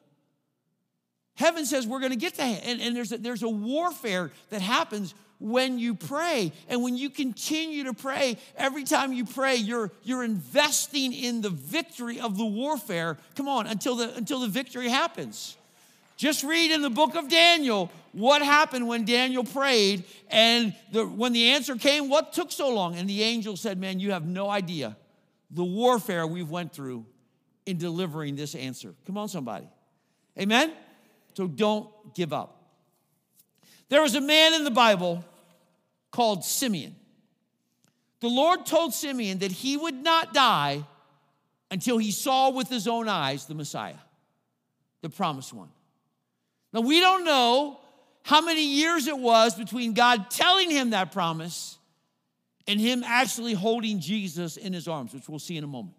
Heaven 1.36 1.66
says 1.66 1.88
we're 1.88 2.00
going 2.00 2.12
to 2.12 2.18
get 2.18 2.36
to 2.36 2.44
and, 2.44 2.82
and 2.82 2.96
there's 2.96 3.12
a, 3.12 3.18
there's 3.18 3.44
a 3.44 3.50
warfare 3.50 4.32
that 4.50 4.62
happens 4.62 5.14
when 5.40 5.80
you 5.80 5.96
pray. 5.96 6.52
And 6.70 6.84
when 6.84 6.96
you 6.96 7.10
continue 7.10 7.86
to 7.86 7.94
pray, 7.94 8.38
every 8.56 8.84
time 8.84 9.12
you 9.12 9.26
pray, 9.26 9.56
you're, 9.56 9.92
you're 10.04 10.24
investing 10.24 11.14
in 11.14 11.42
the 11.42 11.50
victory 11.50 12.20
of 12.20 12.38
the 12.38 12.46
warfare. 12.46 13.18
Come 13.36 13.48
on, 13.48 13.66
until 13.66 13.96
the, 13.96 14.16
until 14.16 14.40
the 14.40 14.48
victory 14.48 14.88
happens. 14.88 15.58
Just 16.22 16.44
read 16.44 16.70
in 16.70 16.84
the 16.84 16.90
book 16.92 17.16
of 17.16 17.30
Daniel 17.30 17.92
what 18.12 18.44
happened 18.44 18.88
when 18.88 19.06
Daniel 19.06 19.44
prayed 19.44 20.04
and 20.30 20.76
the, 20.92 21.04
when 21.04 21.34
the 21.34 21.50
answer 21.50 21.76
came, 21.76 22.10
what 22.10 22.32
took 22.32 22.52
so 22.52 22.72
long? 22.72 22.96
And 22.96 23.10
the 23.10 23.24
angel 23.24 23.58
said, 23.58 23.80
Man, 23.80 24.00
you 24.00 24.12
have 24.12 24.28
no 24.28 24.48
idea 24.48 24.96
the 25.50 25.64
warfare 25.64 26.28
we've 26.28 26.52
went 26.52 26.74
through 26.74 27.08
in 27.66 27.80
delivering 27.80 28.36
this 28.36 28.54
answer. 28.54 28.94
Come 29.08 29.18
on, 29.18 29.30
somebody. 29.30 29.68
Amen? 30.40 30.72
So 31.34 31.48
don't 31.48 31.90
give 32.14 32.34
up. 32.34 32.66
There 33.90 34.04
was 34.04 34.14
a 34.14 34.22
man 34.22 34.54
in 34.54 34.64
the 34.64 34.70
Bible 34.70 35.26
called 36.12 36.46
Simeon. 36.46 36.96
The 38.20 38.30
Lord 38.30 38.68
told 38.68 38.94
Simeon 38.94 39.40
that 39.40 39.52
he 39.52 39.76
would 39.76 39.96
not 39.96 40.36
die 40.36 40.86
until 41.72 41.98
he 41.98 42.12
saw 42.12 42.52
with 42.52 42.70
his 42.70 42.88
own 42.88 43.10
eyes 43.10 43.48
the 43.48 43.56
Messiah, 43.56 43.96
the 45.02 45.10
promised 45.10 45.52
one. 45.52 45.70
Now, 46.74 46.82
we 46.82 47.00
don't 47.00 47.26
know 47.26 47.80
how 48.24 48.42
many 48.42 48.66
years 48.66 49.08
it 49.08 49.18
was 49.18 49.56
between 49.56 49.94
God 49.94 50.30
telling 50.30 50.70
him 50.70 50.92
that 50.92 51.12
promise 51.12 51.78
and 52.68 52.80
him 52.80 53.04
actually 53.06 53.54
holding 53.54 54.00
Jesus 54.00 54.58
in 54.58 54.74
his 54.74 54.88
arms, 54.88 55.14
which 55.14 55.28
we'll 55.28 55.40
see 55.40 55.58
in 55.58 55.64
a 55.64 55.68
moment. 55.68 55.96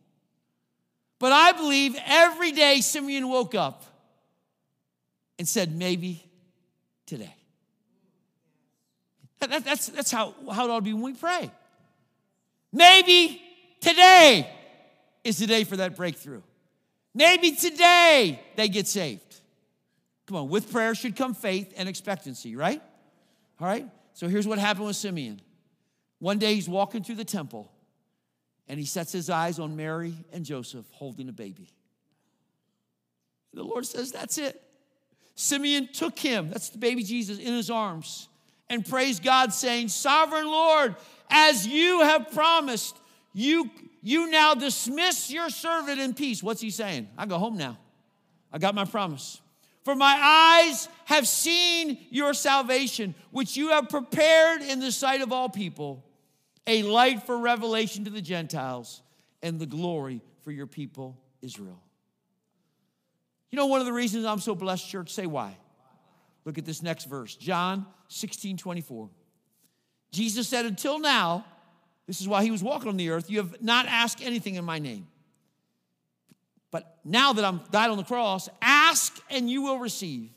But 1.19 1.33
I 1.33 1.53
believe 1.53 1.97
every 2.07 2.53
day 2.53 2.81
Simeon 2.81 3.29
woke 3.29 3.55
up 3.55 3.85
and 5.39 5.49
said, 5.49 5.77
maybe 5.77 6.25
today. 7.07 7.35
That, 9.41 9.65
that's, 9.65 9.89
that's 9.89 10.11
how, 10.11 10.35
how 10.51 10.67
it 10.67 10.71
ought 10.71 10.77
to 10.77 10.83
be 10.83 10.93
when 10.93 11.03
we 11.03 11.15
pray. 11.15 11.51
Maybe 12.73 13.43
today 13.81 14.49
is 15.25 15.39
the 15.39 15.47
day 15.47 15.65
for 15.65 15.77
that 15.77 15.97
breakthrough. 15.97 16.43
Maybe 17.15 17.53
today 17.53 18.41
they 18.57 18.69
get 18.69 18.87
saved. 18.87 19.32
Come 20.27 20.37
on, 20.37 20.49
with 20.49 20.71
prayer 20.71 20.95
should 20.95 21.17
come 21.17 21.35
faith 21.35 21.73
and 21.77 21.89
expectancy, 21.89 22.57
right? 22.57 22.81
All 23.61 23.67
right? 23.67 23.87
So 24.15 24.29
here's 24.29 24.47
what 24.47 24.59
happened 24.59 24.87
with 24.87 24.97
Simeon. 24.97 25.41
One 26.19 26.39
day 26.39 26.55
he's 26.55 26.69
walking 26.69 27.03
through 27.03 27.17
the 27.17 27.25
temple 27.25 27.73
and 28.69 28.79
he 28.79 28.87
sets 28.87 29.11
his 29.11 29.29
eyes 29.29 29.59
on 29.59 29.77
Mary 29.77 30.15
and 30.33 30.45
Joseph 30.45 30.87
holding 30.93 31.29
a 31.29 31.33
baby. 31.33 31.69
The 33.53 33.65
Lord 33.65 33.85
says, 33.85 34.13
That's 34.13 34.39
it. 34.39 34.63
Simeon 35.35 35.89
took 35.93 36.19
him, 36.19 36.51
that's 36.51 36.69
the 36.71 36.79
baby 36.79 37.03
Jesus, 37.03 37.39
in 37.39 37.55
his 37.55 37.71
arms 37.71 38.29
and 38.73 38.89
praised 38.89 39.23
God, 39.23 39.53
saying, 39.53 39.89
Sovereign 39.89 40.47
Lord, 40.47 40.97
as 41.29 41.67
you 41.67 42.01
have 42.01 42.33
promised, 42.33 42.97
you, 43.35 43.71
you 44.01 44.31
now 44.31 44.55
dismiss 44.55 45.31
your 45.31 45.51
servant 45.51 46.01
in 46.01 46.15
peace. 46.15 46.43
What's 46.43 46.63
he 46.63 46.71
saying? 46.71 47.09
I 47.19 47.27
go 47.27 47.37
home 47.37 47.59
now. 47.59 47.77
I 48.51 48.57
got 48.57 48.75
my 48.75 48.87
promise. 48.87 49.42
For 49.85 49.95
my 49.97 50.17
eyes 50.65 50.89
have 51.07 51.27
seen 51.27 51.99
your 52.11 52.35
salvation, 52.35 53.15
which 53.31 53.57
you 53.57 53.71
have 53.71 53.89
prepared 53.89 54.63
in 54.63 54.81
the 54.81 54.93
sight 54.93 55.23
of 55.23 55.33
all 55.33 55.49
people, 55.49 56.05
a 56.67 56.83
light 56.85 57.25
for 57.25 57.37
revelation 57.37 58.05
to 58.05 58.11
the 58.11 58.23
Gentiles 58.23 59.03
and 59.43 59.59
the 59.59 59.67
glory 59.67 60.21
for 60.43 60.53
your 60.53 60.69
people, 60.69 61.19
Israel. 61.43 61.83
You 63.51 63.57
know, 63.57 63.67
one 63.67 63.81
of 63.81 63.87
the 63.87 63.93
reasons 63.93 64.25
I'm 64.25 64.39
so 64.39 64.55
blessed, 64.55 64.89
church, 64.89 65.11
say 65.11 65.27
why. 65.27 65.57
Look 66.45 66.59
at 66.59 66.65
this 66.65 66.83
next 66.83 67.05
verse 67.05 67.35
John 67.37 67.87
16 68.09 68.57
24. 68.57 69.11
Jesus 70.13 70.47
said, 70.49 70.65
Until 70.67 70.99
now, 70.99 71.45
this 72.07 72.21
is 72.21 72.29
why 72.29 72.45
he 72.45 72.51
was 72.51 72.63
walking 72.63 72.89
on 72.89 72.97
the 72.97 73.11
earth, 73.11 73.31
you 73.31 73.39
have 73.39 73.63
not 73.63 73.87
asked 73.87 74.23
anything 74.23 74.57
in 74.57 74.65
my 74.65 74.79
name. 74.79 75.07
But 76.71 76.99
now 77.05 77.33
that 77.35 77.45
I'm 77.45 77.61
died 77.71 77.91
on 77.91 77.97
the 77.97 78.05
cross, 78.05 78.49
ask 78.93 79.19
and 79.31 79.51
you 79.51 79.63
will 79.63 79.79
receive. 79.79 80.31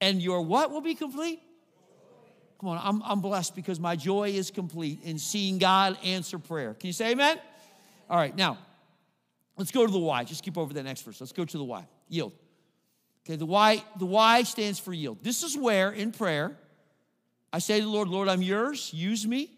And 0.00 0.20
your 0.20 0.42
what 0.42 0.70
will 0.70 0.80
be 0.80 0.94
complete? 0.94 1.40
Come 2.60 2.70
on, 2.70 2.80
I'm, 2.82 3.02
I'm 3.04 3.20
blessed 3.20 3.54
because 3.54 3.80
my 3.80 3.96
joy 3.96 4.30
is 4.30 4.50
complete 4.50 5.00
in 5.04 5.18
seeing 5.18 5.58
God 5.58 5.96
answer 6.04 6.38
prayer. 6.38 6.74
Can 6.74 6.88
you 6.88 6.92
say 6.92 7.12
amen? 7.12 7.38
All 8.10 8.16
right, 8.16 8.36
now, 8.36 8.58
let's 9.56 9.70
go 9.70 9.86
to 9.86 9.92
the 9.92 9.98
why. 9.98 10.24
Just 10.24 10.44
keep 10.44 10.58
over 10.58 10.72
that 10.74 10.82
next 10.84 11.02
verse. 11.02 11.20
Let's 11.20 11.32
go 11.32 11.44
to 11.44 11.58
the 11.58 11.64
why. 11.64 11.86
Yield. 12.08 12.32
Okay, 13.24 13.36
the 13.36 13.46
why, 13.46 13.82
the 13.98 14.06
why 14.06 14.42
stands 14.42 14.78
for 14.78 14.92
yield. 14.92 15.22
This 15.22 15.42
is 15.42 15.56
where 15.56 15.90
in 15.90 16.12
prayer 16.12 16.56
I 17.52 17.58
say 17.58 17.78
to 17.78 17.84
the 17.84 17.90
Lord, 17.90 18.08
Lord, 18.08 18.28
I'm 18.28 18.42
yours, 18.42 18.92
use 18.92 19.26
me. 19.26 19.50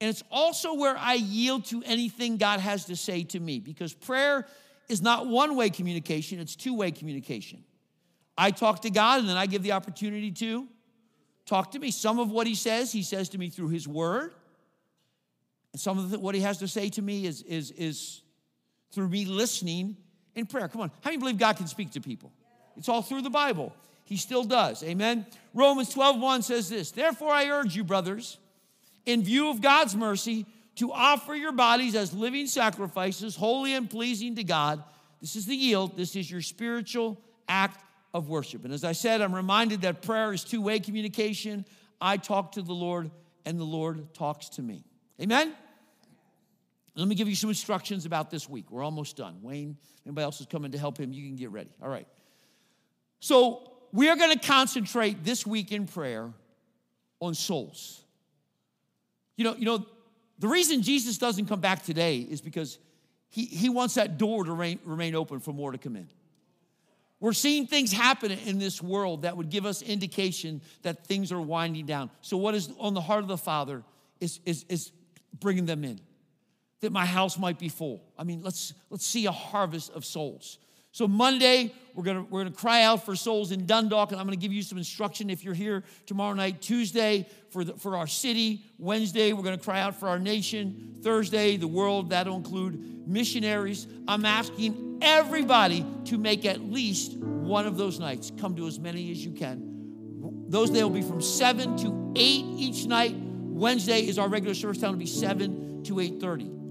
And 0.00 0.10
it's 0.10 0.22
also 0.30 0.74
where 0.74 0.96
I 0.96 1.14
yield 1.14 1.64
to 1.66 1.82
anything 1.84 2.36
God 2.36 2.60
has 2.60 2.84
to 2.86 2.96
say 2.96 3.24
to 3.24 3.40
me 3.40 3.60
because 3.60 3.94
prayer 3.94 4.46
is 4.88 5.02
not 5.02 5.26
one 5.26 5.56
way 5.56 5.70
communication, 5.70 6.38
it's 6.38 6.56
two 6.56 6.74
way 6.74 6.90
communication. 6.90 7.64
I 8.38 8.50
talk 8.50 8.82
to 8.82 8.90
God 8.90 9.20
and 9.20 9.28
then 9.28 9.36
I 9.36 9.46
give 9.46 9.62
the 9.62 9.72
opportunity 9.72 10.30
to 10.30 10.68
talk 11.46 11.72
to 11.72 11.78
me. 11.78 11.90
Some 11.90 12.18
of 12.18 12.30
what 12.30 12.46
He 12.46 12.54
says, 12.54 12.92
He 12.92 13.02
says 13.02 13.28
to 13.30 13.38
me 13.38 13.48
through 13.48 13.68
His 13.68 13.88
Word. 13.88 14.34
And 15.72 15.80
some 15.80 15.98
of 15.98 16.20
what 16.20 16.34
He 16.34 16.40
has 16.42 16.58
to 16.58 16.68
say 16.68 16.88
to 16.90 17.02
me 17.02 17.26
is, 17.26 17.42
is, 17.42 17.70
is 17.72 18.22
through 18.92 19.08
me 19.08 19.24
listening 19.24 19.96
in 20.34 20.46
prayer. 20.46 20.68
Come 20.68 20.82
on, 20.82 20.90
how 21.00 21.10
many 21.10 21.16
believe 21.16 21.38
God 21.38 21.56
can 21.56 21.66
speak 21.66 21.92
to 21.92 22.00
people? 22.00 22.32
It's 22.76 22.88
all 22.88 23.02
through 23.02 23.22
the 23.22 23.30
Bible. 23.30 23.72
He 24.04 24.16
still 24.16 24.44
does. 24.44 24.82
Amen. 24.84 25.26
Romans 25.52 25.88
12, 25.90 26.20
1 26.20 26.42
says 26.42 26.68
this 26.68 26.90
Therefore, 26.92 27.32
I 27.32 27.46
urge 27.46 27.74
you, 27.74 27.84
brothers, 27.84 28.38
in 29.04 29.22
view 29.22 29.48
of 29.48 29.60
God's 29.60 29.96
mercy, 29.96 30.46
to 30.76 30.92
offer 30.92 31.34
your 31.34 31.52
bodies 31.52 31.94
as 31.94 32.12
living 32.12 32.46
sacrifices, 32.46 33.34
holy 33.34 33.74
and 33.74 33.88
pleasing 33.88 34.36
to 34.36 34.44
God. 34.44 34.82
This 35.20 35.36
is 35.36 35.46
the 35.46 35.56
yield. 35.56 35.96
This 35.96 36.16
is 36.16 36.30
your 36.30 36.42
spiritual 36.42 37.20
act 37.48 37.82
of 38.12 38.28
worship. 38.28 38.64
And 38.64 38.72
as 38.72 38.84
I 38.84 38.92
said, 38.92 39.20
I'm 39.20 39.34
reminded 39.34 39.82
that 39.82 40.02
prayer 40.02 40.32
is 40.32 40.44
two 40.44 40.60
way 40.60 40.78
communication. 40.80 41.64
I 42.00 42.18
talk 42.18 42.52
to 42.52 42.62
the 42.62 42.74
Lord, 42.74 43.10
and 43.44 43.58
the 43.58 43.64
Lord 43.64 44.12
talks 44.14 44.50
to 44.50 44.62
me. 44.62 44.84
Amen? 45.20 45.54
Let 46.94 47.08
me 47.08 47.14
give 47.14 47.28
you 47.28 47.34
some 47.34 47.50
instructions 47.50 48.06
about 48.06 48.30
this 48.30 48.48
week. 48.48 48.70
We're 48.70 48.82
almost 48.82 49.16
done. 49.16 49.38
Wayne, 49.42 49.76
anybody 50.06 50.24
else 50.24 50.40
is 50.40 50.46
coming 50.46 50.72
to 50.72 50.78
help 50.78 50.98
him, 50.98 51.12
you 51.12 51.26
can 51.26 51.36
get 51.36 51.50
ready. 51.50 51.70
All 51.82 51.88
right. 51.88 52.06
So, 53.20 53.72
we 53.92 54.08
are 54.10 54.16
going 54.16 54.38
to 54.38 54.46
concentrate 54.46 55.24
this 55.24 55.46
week 55.46 55.72
in 55.72 55.86
prayer 55.86 56.30
on 57.20 57.34
souls. 57.34 58.02
You 59.36 59.44
know, 59.44 59.54
you 59.54 59.64
know, 59.64 59.86
the 60.38 60.48
reason 60.48 60.82
Jesus 60.82 61.18
doesn't 61.18 61.46
come 61.46 61.60
back 61.60 61.84
today 61.84 62.18
is 62.18 62.40
because 62.40 62.78
he, 63.28 63.44
he 63.44 63.68
wants 63.68 63.94
that 63.94 64.18
door 64.18 64.44
to 64.44 64.52
remain, 64.52 64.78
remain 64.84 65.14
open 65.14 65.40
for 65.40 65.52
more 65.52 65.72
to 65.72 65.78
come 65.78 65.96
in. 65.96 66.08
We're 67.18 67.32
seeing 67.32 67.66
things 67.66 67.92
happen 67.92 68.30
in 68.30 68.58
this 68.58 68.82
world 68.82 69.22
that 69.22 69.36
would 69.36 69.48
give 69.48 69.64
us 69.64 69.80
indication 69.80 70.60
that 70.82 71.06
things 71.06 71.32
are 71.32 71.40
winding 71.40 71.86
down. 71.86 72.10
So, 72.20 72.36
what 72.36 72.54
is 72.54 72.70
on 72.78 72.92
the 72.92 73.00
heart 73.00 73.22
of 73.22 73.28
the 73.28 73.38
Father 73.38 73.82
is, 74.20 74.40
is, 74.44 74.64
is 74.68 74.92
bringing 75.40 75.64
them 75.64 75.82
in, 75.82 75.98
that 76.80 76.92
my 76.92 77.06
house 77.06 77.38
might 77.38 77.58
be 77.58 77.70
full. 77.70 78.02
I 78.18 78.24
mean, 78.24 78.42
let's, 78.42 78.74
let's 78.90 79.06
see 79.06 79.24
a 79.26 79.32
harvest 79.32 79.92
of 79.92 80.04
souls. 80.04 80.58
So 80.96 81.06
Monday, 81.06 81.74
we're 81.92 82.04
gonna, 82.04 82.22
we're 82.22 82.40
gonna 82.40 82.56
cry 82.56 82.84
out 82.84 83.04
for 83.04 83.14
souls 83.14 83.52
in 83.52 83.66
Dundalk, 83.66 84.12
and 84.12 84.18
I'm 84.18 84.26
gonna 84.26 84.36
give 84.36 84.54
you 84.54 84.62
some 84.62 84.78
instruction 84.78 85.28
if 85.28 85.44
you're 85.44 85.52
here 85.52 85.84
tomorrow 86.06 86.32
night. 86.32 86.62
Tuesday, 86.62 87.28
for, 87.50 87.64
the, 87.64 87.74
for 87.74 87.98
our 87.98 88.06
city. 88.06 88.64
Wednesday, 88.78 89.34
we're 89.34 89.42
gonna 89.42 89.58
cry 89.58 89.82
out 89.82 89.94
for 89.94 90.08
our 90.08 90.18
nation. 90.18 90.94
Thursday, 91.02 91.58
the 91.58 91.68
world. 91.68 92.08
That'll 92.08 92.38
include 92.38 93.06
missionaries. 93.06 93.86
I'm 94.08 94.24
asking 94.24 95.00
everybody 95.02 95.84
to 96.06 96.16
make 96.16 96.46
at 96.46 96.62
least 96.62 97.18
one 97.18 97.66
of 97.66 97.76
those 97.76 98.00
nights. 98.00 98.32
Come 98.38 98.56
to 98.56 98.66
as 98.66 98.80
many 98.80 99.10
as 99.10 99.22
you 99.22 99.32
can. 99.32 100.46
Those 100.48 100.70
days 100.70 100.82
will 100.82 100.88
be 100.88 101.02
from 101.02 101.20
7 101.20 101.76
to 101.76 102.12
8 102.16 102.22
each 102.56 102.86
night. 102.86 103.14
Wednesday 103.18 104.00
is 104.00 104.18
our 104.18 104.30
regular 104.30 104.54
service 104.54 104.78
time. 104.78 104.94
It'll 104.94 104.98
be 105.00 105.04
7 105.04 105.82
to 105.84 105.96
8.30. 105.96 106.65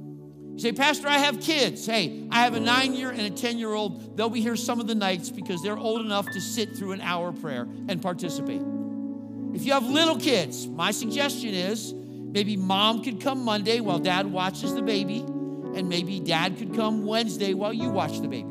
You 0.55 0.61
say, 0.61 0.71
Pastor, 0.71 1.09
I 1.09 1.17
have 1.17 1.41
kids. 1.41 1.85
Hey, 1.85 2.25
I 2.31 2.45
have 2.45 2.53
a 2.53 2.61
nine 2.61 2.93
year 2.93 3.09
and 3.09 3.19
a 3.19 3.29
10 3.29 3.57
year 3.57 3.73
old. 3.73 4.15
They'll 4.15 4.29
be 4.29 4.39
here 4.39 4.55
some 4.55 4.79
of 4.79 4.87
the 4.87 4.95
nights 4.95 5.29
because 5.29 5.61
they're 5.61 5.77
old 5.77 5.99
enough 5.99 6.31
to 6.31 6.39
sit 6.39 6.77
through 6.77 6.93
an 6.93 7.01
hour 7.01 7.33
prayer 7.33 7.67
and 7.89 8.01
participate. 8.01 8.61
If 9.53 9.65
you 9.65 9.73
have 9.73 9.83
little 9.83 10.17
kids, 10.17 10.65
my 10.65 10.91
suggestion 10.91 11.53
is 11.53 11.93
maybe 11.93 12.55
mom 12.55 13.03
could 13.03 13.19
come 13.19 13.43
Monday 13.43 13.81
while 13.81 13.99
dad 13.99 14.27
watches 14.27 14.73
the 14.73 14.81
baby, 14.81 15.19
and 15.19 15.89
maybe 15.89 16.21
dad 16.21 16.57
could 16.57 16.73
come 16.73 17.05
Wednesday 17.05 17.53
while 17.53 17.73
you 17.73 17.89
watch 17.89 18.21
the 18.21 18.29
baby. 18.29 18.47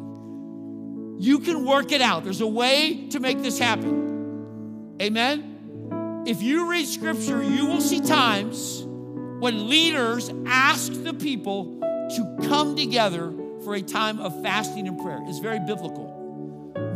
You 1.24 1.38
can 1.38 1.64
work 1.64 1.90
it 1.90 2.02
out. 2.02 2.24
There's 2.24 2.42
a 2.42 2.46
way 2.46 3.08
to 3.12 3.20
make 3.20 3.40
this 3.40 3.58
happen. 3.58 4.96
Amen? 5.00 6.24
If 6.26 6.42
you 6.42 6.70
read 6.70 6.86
scripture, 6.86 7.42
you 7.42 7.64
will 7.64 7.80
see 7.80 8.00
times 8.00 8.82
when 8.84 9.70
leaders 9.70 10.30
ask 10.46 10.92
the 11.02 11.14
people 11.14 11.80
to 12.16 12.48
come 12.48 12.76
together 12.76 13.32
for 13.64 13.74
a 13.74 13.82
time 13.82 14.20
of 14.20 14.42
fasting 14.42 14.86
and 14.86 14.98
prayer. 14.98 15.20
It's 15.26 15.38
very 15.38 15.60
biblical. 15.60 16.10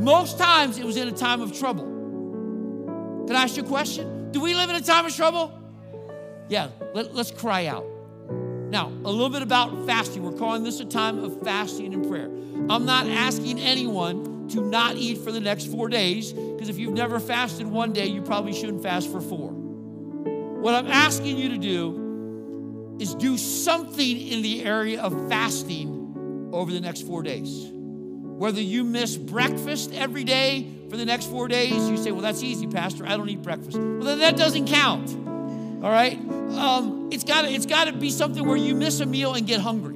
Most 0.01 0.39
times 0.39 0.79
it 0.79 0.85
was 0.85 0.97
in 0.97 1.09
a 1.09 1.13
time 1.13 1.41
of 1.41 1.59
trouble. 1.59 1.85
Can 3.27 3.37
I 3.37 3.43
ask 3.43 3.57
you 3.57 3.63
a 3.63 3.67
question? 3.67 4.31
Do 4.33 4.41
we 4.41 4.55
live 4.55 4.71
in 4.71 4.77
a 4.77 4.81
time 4.81 5.07
of 5.07 5.15
trouble? 5.15 5.53
Yeah, 6.49 6.69
let, 6.95 7.09
us 7.15 7.31
cry 7.31 7.67
out. 7.67 7.85
Now, 8.31 8.89
a 8.89 9.11
little 9.11 9.31
bit 9.31 9.43
about 9.43 9.87
fasting. 9.87 10.23
We're 10.23 10.39
calling 10.39 10.63
this 10.63 10.81
a 10.81 10.85
time 10.85 11.23
of 11.23 11.43
fasting 11.43 11.95
and 11.95 12.09
prayer. 12.09 12.31
I'm 12.71 12.85
not 12.85 13.07
asking 13.07 13.61
anyone 13.61 14.49
to 14.49 14.61
not 14.63 14.97
eat 14.97 15.19
for 15.19 15.33
the 15.33 15.41
next 15.41 15.67
four 15.67 15.89
days, 15.89 16.33
because 16.33 16.69
if 16.69 16.79
you've 16.79 16.95
never 16.95 17.21
fasted 17.21 17.67
one 17.67 17.93
day, 17.93 18.07
you 18.07 18.23
probably 18.23 18.53
shouldn't 18.53 18.83
fast 18.83 19.11
for 19.11 19.21
four. 19.21 19.51
What 19.51 20.75
I'm 20.75 20.89
asking 20.89 21.37
you 21.37 21.51
to 21.51 21.59
do 21.59 22.08
is 22.99 23.15
do 23.15 23.39
something 23.39 24.21
in 24.29 24.43
the 24.43 24.65
area 24.65 25.01
of 25.01 25.29
fasting 25.29 26.51
over 26.53 26.73
the 26.73 26.81
next 26.81 27.07
four 27.07 27.23
days. 27.23 27.69
Whether 27.73 28.61
you 28.61 28.85
miss 28.85 29.17
breakfast 29.17 29.93
every 29.93 30.25
day 30.25 30.69
for 30.89 30.97
the 30.97 31.05
next 31.05 31.27
four 31.27 31.49
days, 31.49 31.89
you 31.89 31.97
say, 31.97 32.13
Well, 32.13 32.23
that's 32.23 32.43
easy, 32.43 32.67
Pastor. 32.67 33.05
I 33.07 33.17
don't 33.17 33.29
eat 33.29 33.43
breakfast. 33.43 33.77
Well, 33.77 34.01
then 34.01 34.19
that 34.21 34.37
doesn't 34.37 34.67
count. 34.67 35.11
All 35.83 35.91
right? 35.91 36.19
Um, 36.19 37.11
it's 37.13 37.25
got 37.25 37.45
it's 37.45 37.67
to 37.67 37.93
be 37.93 38.11
something 38.11 38.47
where 38.47 38.57
you 38.57 38.75
miss 38.75 39.01
a 39.01 39.07
meal 39.07 39.35
and 39.35 39.47
get 39.47 39.61
hungry. 39.61 39.95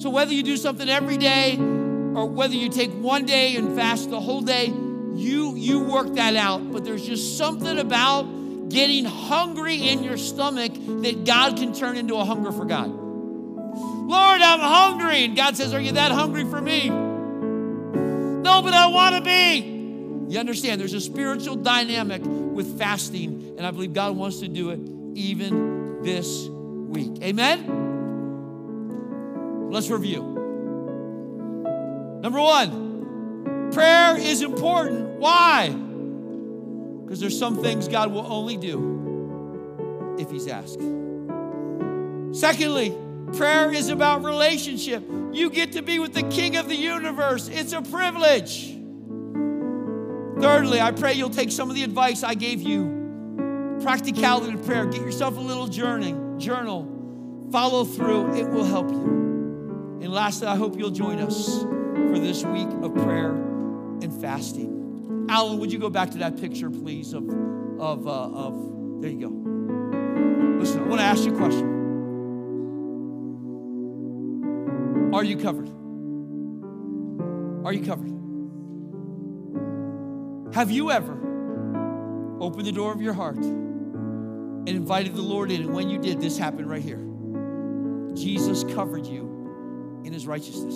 So, 0.00 0.08
whether 0.08 0.32
you 0.32 0.42
do 0.42 0.56
something 0.56 0.88
every 0.88 1.18
day 1.18 1.56
or 1.56 2.26
whether 2.26 2.54
you 2.54 2.68
take 2.70 2.90
one 2.92 3.26
day 3.26 3.56
and 3.56 3.76
fast 3.76 4.10
the 4.10 4.20
whole 4.20 4.40
day, 4.40 4.66
you, 4.66 5.54
you 5.56 5.80
work 5.80 6.14
that 6.14 6.36
out. 6.36 6.72
But 6.72 6.84
there's 6.84 7.04
just 7.04 7.36
something 7.36 7.78
about 7.78 8.22
getting 8.70 9.04
hungry 9.04 9.88
in 9.88 10.02
your 10.02 10.16
stomach 10.16 10.69
that 11.02 11.24
God 11.24 11.56
can 11.56 11.72
turn 11.72 11.96
into 11.96 12.16
a 12.16 12.24
hunger 12.24 12.52
for 12.52 12.64
God. 12.64 12.88
Lord, 12.90 14.42
I'm 14.42 14.60
hungry. 14.60 15.24
And 15.24 15.36
God 15.36 15.56
says, 15.56 15.72
Are 15.72 15.80
you 15.80 15.92
that 15.92 16.10
hungry 16.12 16.44
for 16.44 16.60
me? 16.60 16.88
No, 16.88 18.62
but 18.62 18.74
I 18.74 18.88
want 18.88 19.16
to 19.16 19.22
be. 19.22 19.78
You 20.32 20.38
understand, 20.38 20.80
there's 20.80 20.94
a 20.94 21.00
spiritual 21.00 21.56
dynamic 21.56 22.22
with 22.24 22.78
fasting, 22.78 23.54
and 23.56 23.66
I 23.66 23.70
believe 23.70 23.92
God 23.92 24.16
wants 24.16 24.40
to 24.40 24.48
do 24.48 24.70
it 24.70 24.80
even 25.14 26.02
this 26.02 26.46
week. 26.48 27.22
Amen? 27.22 27.78
Let's 29.70 29.90
review. 29.90 30.22
Number 32.22 32.40
one, 32.40 33.70
prayer 33.72 34.16
is 34.16 34.42
important. 34.42 35.18
Why? 35.18 35.70
Because 35.70 37.20
there's 37.20 37.38
some 37.38 37.62
things 37.62 37.88
God 37.88 38.12
will 38.12 38.26
only 38.26 38.56
do 38.56 38.99
if 40.20 40.30
He's 40.30 40.46
asked. 40.46 40.80
Secondly, 42.32 42.96
Prayer 43.36 43.72
is 43.72 43.88
about 43.88 44.24
relationship. 44.24 45.04
You 45.32 45.50
get 45.50 45.72
to 45.72 45.82
be 45.82 45.98
with 45.98 46.14
the 46.14 46.24
King 46.24 46.56
of 46.56 46.68
the 46.68 46.74
universe. 46.74 47.48
It's 47.48 47.72
a 47.72 47.82
privilege. 47.82 48.76
Thirdly, 50.40 50.80
I 50.80 50.90
pray 50.90 51.14
you'll 51.14 51.30
take 51.30 51.52
some 51.52 51.70
of 51.70 51.76
the 51.76 51.84
advice 51.84 52.22
I 52.22 52.34
gave 52.34 52.60
you. 52.60 53.78
Practicality 53.82 54.54
of 54.54 54.64
prayer. 54.64 54.86
Get 54.86 55.02
yourself 55.02 55.36
a 55.36 55.40
little 55.40 55.68
journal. 55.68 56.38
Journal. 56.38 57.48
Follow 57.52 57.84
through. 57.84 58.34
It 58.34 58.48
will 58.48 58.64
help 58.64 58.90
you. 58.90 59.98
And 60.02 60.12
lastly, 60.12 60.48
I 60.48 60.56
hope 60.56 60.76
you'll 60.76 60.90
join 60.90 61.20
us 61.20 61.62
for 61.62 62.18
this 62.18 62.44
week 62.44 62.68
of 62.82 62.94
prayer 62.94 63.30
and 63.30 64.12
fasting. 64.20 65.26
Alan, 65.28 65.58
would 65.60 65.72
you 65.72 65.78
go 65.78 65.90
back 65.90 66.10
to 66.12 66.18
that 66.18 66.40
picture, 66.40 66.70
please, 66.70 67.12
of, 67.12 67.28
of, 67.78 68.06
uh, 68.08 68.10
of 68.10 69.02
there 69.02 69.10
you 69.10 69.28
go. 69.28 69.39
Listen, 70.58 70.82
I 70.82 70.86
want 70.86 71.00
to 71.00 71.04
ask 71.04 71.24
you 71.24 71.34
a 71.34 71.36
question. 71.36 71.80
Are 75.12 75.24
you 75.24 75.36
covered? 75.36 75.68
Are 77.64 77.72
you 77.72 77.84
covered? 77.84 78.10
Have 80.54 80.70
you 80.70 80.90
ever 80.90 81.12
opened 82.40 82.66
the 82.66 82.72
door 82.72 82.92
of 82.92 83.02
your 83.02 83.12
heart 83.12 83.36
and 83.36 84.68
invited 84.68 85.14
the 85.14 85.22
Lord 85.22 85.50
in? 85.50 85.62
And 85.62 85.74
when 85.74 85.90
you 85.90 85.98
did, 85.98 86.20
this 86.20 86.38
happened 86.38 86.70
right 86.70 86.82
here. 86.82 87.04
Jesus 88.14 88.64
covered 88.64 89.06
you 89.06 90.02
in 90.04 90.12
his 90.12 90.26
righteousness. 90.26 90.74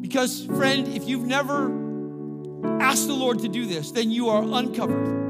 Because, 0.00 0.46
friend, 0.46 0.88
if 0.88 1.08
you've 1.08 1.26
never 1.26 1.72
asked 2.80 3.06
the 3.06 3.14
Lord 3.14 3.40
to 3.40 3.48
do 3.48 3.66
this, 3.66 3.90
then 3.90 4.10
you 4.10 4.28
are 4.28 4.42
uncovered. 4.42 5.25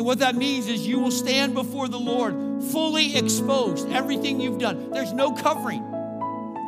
And 0.00 0.06
what 0.06 0.20
that 0.20 0.34
means 0.34 0.66
is 0.66 0.86
you 0.86 0.98
will 0.98 1.10
stand 1.10 1.52
before 1.52 1.86
the 1.86 1.98
Lord 1.98 2.64
fully 2.72 3.18
exposed, 3.18 3.86
everything 3.90 4.40
you've 4.40 4.58
done. 4.58 4.88
There's 4.92 5.12
no 5.12 5.32
covering. 5.32 5.82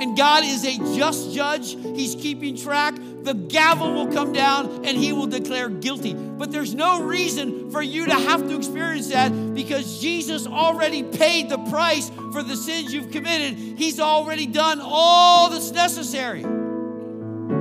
And 0.02 0.14
God 0.18 0.44
is 0.44 0.66
a 0.66 0.76
just 0.94 1.32
judge. 1.32 1.72
He's 1.72 2.14
keeping 2.14 2.58
track. 2.58 2.94
The 3.22 3.32
gavel 3.32 3.94
will 3.94 4.12
come 4.12 4.34
down 4.34 4.84
and 4.84 4.98
he 4.98 5.14
will 5.14 5.28
declare 5.28 5.70
guilty. 5.70 6.12
But 6.12 6.52
there's 6.52 6.74
no 6.74 7.00
reason 7.04 7.70
for 7.70 7.80
you 7.80 8.04
to 8.04 8.14
have 8.14 8.46
to 8.48 8.54
experience 8.54 9.08
that 9.08 9.30
because 9.54 9.98
Jesus 9.98 10.46
already 10.46 11.02
paid 11.02 11.48
the 11.48 11.56
price 11.70 12.10
for 12.34 12.42
the 12.42 12.54
sins 12.54 12.92
you've 12.92 13.12
committed. 13.12 13.56
He's 13.78 13.98
already 13.98 14.44
done 14.44 14.78
all 14.82 15.48
that's 15.48 15.70
necessary. 15.70 16.44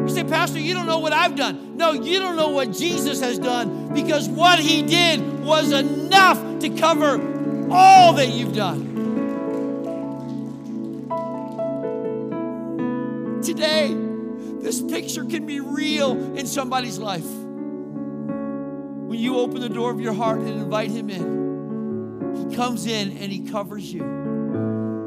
You 0.01 0.09
say, 0.09 0.23
Pastor, 0.23 0.59
you 0.59 0.73
don't 0.73 0.87
know 0.87 0.99
what 0.99 1.13
I've 1.13 1.35
done. 1.35 1.77
No, 1.77 1.93
you 1.93 2.19
don't 2.19 2.35
know 2.35 2.49
what 2.49 2.71
Jesus 2.71 3.19
has 3.21 3.37
done 3.39 3.93
because 3.93 4.27
what 4.27 4.59
he 4.59 4.81
did 4.81 5.41
was 5.41 5.71
enough 5.71 6.59
to 6.59 6.69
cover 6.69 7.69
all 7.71 8.13
that 8.13 8.29
you've 8.29 8.53
done. 8.53 8.91
Today, 13.41 13.95
this 14.61 14.81
picture 14.81 15.25
can 15.25 15.45
be 15.45 15.59
real 15.59 16.35
in 16.37 16.45
somebody's 16.45 16.99
life. 16.99 17.25
When 17.25 19.19
you 19.19 19.37
open 19.37 19.61
the 19.61 19.69
door 19.69 19.91
of 19.91 19.99
your 19.99 20.13
heart 20.13 20.39
and 20.39 20.49
invite 20.49 20.91
him 20.91 21.09
in, 21.09 22.49
he 22.49 22.55
comes 22.55 22.85
in 22.85 23.17
and 23.17 23.31
he 23.31 23.49
covers 23.49 23.91
you 23.91 24.03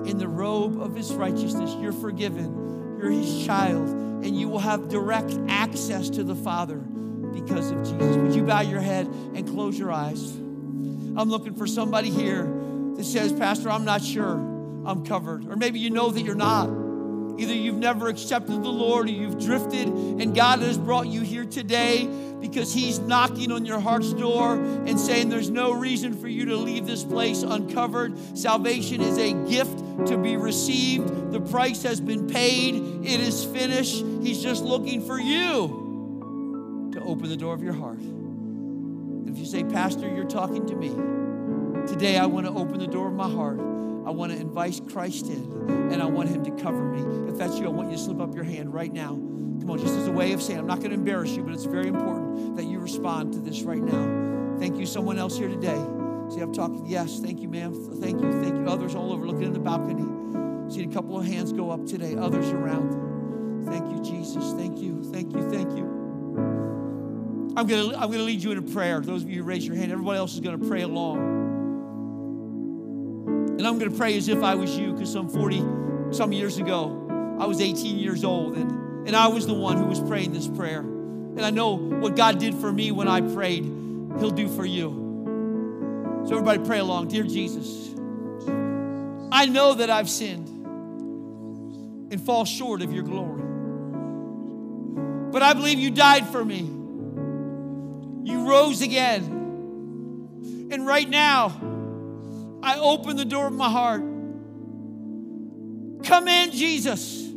in 0.04 0.18
the 0.18 0.28
robe 0.28 0.80
of 0.80 0.94
his 0.94 1.12
righteousness. 1.14 1.74
You're 1.80 1.92
forgiven, 1.92 2.98
you're 2.98 3.10
his 3.10 3.46
child, 3.46 3.88
and 4.24 4.40
you 4.40 4.48
will 4.48 4.58
have 4.58 4.88
direct 4.88 5.38
access 5.48 6.08
to 6.08 6.24
the 6.24 6.34
Father 6.34 6.78
because 6.78 7.70
of 7.70 7.78
Jesus. 7.84 8.16
Would 8.16 8.34
you 8.34 8.42
bow 8.42 8.62
your 8.62 8.80
head 8.80 9.06
and 9.06 9.46
close 9.46 9.78
your 9.78 9.92
eyes? 9.92 10.34
I'm 11.16 11.28
looking 11.28 11.54
for 11.54 11.66
somebody 11.66 12.08
here 12.08 12.44
that 12.96 13.04
says, 13.04 13.32
Pastor, 13.34 13.70
I'm 13.70 13.84
not 13.84 14.02
sure 14.02 14.36
I'm 14.86 15.04
covered. 15.04 15.46
Or 15.46 15.56
maybe 15.56 15.78
you 15.78 15.90
know 15.90 16.10
that 16.10 16.22
you're 16.22 16.34
not. 16.34 16.83
Either 17.38 17.54
you've 17.54 17.76
never 17.76 18.08
accepted 18.08 18.62
the 18.62 18.70
Lord 18.70 19.08
or 19.08 19.12
you've 19.12 19.38
drifted, 19.38 19.88
and 19.88 20.34
God 20.34 20.60
has 20.60 20.78
brought 20.78 21.08
you 21.08 21.22
here 21.22 21.44
today 21.44 22.08
because 22.40 22.72
He's 22.72 22.98
knocking 22.98 23.50
on 23.50 23.64
your 23.64 23.80
heart's 23.80 24.12
door 24.12 24.54
and 24.54 25.00
saying 25.00 25.30
there's 25.30 25.50
no 25.50 25.72
reason 25.72 26.14
for 26.14 26.28
you 26.28 26.44
to 26.46 26.56
leave 26.56 26.86
this 26.86 27.02
place 27.02 27.42
uncovered. 27.42 28.16
Salvation 28.36 29.00
is 29.00 29.18
a 29.18 29.32
gift 29.48 29.78
to 30.06 30.18
be 30.18 30.36
received, 30.36 31.32
the 31.32 31.40
price 31.40 31.82
has 31.82 32.00
been 32.00 32.28
paid, 32.28 32.74
it 33.04 33.20
is 33.20 33.44
finished. 33.44 34.04
He's 34.22 34.42
just 34.42 34.62
looking 34.62 35.04
for 35.06 35.18
you 35.18 36.90
to 36.92 37.00
open 37.00 37.28
the 37.28 37.36
door 37.36 37.54
of 37.54 37.62
your 37.62 37.72
heart. 37.72 37.98
If 39.26 39.38
you 39.38 39.46
say, 39.46 39.64
Pastor, 39.64 40.08
you're 40.08 40.28
talking 40.28 40.66
to 40.66 40.76
me, 40.76 40.90
today 41.88 42.18
I 42.18 42.26
want 42.26 42.46
to 42.46 42.52
open 42.52 42.78
the 42.78 42.86
door 42.86 43.08
of 43.08 43.14
my 43.14 43.28
heart. 43.28 43.73
I 44.06 44.10
want 44.10 44.32
to 44.32 44.38
invite 44.38 44.80
Christ 44.90 45.26
in 45.26 45.90
and 45.92 46.02
I 46.02 46.06
want 46.06 46.28
Him 46.28 46.44
to 46.44 46.50
cover 46.62 46.82
me. 46.82 47.30
If 47.30 47.38
that's 47.38 47.58
you, 47.58 47.66
I 47.66 47.70
want 47.70 47.90
you 47.90 47.96
to 47.96 48.02
slip 48.02 48.20
up 48.20 48.34
your 48.34 48.44
hand 48.44 48.72
right 48.72 48.92
now. 48.92 49.10
Come 49.60 49.70
on, 49.70 49.78
just 49.78 49.94
as 49.94 50.06
a 50.06 50.12
way 50.12 50.32
of 50.32 50.42
saying, 50.42 50.58
I'm 50.58 50.66
not 50.66 50.78
going 50.78 50.90
to 50.90 50.96
embarrass 50.96 51.30
you, 51.30 51.42
but 51.42 51.54
it's 51.54 51.64
very 51.64 51.88
important 51.88 52.56
that 52.56 52.64
you 52.64 52.78
respond 52.78 53.32
to 53.32 53.38
this 53.38 53.62
right 53.62 53.82
now. 53.82 54.58
Thank 54.58 54.76
you, 54.78 54.84
someone 54.84 55.18
else 55.18 55.38
here 55.38 55.48
today. 55.48 55.82
See, 56.30 56.40
I'm 56.40 56.52
talking, 56.52 56.84
yes, 56.86 57.18
thank 57.20 57.40
you, 57.40 57.48
ma'am. 57.48 57.72
Thank 58.00 58.20
you, 58.20 58.30
thank 58.42 58.54
you. 58.56 58.66
Others 58.66 58.94
all 58.94 59.12
over 59.12 59.26
looking 59.26 59.44
in 59.44 59.52
the 59.52 59.58
balcony. 59.58 60.04
See 60.72 60.82
a 60.82 60.88
couple 60.88 61.18
of 61.18 61.24
hands 61.24 61.52
go 61.52 61.70
up 61.70 61.86
today, 61.86 62.14
others 62.14 62.48
around. 62.50 63.64
Thank 63.66 63.90
you, 63.90 64.02
Jesus. 64.02 64.52
Thank 64.52 64.78
you, 64.78 65.02
thank 65.12 65.32
you, 65.32 65.50
thank 65.50 65.70
you. 65.76 65.84
I'm 67.56 67.66
going 67.66 67.90
to 67.90 67.96
I'm 67.96 68.08
going 68.08 68.18
to 68.18 68.24
lead 68.24 68.42
you 68.42 68.50
in 68.52 68.58
a 68.58 68.62
prayer. 68.62 69.00
Those 69.00 69.22
of 69.22 69.30
you 69.30 69.42
who 69.42 69.48
raise 69.48 69.66
your 69.66 69.76
hand, 69.76 69.92
everybody 69.92 70.18
else 70.18 70.34
is 70.34 70.40
going 70.40 70.58
to 70.58 70.66
pray 70.66 70.82
along. 70.82 71.43
And 73.56 73.66
I'm 73.66 73.78
going 73.78 73.90
to 73.90 73.96
pray 73.96 74.16
as 74.16 74.28
if 74.28 74.42
I 74.42 74.54
was 74.56 74.76
you 74.76 74.92
because 74.92 75.12
some 75.12 75.28
40 75.28 75.62
some 76.12 76.32
years 76.32 76.58
ago, 76.58 77.36
I 77.38 77.46
was 77.46 77.60
18 77.60 77.98
years 77.98 78.24
old 78.24 78.56
and, 78.56 79.06
and 79.06 79.16
I 79.16 79.28
was 79.28 79.46
the 79.46 79.54
one 79.54 79.76
who 79.76 79.84
was 79.84 80.00
praying 80.00 80.32
this 80.32 80.48
prayer. 80.48 80.80
And 80.80 81.40
I 81.40 81.50
know 81.50 81.74
what 81.76 82.16
God 82.16 82.38
did 82.38 82.54
for 82.54 82.72
me 82.72 82.90
when 82.92 83.08
I 83.08 83.20
prayed, 83.20 83.64
He'll 84.18 84.30
do 84.30 84.48
for 84.48 84.64
you. 84.64 86.22
So, 86.26 86.32
everybody, 86.36 86.64
pray 86.64 86.78
along. 86.78 87.08
Dear 87.08 87.24
Jesus, 87.24 87.90
I 89.30 89.46
know 89.46 89.74
that 89.74 89.90
I've 89.90 90.08
sinned 90.08 90.48
and 92.12 92.20
fall 92.20 92.44
short 92.44 92.82
of 92.82 92.92
your 92.92 93.02
glory. 93.02 93.42
But 95.32 95.42
I 95.42 95.52
believe 95.52 95.78
you 95.80 95.90
died 95.90 96.26
for 96.28 96.44
me. 96.44 96.60
You 98.22 98.48
rose 98.48 98.82
again. 98.82 100.68
And 100.70 100.86
right 100.86 101.08
now, 101.08 101.48
I 102.64 102.78
open 102.78 103.16
the 103.16 103.26
door 103.26 103.46
of 103.46 103.52
my 103.52 103.68
heart. 103.68 104.00
Come 106.02 106.28
in, 106.28 106.50
Jesus. 106.50 107.28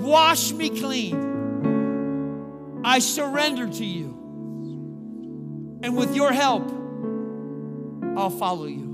Wash 0.00 0.52
me 0.52 0.70
clean. 0.70 2.80
I 2.84 3.00
surrender 3.00 3.68
to 3.68 3.84
you. 3.84 5.80
And 5.82 5.96
with 5.96 6.14
your 6.14 6.32
help, 6.32 6.70
I'll 8.16 8.30
follow 8.30 8.66
you. 8.66 8.84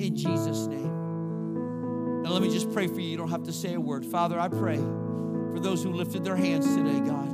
In 0.00 0.16
Jesus' 0.16 0.66
name. 0.66 2.22
Now, 2.22 2.30
let 2.30 2.40
me 2.40 2.50
just 2.50 2.72
pray 2.72 2.86
for 2.86 2.98
you. 2.98 3.10
You 3.10 3.18
don't 3.18 3.28
have 3.28 3.42
to 3.42 3.52
say 3.52 3.74
a 3.74 3.80
word. 3.80 4.06
Father, 4.06 4.40
I 4.40 4.48
pray 4.48 4.78
for 4.78 5.60
those 5.60 5.82
who 5.82 5.92
lifted 5.92 6.24
their 6.24 6.36
hands 6.36 6.66
today, 6.74 7.00
God. 7.00 7.28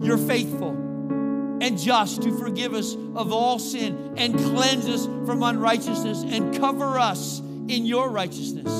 You're 0.00 0.16
faithful 0.16 0.83
and 1.64 1.78
just 1.78 2.20
to 2.20 2.30
forgive 2.36 2.74
us 2.74 2.94
of 3.14 3.32
all 3.32 3.58
sin 3.58 4.12
and 4.18 4.34
cleanse 4.34 4.86
us 4.86 5.06
from 5.26 5.42
unrighteousness 5.42 6.22
and 6.22 6.54
cover 6.58 6.98
us 6.98 7.40
in 7.40 7.86
your 7.86 8.10
righteousness. 8.10 8.70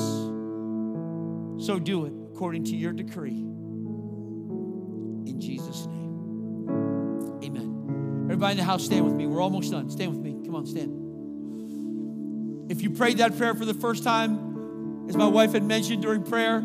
So 1.65 1.79
do 1.79 2.05
it 2.05 2.13
according 2.31 2.65
to 2.65 2.75
your 2.75 2.93
decree. 2.93 3.39
In 5.25 5.37
Jesus' 5.39 5.87
name. 5.87 7.39
Amen. 7.43 8.25
Everybody 8.25 8.51
in 8.51 8.57
the 8.57 8.63
house, 8.63 8.85
stand 8.85 9.03
with 9.03 9.15
me. 9.15 9.25
We're 9.25 9.41
almost 9.41 9.71
done. 9.71 9.89
Stand 9.89 10.11
with 10.11 10.21
me. 10.21 10.45
Come 10.45 10.53
on, 10.53 10.67
stand. 10.67 11.01
If 12.71 12.83
you 12.83 12.91
prayed 12.91 13.17
that 13.17 13.35
prayer 13.35 13.55
for 13.55 13.65
the 13.65 13.73
first 13.73 14.03
time, 14.03 15.09
as 15.09 15.17
my 15.17 15.25
wife 15.25 15.53
had 15.53 15.63
mentioned 15.63 16.03
during 16.03 16.21
prayer, 16.21 16.63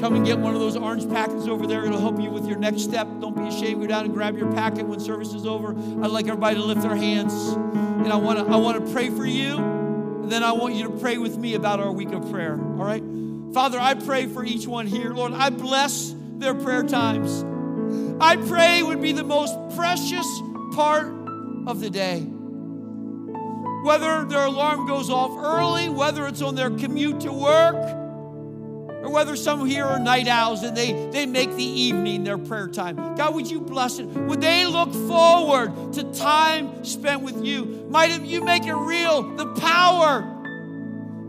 Come 0.00 0.14
and 0.14 0.24
get 0.24 0.38
one 0.38 0.54
of 0.54 0.60
those 0.60 0.76
orange 0.76 1.08
packets 1.08 1.48
over 1.48 1.66
there. 1.66 1.84
It'll 1.84 2.00
help 2.00 2.20
you 2.20 2.30
with 2.30 2.46
your 2.46 2.58
next 2.58 2.82
step. 2.82 3.08
Don't 3.20 3.34
be 3.34 3.42
ashamed. 3.48 3.80
Go 3.80 3.88
down 3.88 4.04
and 4.04 4.14
grab 4.14 4.38
your 4.38 4.50
packet 4.52 4.86
when 4.86 5.00
service 5.00 5.34
is 5.34 5.44
over. 5.44 5.70
I'd 5.70 6.10
like 6.10 6.26
everybody 6.26 6.56
to 6.56 6.62
lift 6.62 6.82
their 6.82 6.94
hands. 6.94 7.32
And 7.34 8.12
I 8.12 8.16
want 8.16 8.38
to 8.38 8.44
I 8.44 8.56
want 8.56 8.84
to 8.84 8.92
pray 8.92 9.10
for 9.10 9.26
you. 9.26 9.56
And 9.56 10.30
then 10.30 10.44
I 10.44 10.52
want 10.52 10.74
you 10.74 10.84
to 10.84 10.90
pray 10.90 11.18
with 11.18 11.36
me 11.36 11.54
about 11.54 11.80
our 11.80 11.90
week 11.90 12.12
of 12.12 12.30
prayer. 12.30 12.52
All 12.52 12.84
right? 12.84 13.02
Father, 13.52 13.80
I 13.80 13.94
pray 13.94 14.26
for 14.26 14.44
each 14.44 14.66
one 14.66 14.86
here. 14.86 15.12
Lord, 15.12 15.32
I 15.32 15.50
bless 15.50 16.14
their 16.36 16.54
prayer 16.54 16.84
times. 16.84 17.44
I 18.20 18.36
pray 18.36 18.82
would 18.82 19.02
be 19.02 19.12
the 19.12 19.24
most 19.24 19.54
precious 19.76 20.26
part 20.74 21.06
of 21.66 21.80
the 21.80 21.90
day. 21.90 22.20
Whether 23.84 24.24
their 24.26 24.44
alarm 24.44 24.86
goes 24.86 25.10
off 25.10 25.36
early, 25.36 25.88
whether 25.88 26.26
it's 26.26 26.42
on 26.42 26.54
their 26.54 26.70
commute 26.70 27.20
to 27.20 27.32
work, 27.32 27.76
or 29.02 29.10
whether 29.10 29.36
some 29.36 29.64
here 29.66 29.84
are 29.84 29.98
night 29.98 30.26
owls 30.26 30.62
and 30.62 30.76
they, 30.76 30.92
they 31.10 31.26
make 31.26 31.54
the 31.54 31.64
evening 31.64 32.24
their 32.24 32.38
prayer 32.38 32.68
time. 32.68 32.96
God, 33.16 33.34
would 33.34 33.50
you 33.50 33.60
bless 33.60 33.98
it? 33.98 34.06
Would 34.06 34.40
they 34.40 34.66
look 34.66 34.92
forward 34.92 35.92
to 35.94 36.04
time 36.12 36.84
spent 36.84 37.22
with 37.22 37.44
you? 37.44 37.86
Might 37.90 38.22
you 38.22 38.42
make 38.42 38.66
it 38.66 38.74
real, 38.74 39.22
the 39.22 39.46
power 39.54 40.34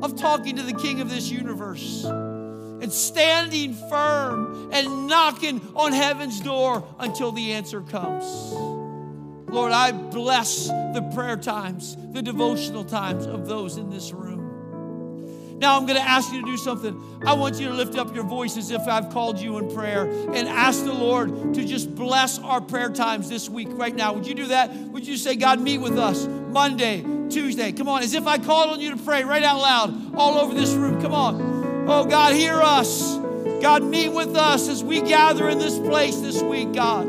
of 0.02 0.16
talking 0.16 0.56
to 0.56 0.64
the 0.64 0.74
King 0.74 1.02
of 1.02 1.10
this 1.10 1.30
universe 1.30 2.06
and 2.06 2.92
standing 2.92 3.74
firm 3.74 4.70
and 4.72 5.08
knocking 5.08 5.62
on 5.76 5.92
heaven's 5.92 6.40
door 6.40 6.88
until 7.00 7.32
the 7.32 7.54
answer 7.54 7.82
comes. 7.82 8.26
Lord, 9.52 9.72
I 9.72 9.92
bless 9.92 10.68
the 10.68 11.10
prayer 11.14 11.36
times, 11.36 11.98
the 12.14 12.22
devotional 12.22 12.86
times 12.86 13.26
of 13.26 13.48
those 13.48 13.78
in 13.78 13.90
this 13.90 14.12
room. 14.12 14.39
Now 15.60 15.76
I'm 15.76 15.86
going 15.86 16.00
to 16.00 16.08
ask 16.08 16.32
you 16.32 16.40
to 16.40 16.46
do 16.46 16.56
something. 16.56 17.20
I 17.26 17.34
want 17.34 17.60
you 17.60 17.68
to 17.68 17.74
lift 17.74 17.98
up 17.98 18.16
your 18.16 18.24
voice 18.24 18.56
as 18.56 18.72
if 18.72 18.88
I've 18.88 19.10
called 19.10 19.40
you 19.40 19.58
in 19.58 19.74
prayer 19.74 20.10
and 20.10 20.48
ask 20.48 20.86
the 20.86 20.94
Lord 20.94 21.54
to 21.54 21.66
just 21.66 21.94
bless 21.94 22.40
our 22.40 22.62
prayer 22.62 22.90
times 22.90 23.30
this 23.30 23.50
week 23.50 23.68
right 23.72 23.94
now. 23.94 24.14
Would 24.14 24.26
you 24.26 24.34
do 24.34 24.48
that? 24.48 24.74
Would 24.74 25.06
you 25.06 25.18
say, 25.18 25.36
God, 25.36 25.60
meet 25.60 25.80
with 25.80 25.98
us 25.98 26.28
Monday, 26.28 27.02
Tuesday? 27.30 27.74
Come 27.74 27.90
on, 27.90 28.04
as 28.04 28.14
if 28.14 28.26
I 28.26 28.38
called 28.38 28.70
on 28.70 28.80
you 28.80 28.92
to 28.92 29.04
pray 29.04 29.26
right 29.26 29.44
out 29.44 29.60
loud 29.60 30.16
all 30.16 30.40
over 30.40 30.54
this 30.54 30.72
room. 30.72 31.02
Come 31.02 31.14
on. 31.14 31.88
Oh, 31.90 32.06
God, 32.06 32.36
hear 32.36 32.62
us. 32.62 33.18
God, 33.62 33.84
meet 33.84 34.10
with 34.10 34.38
us 34.38 34.70
as 34.70 34.82
we 34.82 35.02
gather 35.02 35.50
in 35.50 35.60
this 35.60 35.78
place 35.78 36.16
this 36.22 36.42
week, 36.42 36.72
God. 36.72 37.04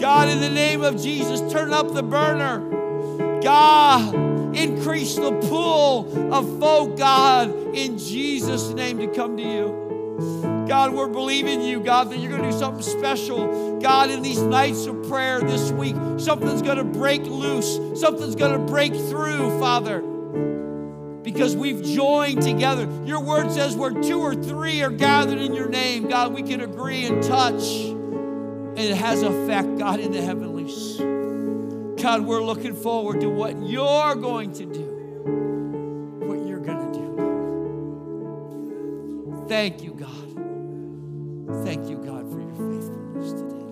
God, 0.00 0.28
in 0.28 0.40
the 0.40 0.50
name 0.50 0.82
of 0.82 1.00
Jesus, 1.00 1.40
turn 1.52 1.72
up 1.72 1.94
the 1.94 2.02
burner. 2.02 3.40
God, 3.40 4.25
Increase 4.54 5.14
the 5.16 5.32
pull 5.48 6.32
of 6.32 6.58
folk, 6.60 6.96
God, 6.96 7.74
in 7.74 7.98
Jesus' 7.98 8.70
name 8.70 8.98
to 8.98 9.08
come 9.08 9.36
to 9.36 9.42
you. 9.42 9.86
God, 10.66 10.94
we're 10.94 11.08
believing 11.08 11.62
you, 11.62 11.78
God, 11.80 12.10
that 12.10 12.18
you're 12.18 12.30
going 12.30 12.42
to 12.42 12.50
do 12.50 12.58
something 12.58 12.82
special, 12.82 13.78
God, 13.80 14.10
in 14.10 14.22
these 14.22 14.40
nights 14.40 14.86
of 14.86 15.08
prayer 15.08 15.40
this 15.40 15.70
week. 15.70 15.94
Something's 16.18 16.62
going 16.62 16.78
to 16.78 16.84
break 16.84 17.22
loose, 17.22 17.78
something's 18.00 18.34
going 18.34 18.52
to 18.52 18.58
break 18.58 18.94
through, 18.94 19.58
Father, 19.60 20.00
because 21.22 21.54
we've 21.54 21.82
joined 21.82 22.42
together. 22.42 22.88
Your 23.04 23.20
word 23.20 23.52
says 23.52 23.76
where 23.76 23.92
two 23.92 24.20
or 24.20 24.34
three 24.34 24.82
are 24.82 24.90
gathered 24.90 25.38
in 25.38 25.54
your 25.54 25.68
name, 25.68 26.08
God, 26.08 26.32
we 26.32 26.42
can 26.42 26.60
agree 26.62 27.04
and 27.04 27.22
touch, 27.22 27.62
and 27.62 28.78
it 28.78 28.96
has 28.96 29.22
effect, 29.22 29.78
God, 29.78 30.00
in 30.00 30.12
the 30.12 30.22
heavenlies. 30.22 30.98
God, 31.96 32.22
we're 32.22 32.42
looking 32.42 32.74
forward 32.74 33.20
to 33.22 33.28
what 33.28 33.60
you're 33.62 34.14
going 34.14 34.52
to 34.54 34.66
do. 34.66 34.84
What 36.26 36.46
you're 36.46 36.60
going 36.60 36.92
to 36.92 36.98
do. 36.98 37.06
Thank 39.48 39.82
you, 39.82 39.92
God. 39.92 40.34
Thank 41.64 41.88
you, 41.88 41.96
God, 41.96 42.30
for 42.30 42.38
your 42.40 42.52
faithfulness 42.52 43.32
today. 43.32 43.64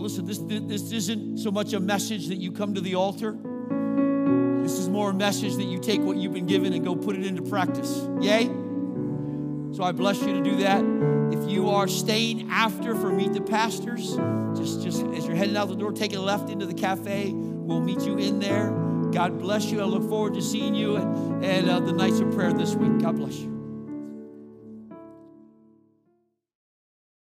Listen, 0.00 0.26
this, 0.26 0.38
this 0.38 0.92
isn't 0.92 1.38
so 1.38 1.50
much 1.50 1.72
a 1.72 1.80
message 1.80 2.28
that 2.28 2.38
you 2.38 2.52
come 2.52 2.74
to 2.74 2.80
the 2.80 2.94
altar. 2.94 3.36
This 4.62 4.72
is 4.78 4.88
more 4.88 5.10
a 5.10 5.14
message 5.14 5.56
that 5.56 5.64
you 5.64 5.78
take 5.78 6.00
what 6.00 6.16
you've 6.16 6.34
been 6.34 6.46
given 6.46 6.72
and 6.72 6.84
go 6.84 6.94
put 6.94 7.16
it 7.16 7.24
into 7.24 7.42
practice. 7.42 8.06
Yay? 8.20 8.50
So 9.78 9.84
I 9.84 9.92
bless 9.92 10.20
you 10.22 10.32
to 10.32 10.42
do 10.42 10.56
that. 10.56 10.84
If 11.32 11.48
you 11.48 11.68
are 11.70 11.86
staying 11.86 12.50
after 12.50 12.96
for 12.96 13.12
Meet 13.12 13.34
the 13.34 13.40
Pastors, 13.40 14.16
just, 14.58 14.82
just 14.82 15.04
as 15.16 15.24
you're 15.24 15.36
heading 15.36 15.56
out 15.56 15.68
the 15.68 15.76
door, 15.76 15.92
take 15.92 16.12
a 16.14 16.18
left 16.18 16.50
into 16.50 16.66
the 16.66 16.74
cafe. 16.74 17.30
We'll 17.32 17.80
meet 17.80 18.00
you 18.00 18.18
in 18.18 18.40
there. 18.40 18.70
God 19.12 19.38
bless 19.38 19.66
you. 19.66 19.80
I 19.80 19.84
look 19.84 20.02
forward 20.08 20.34
to 20.34 20.42
seeing 20.42 20.74
you 20.74 20.96
and, 20.96 21.44
and 21.44 21.70
uh, 21.70 21.78
the 21.78 21.92
nights 21.92 22.18
of 22.18 22.32
prayer 22.32 22.52
this 22.52 22.74
week. 22.74 22.98
God 22.98 23.18
bless 23.18 23.36
you. 23.36 23.57